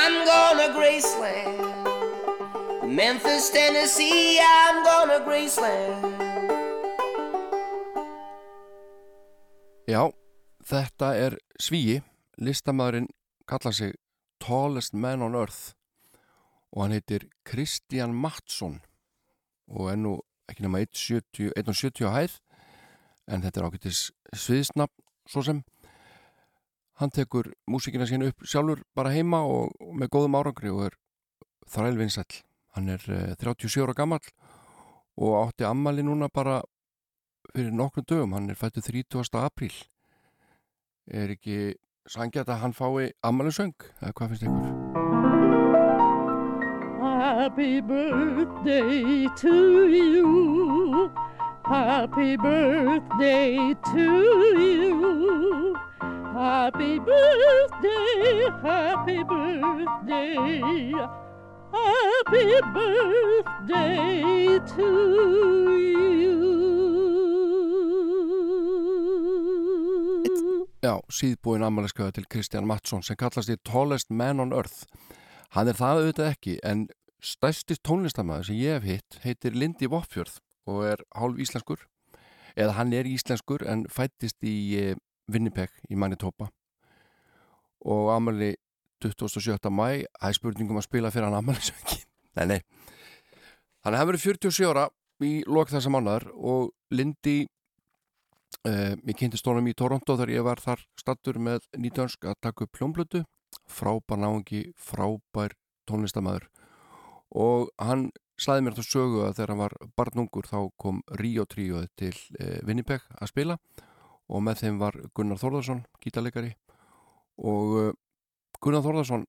I'm 0.00 0.14
gonna 0.32 0.68
Graceland. 0.78 1.58
Memphis, 2.86 3.50
Tennessee, 3.50 4.38
I'm 4.38 4.84
gonna 4.84 5.18
Graceland. 5.26 6.04
Já, 9.88 10.12
þetta 10.62 11.14
er 11.16 11.38
Svíi, 11.58 12.02
listamæðurinn 12.38 13.08
kallar 13.48 13.72
sig 13.72 13.94
Tallest 14.38 14.94
Man 14.94 15.22
on 15.22 15.34
Earth 15.34 15.74
og 16.70 16.84
hann 16.84 16.94
heitir 16.94 17.26
Kristján 17.48 18.12
Mattsson 18.14 18.78
og 19.66 19.90
er 19.90 19.96
nú 19.96 20.18
ekki 20.48 20.64
nema 20.64 20.82
1,70 20.84 21.52
1,70 21.56 22.08
á 22.08 22.10
hæð 22.16 22.38
en 23.28 23.44
þetta 23.44 23.60
er 23.60 23.68
ágættis 23.68 24.04
sviðsnafn 24.32 25.04
svo 25.28 25.44
sem 25.44 25.62
hann 26.98 27.12
tekur 27.14 27.52
músíkina 27.70 28.08
sín 28.08 28.26
upp 28.26 28.42
sjálfur 28.42 28.82
bara 28.96 29.12
heima 29.14 29.44
og, 29.46 29.74
og 29.80 29.94
með 29.94 30.12
góðum 30.14 30.38
árangri 30.40 30.72
og 30.72 30.88
er 30.88 30.96
þrælvinsæll 31.68 32.42
hann 32.76 32.88
er 32.94 33.04
eh, 33.12 33.36
37 33.36 33.84
ára 33.84 33.94
gammal 33.94 34.24
og 35.18 35.36
átti 35.42 35.66
ammali 35.66 36.04
núna 36.06 36.28
bara 36.32 36.60
fyrir 37.54 37.72
nokkrum 37.72 38.04
dögum, 38.04 38.32
hann 38.36 38.50
er 38.50 38.58
fættu 38.58 38.82
30. 38.84 39.28
apríl 39.40 39.74
er 41.08 41.32
ekki 41.34 41.76
sangjart 42.08 42.52
að 42.52 42.62
hann 42.64 42.76
fái 42.76 43.12
ammalisöng 43.24 43.76
eða 44.00 44.12
hvað 44.12 44.34
finnst 44.34 44.48
ykkur? 44.48 45.07
Happy 47.38 47.80
birthday 47.80 49.28
to 49.36 49.86
you. 49.86 51.12
Happy 51.64 52.36
birthday 52.36 53.74
to 53.94 54.06
you. 54.58 55.76
Happy 56.34 56.98
birthday, 56.98 58.50
happy 58.60 59.22
birthday. 59.22 60.92
Happy 61.70 62.60
birthday 62.74 64.58
to 64.74 64.88
you. 65.78 66.42
Já, 70.82 70.98
síðbúin 71.06 71.62
ammaliskauða 71.62 72.10
til 72.18 72.26
Kristján 72.26 72.66
Mattsson 72.66 73.06
sem 73.06 73.14
kallast 73.14 73.46
í 73.46 73.56
Tallest 73.62 74.10
Man 74.10 74.40
on 74.42 74.50
Earth 74.52 74.90
hann 75.54 75.70
er 75.70 75.76
það 75.78 76.00
auðvitað 76.02 76.30
ekki 76.34 76.54
en 76.66 76.86
stærsti 77.24 77.76
tónlistamæður 77.82 78.48
sem 78.48 78.58
ég 78.58 78.78
hef 78.78 78.86
hitt 78.86 79.18
heitir 79.24 79.56
Lindy 79.56 79.88
Woffjörð 79.90 80.38
og 80.68 80.84
er 80.86 81.02
hálf 81.16 81.40
íslenskur 81.42 81.82
eða 82.58 82.76
hann 82.78 82.94
er 82.94 83.08
íslenskur 83.08 83.64
en 83.66 83.86
fættist 83.90 84.42
í 84.46 84.56
eh, 84.78 84.96
Winnipeg 85.28 85.70
í 85.90 85.98
Manitoba. 85.98 86.48
Og 87.86 88.08
ammali 88.10 88.54
27. 89.04 89.58
mæ 89.70 90.04
það 90.18 90.28
er 90.30 90.36
spurningum 90.38 90.80
að 90.80 90.88
spila 90.88 91.12
fyrir 91.14 91.28
hann 91.28 91.38
ammalisöngi 91.38 92.00
nei, 92.38 92.46
nei. 92.54 92.60
Hann 93.86 93.94
hefur 93.94 94.12
verið 94.12 94.26
47 94.50 94.66
ára 94.72 94.88
í 95.22 95.32
lok 95.46 95.70
þessa 95.70 95.92
mánuðar 95.92 96.28
og 96.34 96.72
Lindy 96.94 97.40
uh, 98.66 98.94
ég 98.94 99.18
kynntist 99.18 99.46
honum 99.46 99.70
í 99.70 99.76
Toronto 99.78 100.16
þegar 100.16 100.34
ég 100.34 100.46
var 100.46 100.62
þar 100.62 100.82
stattur 100.98 101.38
með 101.42 101.66
nýtönsk 101.78 102.26
að 102.26 102.38
taka 102.42 102.66
upp 102.66 102.74
pljómblötu 102.74 103.24
frábær 103.68 104.20
náðungi, 104.20 104.68
frábær 104.76 105.54
tónlistamæður 105.88 106.48
og 107.34 107.70
hann 107.82 108.08
slæði 108.38 108.64
mér 108.64 108.76
þá 108.78 108.84
sögu 108.86 109.22
að 109.26 109.34
þegar 109.38 109.52
hann 109.52 109.62
var 109.62 109.74
barnungur 109.98 110.48
þá 110.48 110.58
kom 110.80 111.00
Rio 111.20 111.44
tríóð 111.50 111.88
til 111.98 112.14
eh, 112.38 112.60
Winnipeg 112.66 113.04
að 113.18 113.32
spila. 113.32 113.58
Og 114.28 114.44
með 114.44 114.62
þeim 114.62 114.78
var 114.80 114.98
Gunnar 115.16 115.40
Þórðarsson 115.40 115.82
gítarleikari. 116.04 116.52
Og 117.42 117.74
eh, 117.82 117.92
Gunnar 118.62 118.84
Þórðarsson 118.86 119.26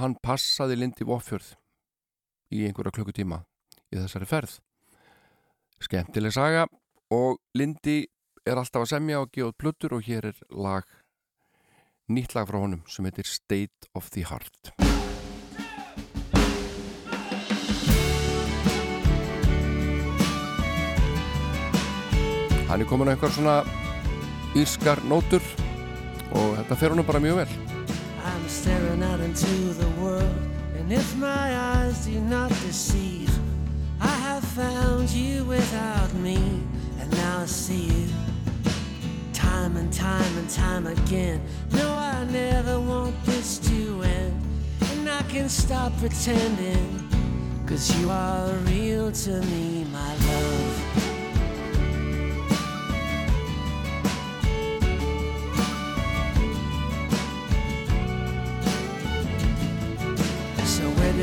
hann 0.00 0.16
passaði 0.22 0.78
Lindi 0.78 1.06
Voffjörð 1.06 1.54
í 2.54 2.64
einhverja 2.66 2.94
klukkutíma 2.94 3.42
í 3.90 3.98
þessari 3.98 4.28
ferð. 4.30 4.56
Skemmtileg 5.80 6.34
saga 6.36 6.66
og 7.14 7.40
Lindi 7.56 8.02
er 8.46 8.60
alltaf 8.60 8.84
að 8.84 8.92
semja 8.94 9.20
og 9.22 9.32
gefa 9.34 9.52
út 9.52 9.60
plötur 9.60 9.96
og 9.98 10.06
hér 10.06 10.30
er 10.32 10.42
lag 10.50 10.88
nýtt 12.10 12.34
lag 12.34 12.48
frá 12.48 12.60
honum 12.62 12.82
sem 12.90 13.06
heitir 13.06 13.28
State 13.28 13.90
of 13.94 14.10
the 14.14 14.26
Heart 14.26 14.99
Hann 22.70 22.80
er 22.80 22.86
komin 22.86 23.08
á 23.10 23.18
einhver 23.18 23.32
svona 23.34 23.64
írskar 24.54 25.00
nótur 25.10 25.42
og 26.30 26.52
þetta 26.54 26.76
fer 26.78 26.92
honum 26.92 27.06
bara 27.06 27.18
mjög 27.18 27.40
vel 27.40 27.54
I'm 28.22 28.46
staring 28.46 29.02
out 29.02 29.18
into 29.18 29.74
the 29.74 29.88
world, 29.98 30.36
and 30.78 30.92
if 30.92 31.16
my 31.16 31.50
eyes 31.74 32.06
do 32.06 32.20
not 32.20 32.50
deceive, 32.62 33.32
I 34.00 34.14
have 34.28 34.44
found 34.44 35.10
you 35.10 35.44
without 35.44 36.14
me, 36.22 36.38
and 37.00 37.10
now 37.10 37.42
I 37.42 37.46
see 37.46 37.90
you. 37.90 38.08
Time 39.32 39.76
and 39.76 39.92
time 39.92 40.38
and 40.38 40.48
time 40.48 40.86
again. 40.86 41.40
No, 41.72 41.90
I 41.90 42.24
never 42.30 42.78
want 42.78 43.16
this 43.24 43.58
to 43.70 44.02
end. 44.02 44.34
And 44.92 45.08
I 45.08 45.22
can 45.22 45.48
stop 45.48 45.90
pretending. 45.98 47.08
Cause 47.66 47.90
you 47.98 48.10
are 48.10 48.52
real 48.70 49.10
to 49.10 49.40
me, 49.50 49.84
my 49.92 50.14
love. 50.28 50.79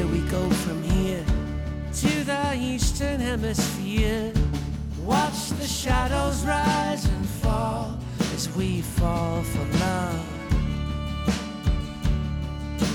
We 0.05 0.19
go 0.29 0.49
from 0.49 0.83
here? 0.83 1.25
To 2.01 2.23
the 2.23 2.55
eastern 2.55 3.19
hemisphere. 3.19 4.31
Watch 5.03 5.49
the 5.51 5.65
shadows 5.65 6.45
rise 6.45 7.05
and 7.05 7.25
fall 7.25 7.97
as 8.33 8.53
we 8.55 8.81
fall 8.81 9.41
for 9.41 9.65
love. 9.79 10.37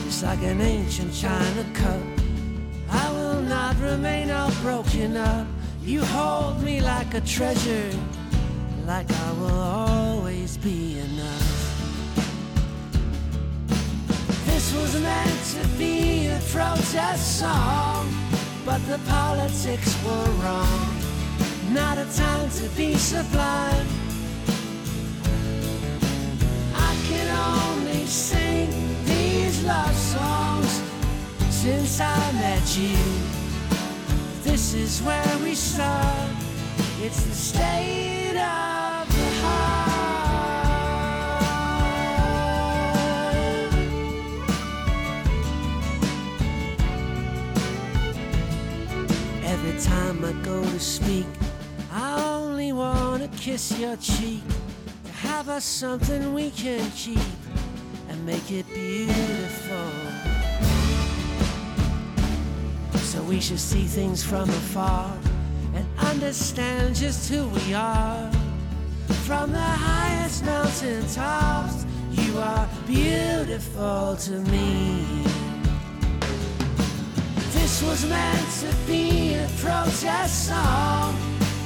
It's 0.07 0.23
like 0.23 0.43
an 0.43 0.61
ancient 0.61 1.13
china 1.15 1.65
cup. 1.75 2.03
I 2.91 3.11
will 3.11 3.41
not 3.41 3.77
remain 3.81 4.31
all 4.31 4.53
broken 4.61 5.17
up. 5.17 5.47
You 5.83 6.05
hold 6.05 6.63
me 6.63 6.81
like 6.81 7.15
a 7.15 7.21
treasure, 7.23 7.91
like 8.87 9.11
I 9.11 9.33
will 9.33 9.61
always 9.61 10.57
be 10.59 11.01
enough. 11.01 11.52
Was 14.75 15.01
meant 15.01 15.45
to 15.57 15.69
be 15.77 16.29
a 16.29 16.41
protest 16.51 17.39
song, 17.41 18.09
but 18.65 18.81
the 18.89 18.99
politics 19.07 19.95
were 20.05 20.31
wrong. 20.43 20.89
Not 21.71 21.99
a 21.99 22.07
time 22.17 22.49
to 22.51 22.69
be 22.77 22.95
sublime. 22.95 23.87
I 26.75 26.97
can 27.07 27.29
only 27.61 28.07
sing 28.07 28.71
these 29.05 29.63
love 29.65 29.95
songs 29.95 30.83
since 31.51 32.01
I 32.01 32.33
met 32.33 32.77
you. 32.77 32.97
This 34.43 34.73
is 34.73 35.03
where 35.03 35.39
we 35.45 35.55
start. 35.55 36.31
It's 37.03 37.23
the 37.25 37.35
state 37.35 38.39
of 38.39 38.92
Every 49.65 49.81
time 49.81 50.25
I 50.25 50.33
go 50.43 50.61
to 50.61 50.81
speak, 50.81 51.25
I 51.93 52.21
only 52.35 52.73
wanna 52.73 53.29
kiss 53.29 53.79
your 53.79 53.95
cheek. 53.97 54.43
To 55.05 55.13
have 55.13 55.49
us 55.49 55.65
something 55.65 56.35
we 56.35 56.51
can 56.51 56.91
keep 56.91 57.21
and 58.09 58.27
make 58.27 58.51
it 58.51 58.67
beautiful. 58.75 59.93
So 63.03 63.23
we 63.23 63.39
should 63.39 63.61
see 63.61 63.85
things 63.85 64.25
from 64.25 64.51
afar 64.51 65.17
and 65.77 65.87
understand 65.97 66.97
just 66.97 67.31
who 67.31 67.47
we 67.47 67.73
are. 67.73 68.33
From 69.27 69.53
the 69.53 69.61
highest 69.61 70.45
mountain 70.45 71.07
tops, 71.07 71.87
you 72.11 72.37
are 72.37 72.69
beautiful 72.89 74.17
to 74.17 74.41
me. 74.51 75.32
This 77.73 77.83
was 77.85 78.05
meant 78.05 78.51
to 78.61 78.87
be 78.87 79.33
a 79.33 79.49
protest 79.57 80.49
song, 80.49 81.17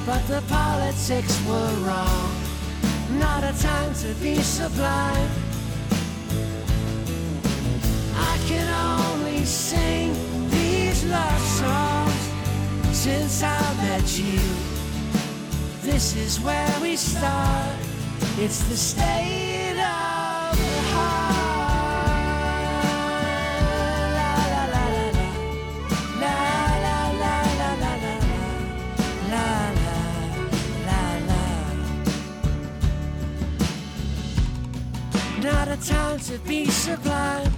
but 0.05 0.25
the 0.27 0.41
politics 0.47 1.37
were 1.45 1.73
wrong. 1.85 2.31
Not 3.19 3.43
a 3.43 3.53
time 3.61 3.93
to 3.95 4.13
be 4.23 4.35
sublime. 4.35 5.29
I 8.15 8.37
can 8.47 8.67
only 9.01 9.43
sing 9.43 10.13
these 10.49 11.03
love 11.03 11.41
songs 11.41 12.95
since 12.95 13.43
I 13.43 13.59
met 13.81 14.17
you. 14.17 14.39
This 15.81 16.15
is 16.15 16.39
where 16.39 16.73
we 16.81 16.95
start. 16.95 17.75
It's 18.37 18.59
the 18.69 18.77
state 18.77 19.46
Time 35.87 36.19
to 36.19 36.37
be 36.39 36.65
sublime. 36.65 37.49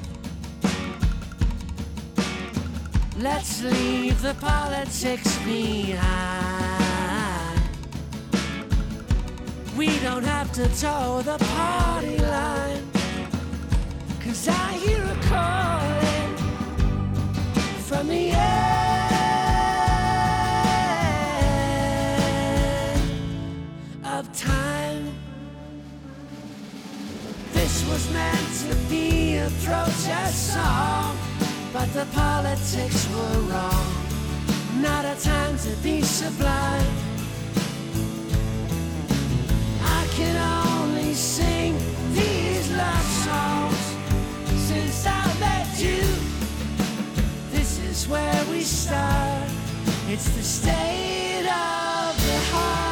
Let's 3.17 3.63
leave 3.63 4.21
the 4.21 4.35
politics 4.35 5.35
behind. 5.39 6.39
We 9.75 9.97
don't 10.01 10.23
have 10.23 10.51
to 10.53 10.67
toe 10.79 11.23
the 11.23 11.39
party 11.39 12.19
line. 12.19 12.87
Cause 14.23 14.47
I 14.47 14.73
hear 14.73 15.03
a 15.03 15.15
calling 15.27 16.37
from 17.87 18.07
the 18.09 18.38
to 28.69 28.75
be 28.87 29.37
a 29.37 29.49
protest 29.63 30.53
song, 30.53 31.17
but 31.73 31.91
the 31.93 32.05
politics 32.13 33.07
were 33.09 33.39
wrong. 33.49 33.87
Not 34.79 35.05
a 35.05 35.15
time 35.23 35.57
to 35.57 35.71
be 35.81 36.01
sublime. 36.03 36.93
I 39.81 40.07
can 40.17 40.35
only 40.67 41.15
sing 41.15 41.77
these 42.13 42.69
love 42.71 43.09
songs 43.25 43.83
since 44.67 45.07
I 45.07 45.23
met 45.39 45.67
you. 45.79 46.03
This 47.51 47.79
is 47.79 48.07
where 48.07 48.45
we 48.51 48.61
start. 48.61 49.49
It's 50.07 50.29
the 50.37 50.43
state 50.43 51.47
of 51.47 52.13
the 52.27 52.39
heart. 52.51 52.88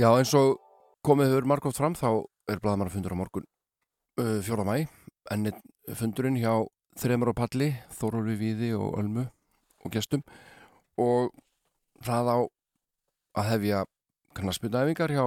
Já, 0.00 0.08
eins 0.16 0.30
og 0.32 0.54
komið 1.04 1.34
hefur 1.34 1.46
margótt 1.50 1.76
fram 1.76 1.92
þá 1.98 2.22
er 2.48 2.60
blaðmannafundur 2.62 3.12
á 3.12 3.20
morgun 3.20 3.44
uh, 4.16 4.38
4. 4.40 4.64
mæ 4.64 4.86
en 5.34 5.50
fundurinn 5.98 6.38
hjá 6.40 6.54
þreymur 6.96 7.34
á 7.36 7.40
palli, 7.42 7.66
Þórólfi 7.98 8.36
Víði 8.40 8.70
og 8.78 8.94
Ölmu 8.96 9.26
og 9.84 9.92
gestum. 9.92 10.22
Og 10.96 11.34
það 12.06 12.30
á 12.32 12.38
að 13.42 13.50
hefja 13.50 13.82
knassmyndaæfingar 14.40 15.12
hjá 15.18 15.26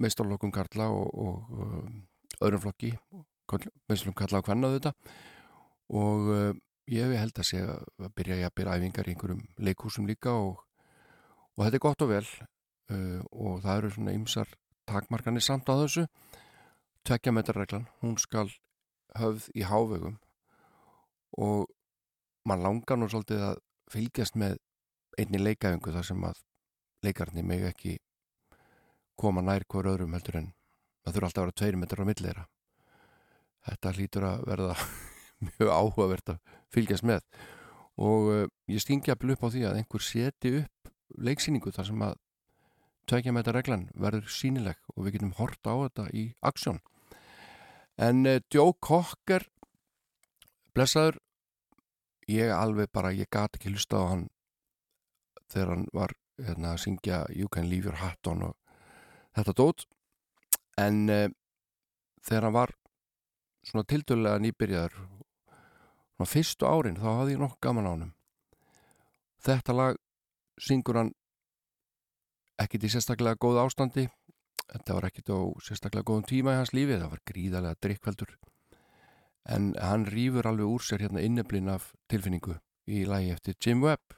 meistarlokkum 0.00 0.54
Karla 0.56 0.88
og, 0.88 1.12
og 1.12 1.60
um, 1.66 2.00
öðrum 2.40 2.64
flokki 2.64 2.94
meistarlokkum 3.52 4.16
Karla 4.22 4.40
og 4.40 4.48
Kvenna 4.48 4.72
þetta 4.78 4.94
og 6.00 6.32
uh, 6.32 6.48
ég 6.88 7.12
hef 7.12 7.26
held 7.26 7.44
að 7.44 7.50
sé 7.50 7.60
að 7.60 8.08
byrja 8.16 8.40
ég 8.40 8.48
að 8.48 8.56
byrja 8.56 8.80
æfingar 8.80 9.12
í 9.12 9.18
einhverjum 9.18 9.46
leikhúsum 9.68 10.08
líka 10.08 10.32
og, 10.32 10.64
og 11.58 11.66
þetta 11.66 11.82
er 11.82 11.86
gott 11.90 12.08
og 12.08 12.12
vel 12.16 12.24
uh, 12.90 13.20
og 13.30 13.62
það 13.64 13.78
eru 13.78 13.92
svona 13.94 14.14
ymsar 14.16 14.54
takmarkanir 14.88 15.44
samt 15.44 15.70
á 15.70 15.74
þessu. 15.78 16.06
Tvekja 17.06 17.34
metrarreglan, 17.34 17.88
hún 18.02 18.18
skal 18.18 18.48
höfð 19.18 19.48
í 19.58 19.66
hávegum 19.66 20.16
og 21.38 21.68
mann 22.48 22.62
langar 22.62 22.98
nú 22.98 23.08
svolítið 23.10 23.44
að 23.50 23.60
fylgjast 23.92 24.38
með 24.40 24.58
einni 25.18 25.40
leikaðingu 25.40 25.92
þar 25.92 26.08
sem 26.08 26.24
að 26.24 26.40
leikarni 27.04 27.44
meg 27.44 27.66
ekki 27.68 27.98
koma 29.18 29.42
nær 29.44 29.66
hver 29.68 29.90
öðrum 29.92 30.14
heldur 30.16 30.40
en 30.40 30.52
það 31.02 31.14
þurfa 31.16 31.28
alltaf 31.28 31.42
að 31.42 31.46
vera 31.46 31.58
tveir 31.60 31.78
metrar 31.80 32.04
á 32.06 32.08
millera 32.08 32.44
þetta 33.66 33.94
hlýtur 33.96 34.26
að 34.26 34.44
verða 34.48 34.76
mjög 35.48 35.72
áhugavert 35.72 36.34
að 36.34 36.56
fylgjast 36.74 37.06
með. 37.06 37.24
Og 38.02 38.30
uh, 38.32 38.44
ég 38.72 38.82
stingi 38.82 39.12
að 39.12 39.34
upp 39.34 39.44
á 39.46 39.48
því 39.52 39.64
að 39.68 39.78
einhver 39.80 40.04
seti 40.04 40.54
upp 40.62 40.92
leiksýningu 41.22 41.72
þar 41.74 41.90
sem 41.90 42.04
að 42.06 42.14
tvekja 43.12 43.34
með 43.34 43.44
þetta 43.44 43.56
reglan 43.58 43.84
verður 43.92 44.32
sínileg 44.32 44.80
og 44.96 45.04
við 45.04 45.18
getum 45.18 45.36
hort 45.36 45.60
á 45.68 45.74
þetta 45.84 46.08
í 46.16 46.24
aksjón 46.40 46.80
En 47.96 48.26
uh, 48.26 48.40
Joe 48.52 48.72
Cocker, 48.80 49.44
blessaður, 50.72 51.18
ég 52.30 52.52
alveg 52.54 52.88
bara, 52.92 53.12
ég 53.12 53.28
gat 53.30 53.58
ekki 53.58 53.72
hlusta 53.72 54.00
á 54.00 54.04
hann 54.14 54.24
þegar 55.52 55.74
hann 55.74 55.88
var 55.92 56.14
hérna, 56.40 56.72
að 56.72 56.84
syngja 56.86 57.24
You 57.36 57.50
Can 57.52 57.68
Leave 57.68 57.90
Your 57.90 58.00
Hat 58.00 58.30
On 58.30 58.46
og 58.48 58.56
þetta 59.36 59.56
dót. 59.58 59.84
En 60.80 61.04
uh, 61.12 61.28
þegar 62.24 62.48
hann 62.48 62.56
var 62.56 62.74
svona 63.62 63.86
tildurlega 63.86 64.40
nýbyrjaður, 64.42 64.96
svona 66.16 66.32
fyrstu 66.32 66.66
árin, 66.66 66.98
þá 66.98 67.08
hafði 67.10 67.36
ég 67.36 67.42
nokkuð 67.44 67.62
gaman 67.68 67.86
á 67.86 67.92
honum. 67.92 68.14
Þetta 69.42 69.76
lag 69.76 70.00
syngur 70.62 70.98
hann 71.02 71.12
ekkit 72.66 72.86
í 72.86 72.92
sérstaklega 72.92 73.40
góð 73.40 73.60
ástandi. 73.64 74.06
Þetta 74.72 74.96
var 74.96 75.08
ekkit 75.08 75.32
á 75.34 75.38
sérstaklega 75.66 76.06
góðum 76.08 76.26
tíma 76.28 76.54
í 76.54 76.60
hans 76.60 76.72
lífi, 76.76 76.98
það 76.98 77.12
var 77.12 77.22
gríðarlega 77.28 77.80
drikkveldur. 77.84 78.36
En 79.52 79.72
hann 79.82 80.06
rýfur 80.06 80.46
alveg 80.46 80.70
úr 80.70 80.84
sér 80.86 81.02
hérna 81.02 81.24
inneblinn 81.24 81.70
af 81.72 81.90
tilfinningu 82.08 82.56
í 82.86 83.02
lagi 83.08 83.32
eftir 83.34 83.58
Jim 83.58 83.82
Webb 83.82 84.14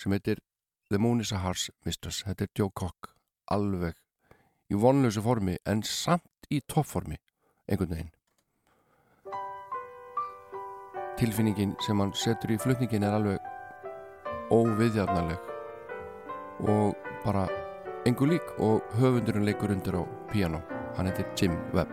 sem 0.00 0.12
heitir 0.12 0.40
The 0.90 0.98
Moon 0.98 1.20
is 1.20 1.32
a 1.32 1.40
Harsh 1.40 1.70
Mistress. 1.84 2.24
Þetta 2.26 2.44
er 2.44 2.54
Joe 2.58 2.70
Cock 2.74 3.14
alveg 3.50 3.96
í 4.70 4.78
vonlösu 4.78 5.22
formi 5.24 5.56
en 5.66 5.82
samt 5.86 6.50
í 6.50 6.60
toppformi 6.66 7.16
einhvern 7.70 7.94
veginn. 7.94 8.12
Tilfinningin 11.20 11.74
sem 11.84 12.00
hann 12.00 12.12
setur 12.16 12.54
í 12.54 12.60
flutningin 12.60 13.04
er 13.04 13.16
alveg 13.16 13.40
óviðjarnaleg 14.50 15.48
og 16.70 16.96
bara 17.24 17.44
engu 18.08 18.26
lík 18.26 18.46
og 18.58 18.80
höfundurinn 18.96 19.44
leikur 19.44 19.72
undir 19.74 19.96
á 20.00 20.02
piano 20.32 20.60
hann 20.96 21.06
heitir 21.08 21.26
Jim 21.36 21.56
Webb 21.74 21.92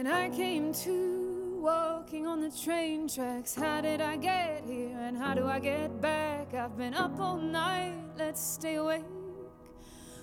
And 0.00 0.08
I 0.08 0.30
came 0.30 0.72
to 0.72 1.58
walking 1.60 2.26
on 2.26 2.40
the 2.40 2.50
train 2.50 3.06
tracks. 3.06 3.54
How 3.54 3.82
did 3.82 4.00
I 4.00 4.16
get 4.16 4.64
here 4.66 4.96
and 4.98 5.14
how 5.14 5.34
do 5.34 5.46
I 5.46 5.58
get 5.58 6.00
back? 6.00 6.54
I've 6.54 6.74
been 6.74 6.94
up 6.94 7.20
all 7.20 7.36
night, 7.36 7.98
let's 8.16 8.40
stay 8.40 8.76
awake. 8.76 9.04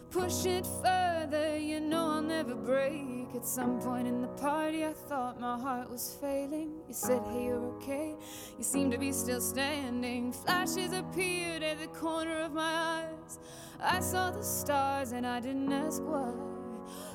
Push 0.09 0.47
it 0.47 0.65
further, 0.83 1.59
you 1.59 1.79
know 1.79 2.13
I'll 2.13 2.23
never 2.23 2.55
break. 2.55 3.27
At 3.35 3.45
some 3.45 3.79
point 3.79 4.07
in 4.07 4.19
the 4.19 4.29
party, 4.29 4.83
I 4.83 4.93
thought 4.93 5.39
my 5.39 5.59
heart 5.59 5.91
was 5.91 6.17
failing. 6.19 6.71
You 6.87 6.95
said, 6.95 7.21
Hey, 7.31 7.45
you're 7.45 7.63
okay. 7.75 8.15
You 8.57 8.63
seem 8.63 8.89
to 8.89 8.97
be 8.97 9.11
still 9.11 9.41
standing. 9.41 10.33
Flashes 10.33 10.91
appeared 10.91 11.61
at 11.61 11.79
the 11.79 11.87
corner 11.89 12.39
of 12.39 12.51
my 12.51 13.03
eyes. 13.03 13.37
I 13.79 13.99
saw 13.99 14.31
the 14.31 14.41
stars 14.41 15.11
and 15.11 15.27
I 15.27 15.39
didn't 15.39 15.71
ask 15.71 16.01
why. 16.01 16.33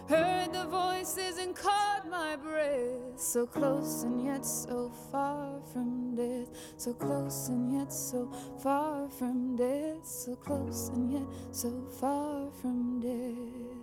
Heard 0.09 0.53
the 0.53 0.67
voices 0.67 1.39
and 1.39 1.57
breath 1.57 2.02
so 3.33 3.47
close 3.47 4.03
and 4.03 4.27
yet 4.27 4.45
so 4.45 4.93
far 5.11 5.59
from 5.73 6.15
death. 6.15 6.51
So 6.77 6.93
close 6.93 7.49
and 7.49 7.73
yet 7.73 7.91
so 7.91 8.31
far 8.63 9.09
from 9.09 9.57
death. 9.57 10.05
So 10.05 10.37
close 10.37 10.91
and 10.91 11.11
yet 11.11 11.23
so 11.51 11.71
far 11.99 12.51
from 12.61 13.01
death. 13.01 13.79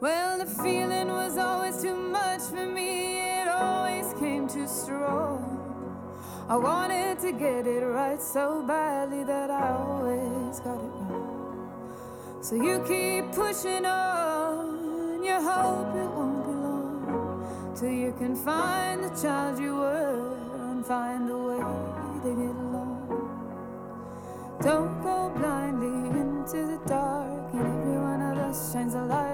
Well, 0.00 0.38
the 0.38 0.46
feeling 0.46 1.08
was 1.08 1.36
always 1.36 1.82
too 1.82 1.94
much 1.94 2.40
for 2.40 2.64
me, 2.64 3.18
it 3.18 3.48
always 3.48 4.14
came 4.14 4.48
too 4.48 4.66
strong. 4.66 5.44
I 6.48 6.56
wanted 6.56 7.18
to 7.18 7.32
get 7.32 7.66
it 7.66 7.84
right 7.84 8.20
so 8.20 8.62
badly 8.66 9.24
that 9.24 9.50
I 9.50 9.72
always 9.72 10.58
got 10.60 10.82
it 10.82 10.92
wrong. 11.04 12.38
So 12.40 12.54
you 12.54 12.82
keep 12.88 13.30
pushing 13.32 13.84
on, 13.84 15.22
you 15.22 15.34
hope 15.34 15.94
it 15.96 16.10
won't 16.16 16.31
till 17.82 17.90
you 17.90 18.14
can 18.16 18.36
find 18.36 19.02
the 19.02 19.10
child 19.20 19.58
you 19.58 19.74
were 19.74 20.36
and 20.70 20.86
find 20.86 21.28
a 21.28 21.36
way 21.36 21.64
to 22.22 22.30
get 22.40 22.54
along. 22.64 23.02
Don't 24.62 25.02
go 25.02 25.32
blindly 25.36 26.20
into 26.20 26.58
the 26.70 26.80
dark, 26.86 27.52
and 27.52 27.66
every 27.66 27.98
one 27.98 28.22
of 28.22 28.38
us 28.38 28.72
shines 28.72 28.94
a 28.94 29.02
light. 29.02 29.31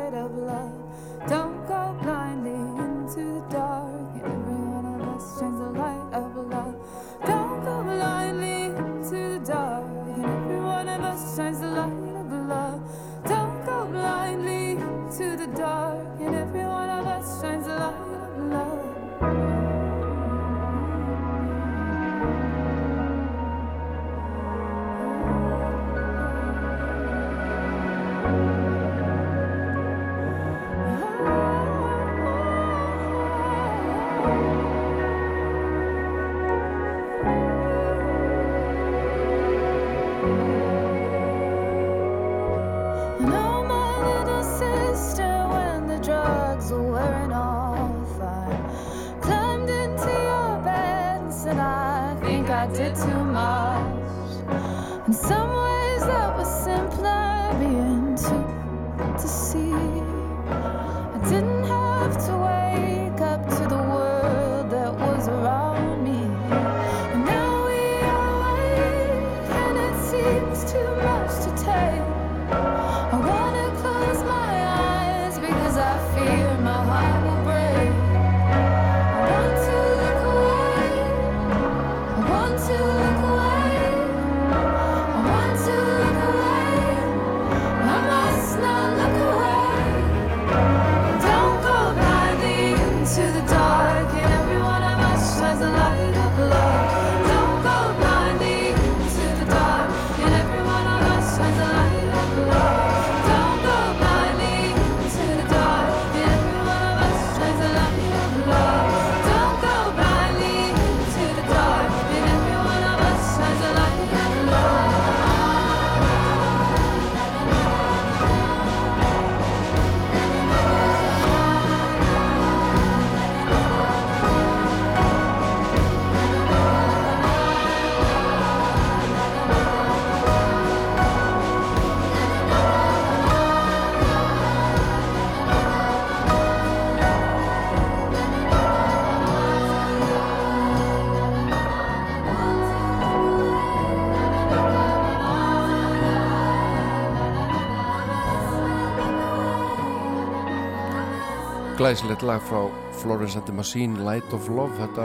Glæsilegt 151.88 152.22
lag 152.22 152.42
frá 152.44 152.68
Florence 152.92 153.38
and 153.38 153.46
the 153.46 153.52
Machine, 153.56 154.04
Light 154.04 154.32
of 154.36 154.48
Love. 154.48 154.74
Þetta 154.76 155.04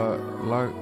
lag 0.50 0.74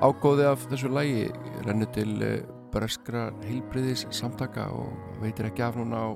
ágóði 0.00 0.46
af 0.48 0.62
þessu 0.70 0.88
lagi 0.88 1.26
rennu 1.66 1.84
til 1.92 2.14
eh, 2.24 2.46
breskra 2.72 3.26
heilbriðis 3.42 4.06
samtaka 4.16 4.70
og 4.72 5.20
veitir 5.20 5.50
ekki 5.50 5.66
af 5.66 5.76
núna 5.76 6.00
á 6.00 6.08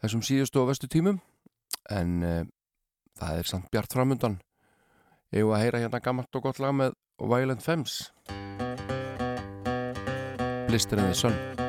þessum 0.00 0.24
síðustu 0.24 0.62
og 0.62 0.70
vestu 0.70 0.88
tímum. 0.88 1.20
En 1.92 2.24
uh, 2.24 2.40
það 3.20 3.42
er 3.42 3.50
samt 3.52 3.68
bjart 3.68 3.92
framundan. 3.92 4.38
Ég 5.28 5.44
var 5.44 5.60
að 5.60 5.66
heyra 5.66 5.82
hérna 5.84 6.00
gammalt 6.00 6.40
og 6.40 6.48
gott 6.48 6.64
lag 6.64 6.72
með 6.72 6.96
Violent 7.20 7.60
Femmes. 7.60 8.06
Blister 10.64 10.96
in 10.96 11.12
the 11.12 11.12
Sun. 11.12 11.61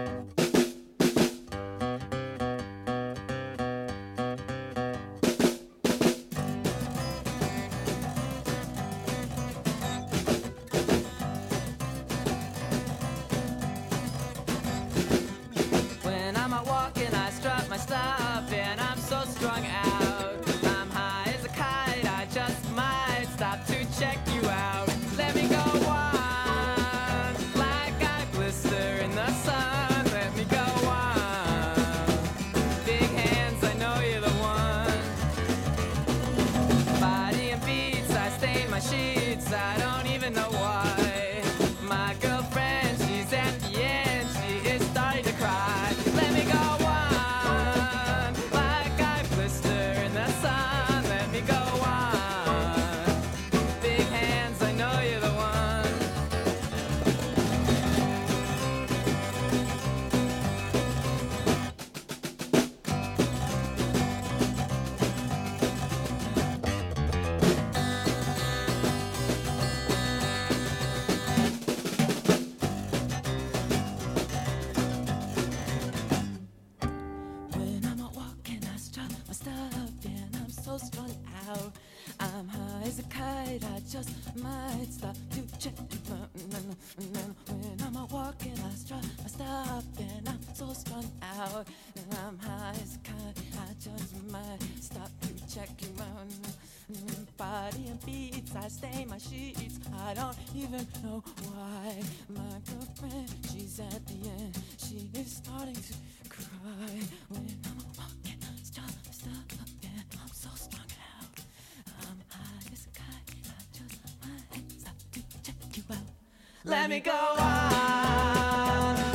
Let 116.73 116.89
me 116.89 116.99
go 116.99 117.11
on 117.11 117.35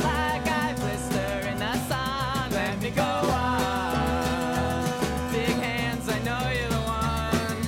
like 0.01 0.47
I 0.47 0.73
blister 0.77 1.49
in 1.49 1.59
the 1.59 1.73
sun. 1.89 2.51
Let 2.51 2.81
me 2.81 2.89
go 2.89 3.03
on. 3.03 3.69
Big 5.33 5.49
hands, 5.49 6.07
I 6.07 6.19
know 6.23 6.51
you're 6.57 6.69
the 6.69 6.79
one. 6.79 7.67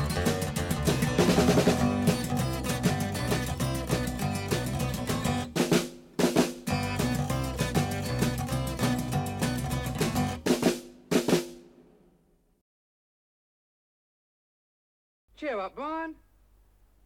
Cheer 15.35 15.59
up, 15.59 15.75
Brian. 15.75 16.15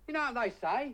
You 0.07 0.13
know 0.13 0.31
what 0.31 0.35
they 0.35 0.51
say? 0.61 0.93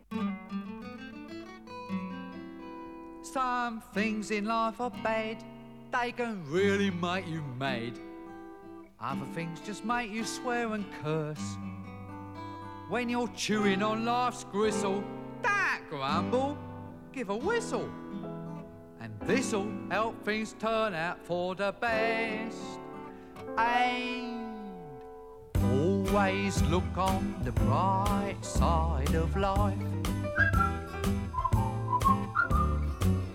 Some 3.32 3.80
things 3.94 4.30
in 4.30 4.44
life 4.44 4.78
are 4.78 4.90
bad. 5.02 5.42
They 5.90 6.12
can 6.12 6.44
really 6.50 6.90
make 6.90 7.26
you 7.26 7.42
mad. 7.58 7.98
Other 9.00 9.24
things 9.32 9.58
just 9.64 9.86
make 9.86 10.10
you 10.10 10.22
swear 10.22 10.74
and 10.74 10.84
curse. 11.02 11.56
When 12.90 13.08
you're 13.08 13.28
chewing 13.28 13.82
on 13.82 14.04
life's 14.04 14.44
gristle, 14.44 15.02
don't 15.42 15.88
grumble, 15.88 16.58
give 17.10 17.30
a 17.30 17.36
whistle. 17.36 17.88
And 19.00 19.18
this'll 19.20 19.72
help 19.90 20.22
things 20.26 20.54
turn 20.58 20.92
out 20.92 21.18
for 21.24 21.54
the 21.54 21.72
best. 21.80 22.58
And 23.56 24.42
always 25.72 26.60
look 26.64 26.98
on 26.98 27.34
the 27.44 27.52
bright 27.52 28.36
side 28.42 29.14
of 29.14 29.34
life. 29.38 29.91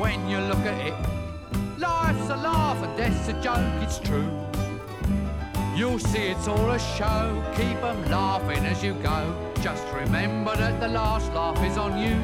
when 0.00 0.26
you 0.30 0.38
look 0.38 0.64
at 0.64 0.78
it. 0.86 0.94
Life's 1.78 2.30
a 2.30 2.36
laugh 2.36 2.82
and 2.82 2.96
death's 2.96 3.28
a 3.28 3.34
joke, 3.42 3.82
it's 3.82 3.98
true. 3.98 4.30
You'll 5.76 5.98
see 5.98 6.28
it's 6.32 6.48
all 6.48 6.70
a 6.70 6.78
show, 6.78 7.22
keep 7.54 7.76
'em 7.84 8.00
laughing 8.10 8.64
as 8.64 8.82
you 8.82 8.94
go. 8.94 9.20
Just 9.60 9.84
remember 9.92 10.56
that 10.56 10.80
the 10.80 10.88
last 10.88 11.30
laugh 11.34 11.62
is 11.62 11.76
on 11.76 11.98
you. 11.98 12.16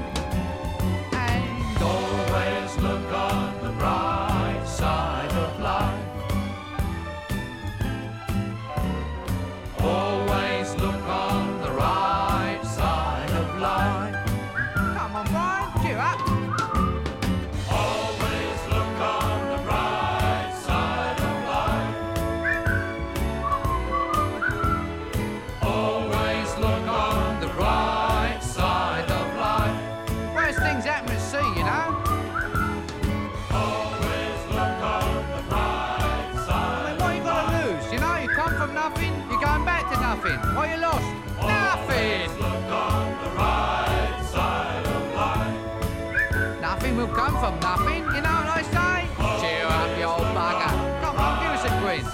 Come 47.27 47.39
from 47.41 47.59
nothing, 47.61 48.03
you 48.15 48.23
know 48.23 48.37
what 48.39 48.55
I 48.55 48.63
say? 48.77 48.97
Cheer 49.43 49.67
up, 49.67 49.91
you 49.99 50.07
old 50.07 50.31
bugger. 50.37 50.73
Come 51.03 51.17
on, 51.19 51.33
give 51.43 51.53
us 51.59 51.65
a 51.67 51.73
grin. 51.83 52.05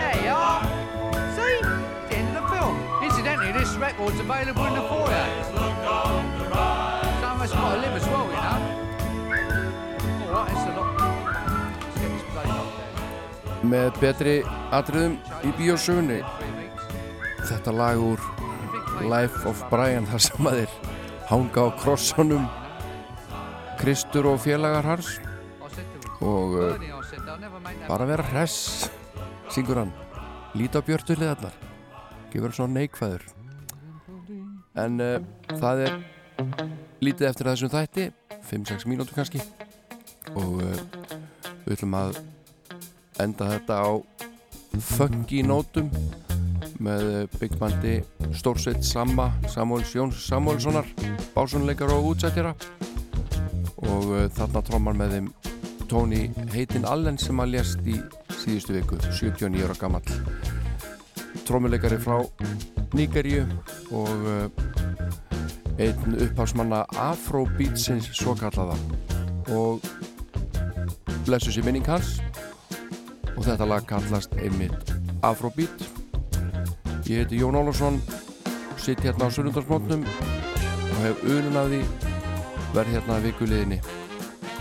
There 0.00 0.20
you 0.24 0.32
are. 0.32 0.62
See? 1.36 1.56
It's 1.60 2.08
the 2.08 2.16
end 2.16 2.28
of 2.32 2.40
the 2.40 2.44
film. 2.48 2.74
Incidentally, 3.04 3.52
this 3.52 3.70
record's 3.76 4.18
available 4.18 4.64
in 4.64 4.74
the 4.80 4.84
foyer. 4.88 5.26
Some 7.20 7.36
of 7.36 7.42
us 7.44 7.52
got 7.52 7.74
to 7.74 7.80
live 7.84 7.96
as 8.00 8.06
well, 8.12 8.26
you 8.32 8.40
know. 8.44 8.58
All 10.24 10.32
right, 10.40 10.52
it's 10.52 10.64
a 10.64 10.72
lot. 10.78 10.90
Let's 11.84 11.96
get 12.00 12.10
this 12.16 12.24
bloody 12.32 12.56
there. 12.56 12.90
með 13.72 14.00
betri 14.00 14.36
atriðum 14.74 15.12
í 15.46 15.52
bíósögunni 15.60 16.18
þetta 17.46 17.76
lag 17.76 18.00
úr 18.00 18.24
Life 19.06 19.46
of 19.46 19.62
Brian 19.70 20.08
þar 20.08 20.24
sem 20.24 20.48
að 20.50 20.58
þeir 20.62 20.72
hanga 21.28 21.60
á 21.62 21.68
krossanum 21.78 22.48
Kristur 23.82 24.28
og 24.30 24.40
félagar 24.44 24.86
hans. 24.86 25.16
Og 26.22 26.54
uh, 26.54 26.76
bara 27.88 28.06
vera 28.06 28.22
hress 28.30 28.88
syngur 29.50 29.82
hann. 29.82 29.90
Líta 30.54 30.82
björtu 30.86 31.16
liðarnar 31.18 31.56
gefur 32.30 32.54
svona 32.54 32.78
neikvæður. 32.78 33.26
En 34.78 35.02
uh, 35.02 35.18
það 35.50 35.86
er 35.88 35.98
lítið 37.02 37.28
eftir 37.32 37.50
þessum 37.50 37.72
þætti. 37.74 38.08
5-6 38.52 38.86
mínútur 38.90 39.18
kannski. 39.18 39.42
Og 40.32 40.62
uh, 40.62 40.78
við 41.66 41.74
ætlum 41.74 41.98
að 41.98 42.22
enda 43.22 43.50
þetta 43.56 43.82
á 43.82 43.90
funky 44.94 45.42
nótum 45.44 45.90
með 46.82 47.08
eh, 47.10 47.26
Big 47.40 47.58
Bandi 47.60 47.98
Stórsveit 48.34 48.82
Samma 48.86 49.28
Samuels 49.52 49.92
Jóns 49.94 50.22
Samuelssonar 50.26 50.88
básunleikar 51.34 51.92
og 51.94 52.12
útsettjara 52.14 52.54
og 53.90 54.08
uh, 54.12 54.26
þarna 54.36 54.64
trómar 54.66 54.98
með 54.98 55.16
þeim 55.16 55.30
Tony 55.90 56.22
Heitin 56.54 56.86
Allen 56.88 57.18
sem 57.20 57.40
að 57.42 57.56
lést 57.56 57.86
í 57.88 57.98
síðustu 58.42 58.78
viku 58.78 59.00
79 59.10 59.66
ára 59.66 59.78
gammal 59.80 60.04
trómuleikari 61.46 61.98
frá 62.00 62.20
Nígeríu 62.94 63.46
og 63.92 64.28
uh, 64.28 64.46
einn 65.80 66.16
upphásmanna 66.22 66.84
Afrobeatsins 67.00 68.10
svo 68.16 68.34
kallaða 68.38 68.76
og 69.52 69.82
blessu 71.26 71.52
sér 71.52 71.66
minning 71.66 71.86
hans. 71.86 72.18
Og 73.36 73.44
þetta 73.46 73.66
lag 73.66 73.86
kallast 73.88 74.34
einmitt 74.38 74.92
Afrobeat. 75.24 75.86
Ég 77.08 77.22
heiti 77.22 77.40
Jón 77.40 77.58
Ólafsson 77.58 77.98
sitt 78.78 79.02
hérna 79.02 79.30
á 79.30 79.34
Sunnundarsmótnum 79.34 80.04
og 80.06 80.98
hef 81.02 81.24
unun 81.26 81.58
af 81.58 81.70
því 81.72 82.11
verð 82.72 82.96
hérna 82.96 83.18
vikuleginni 83.24 83.80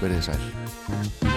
verðið 0.02 0.26
sæl 0.28 1.31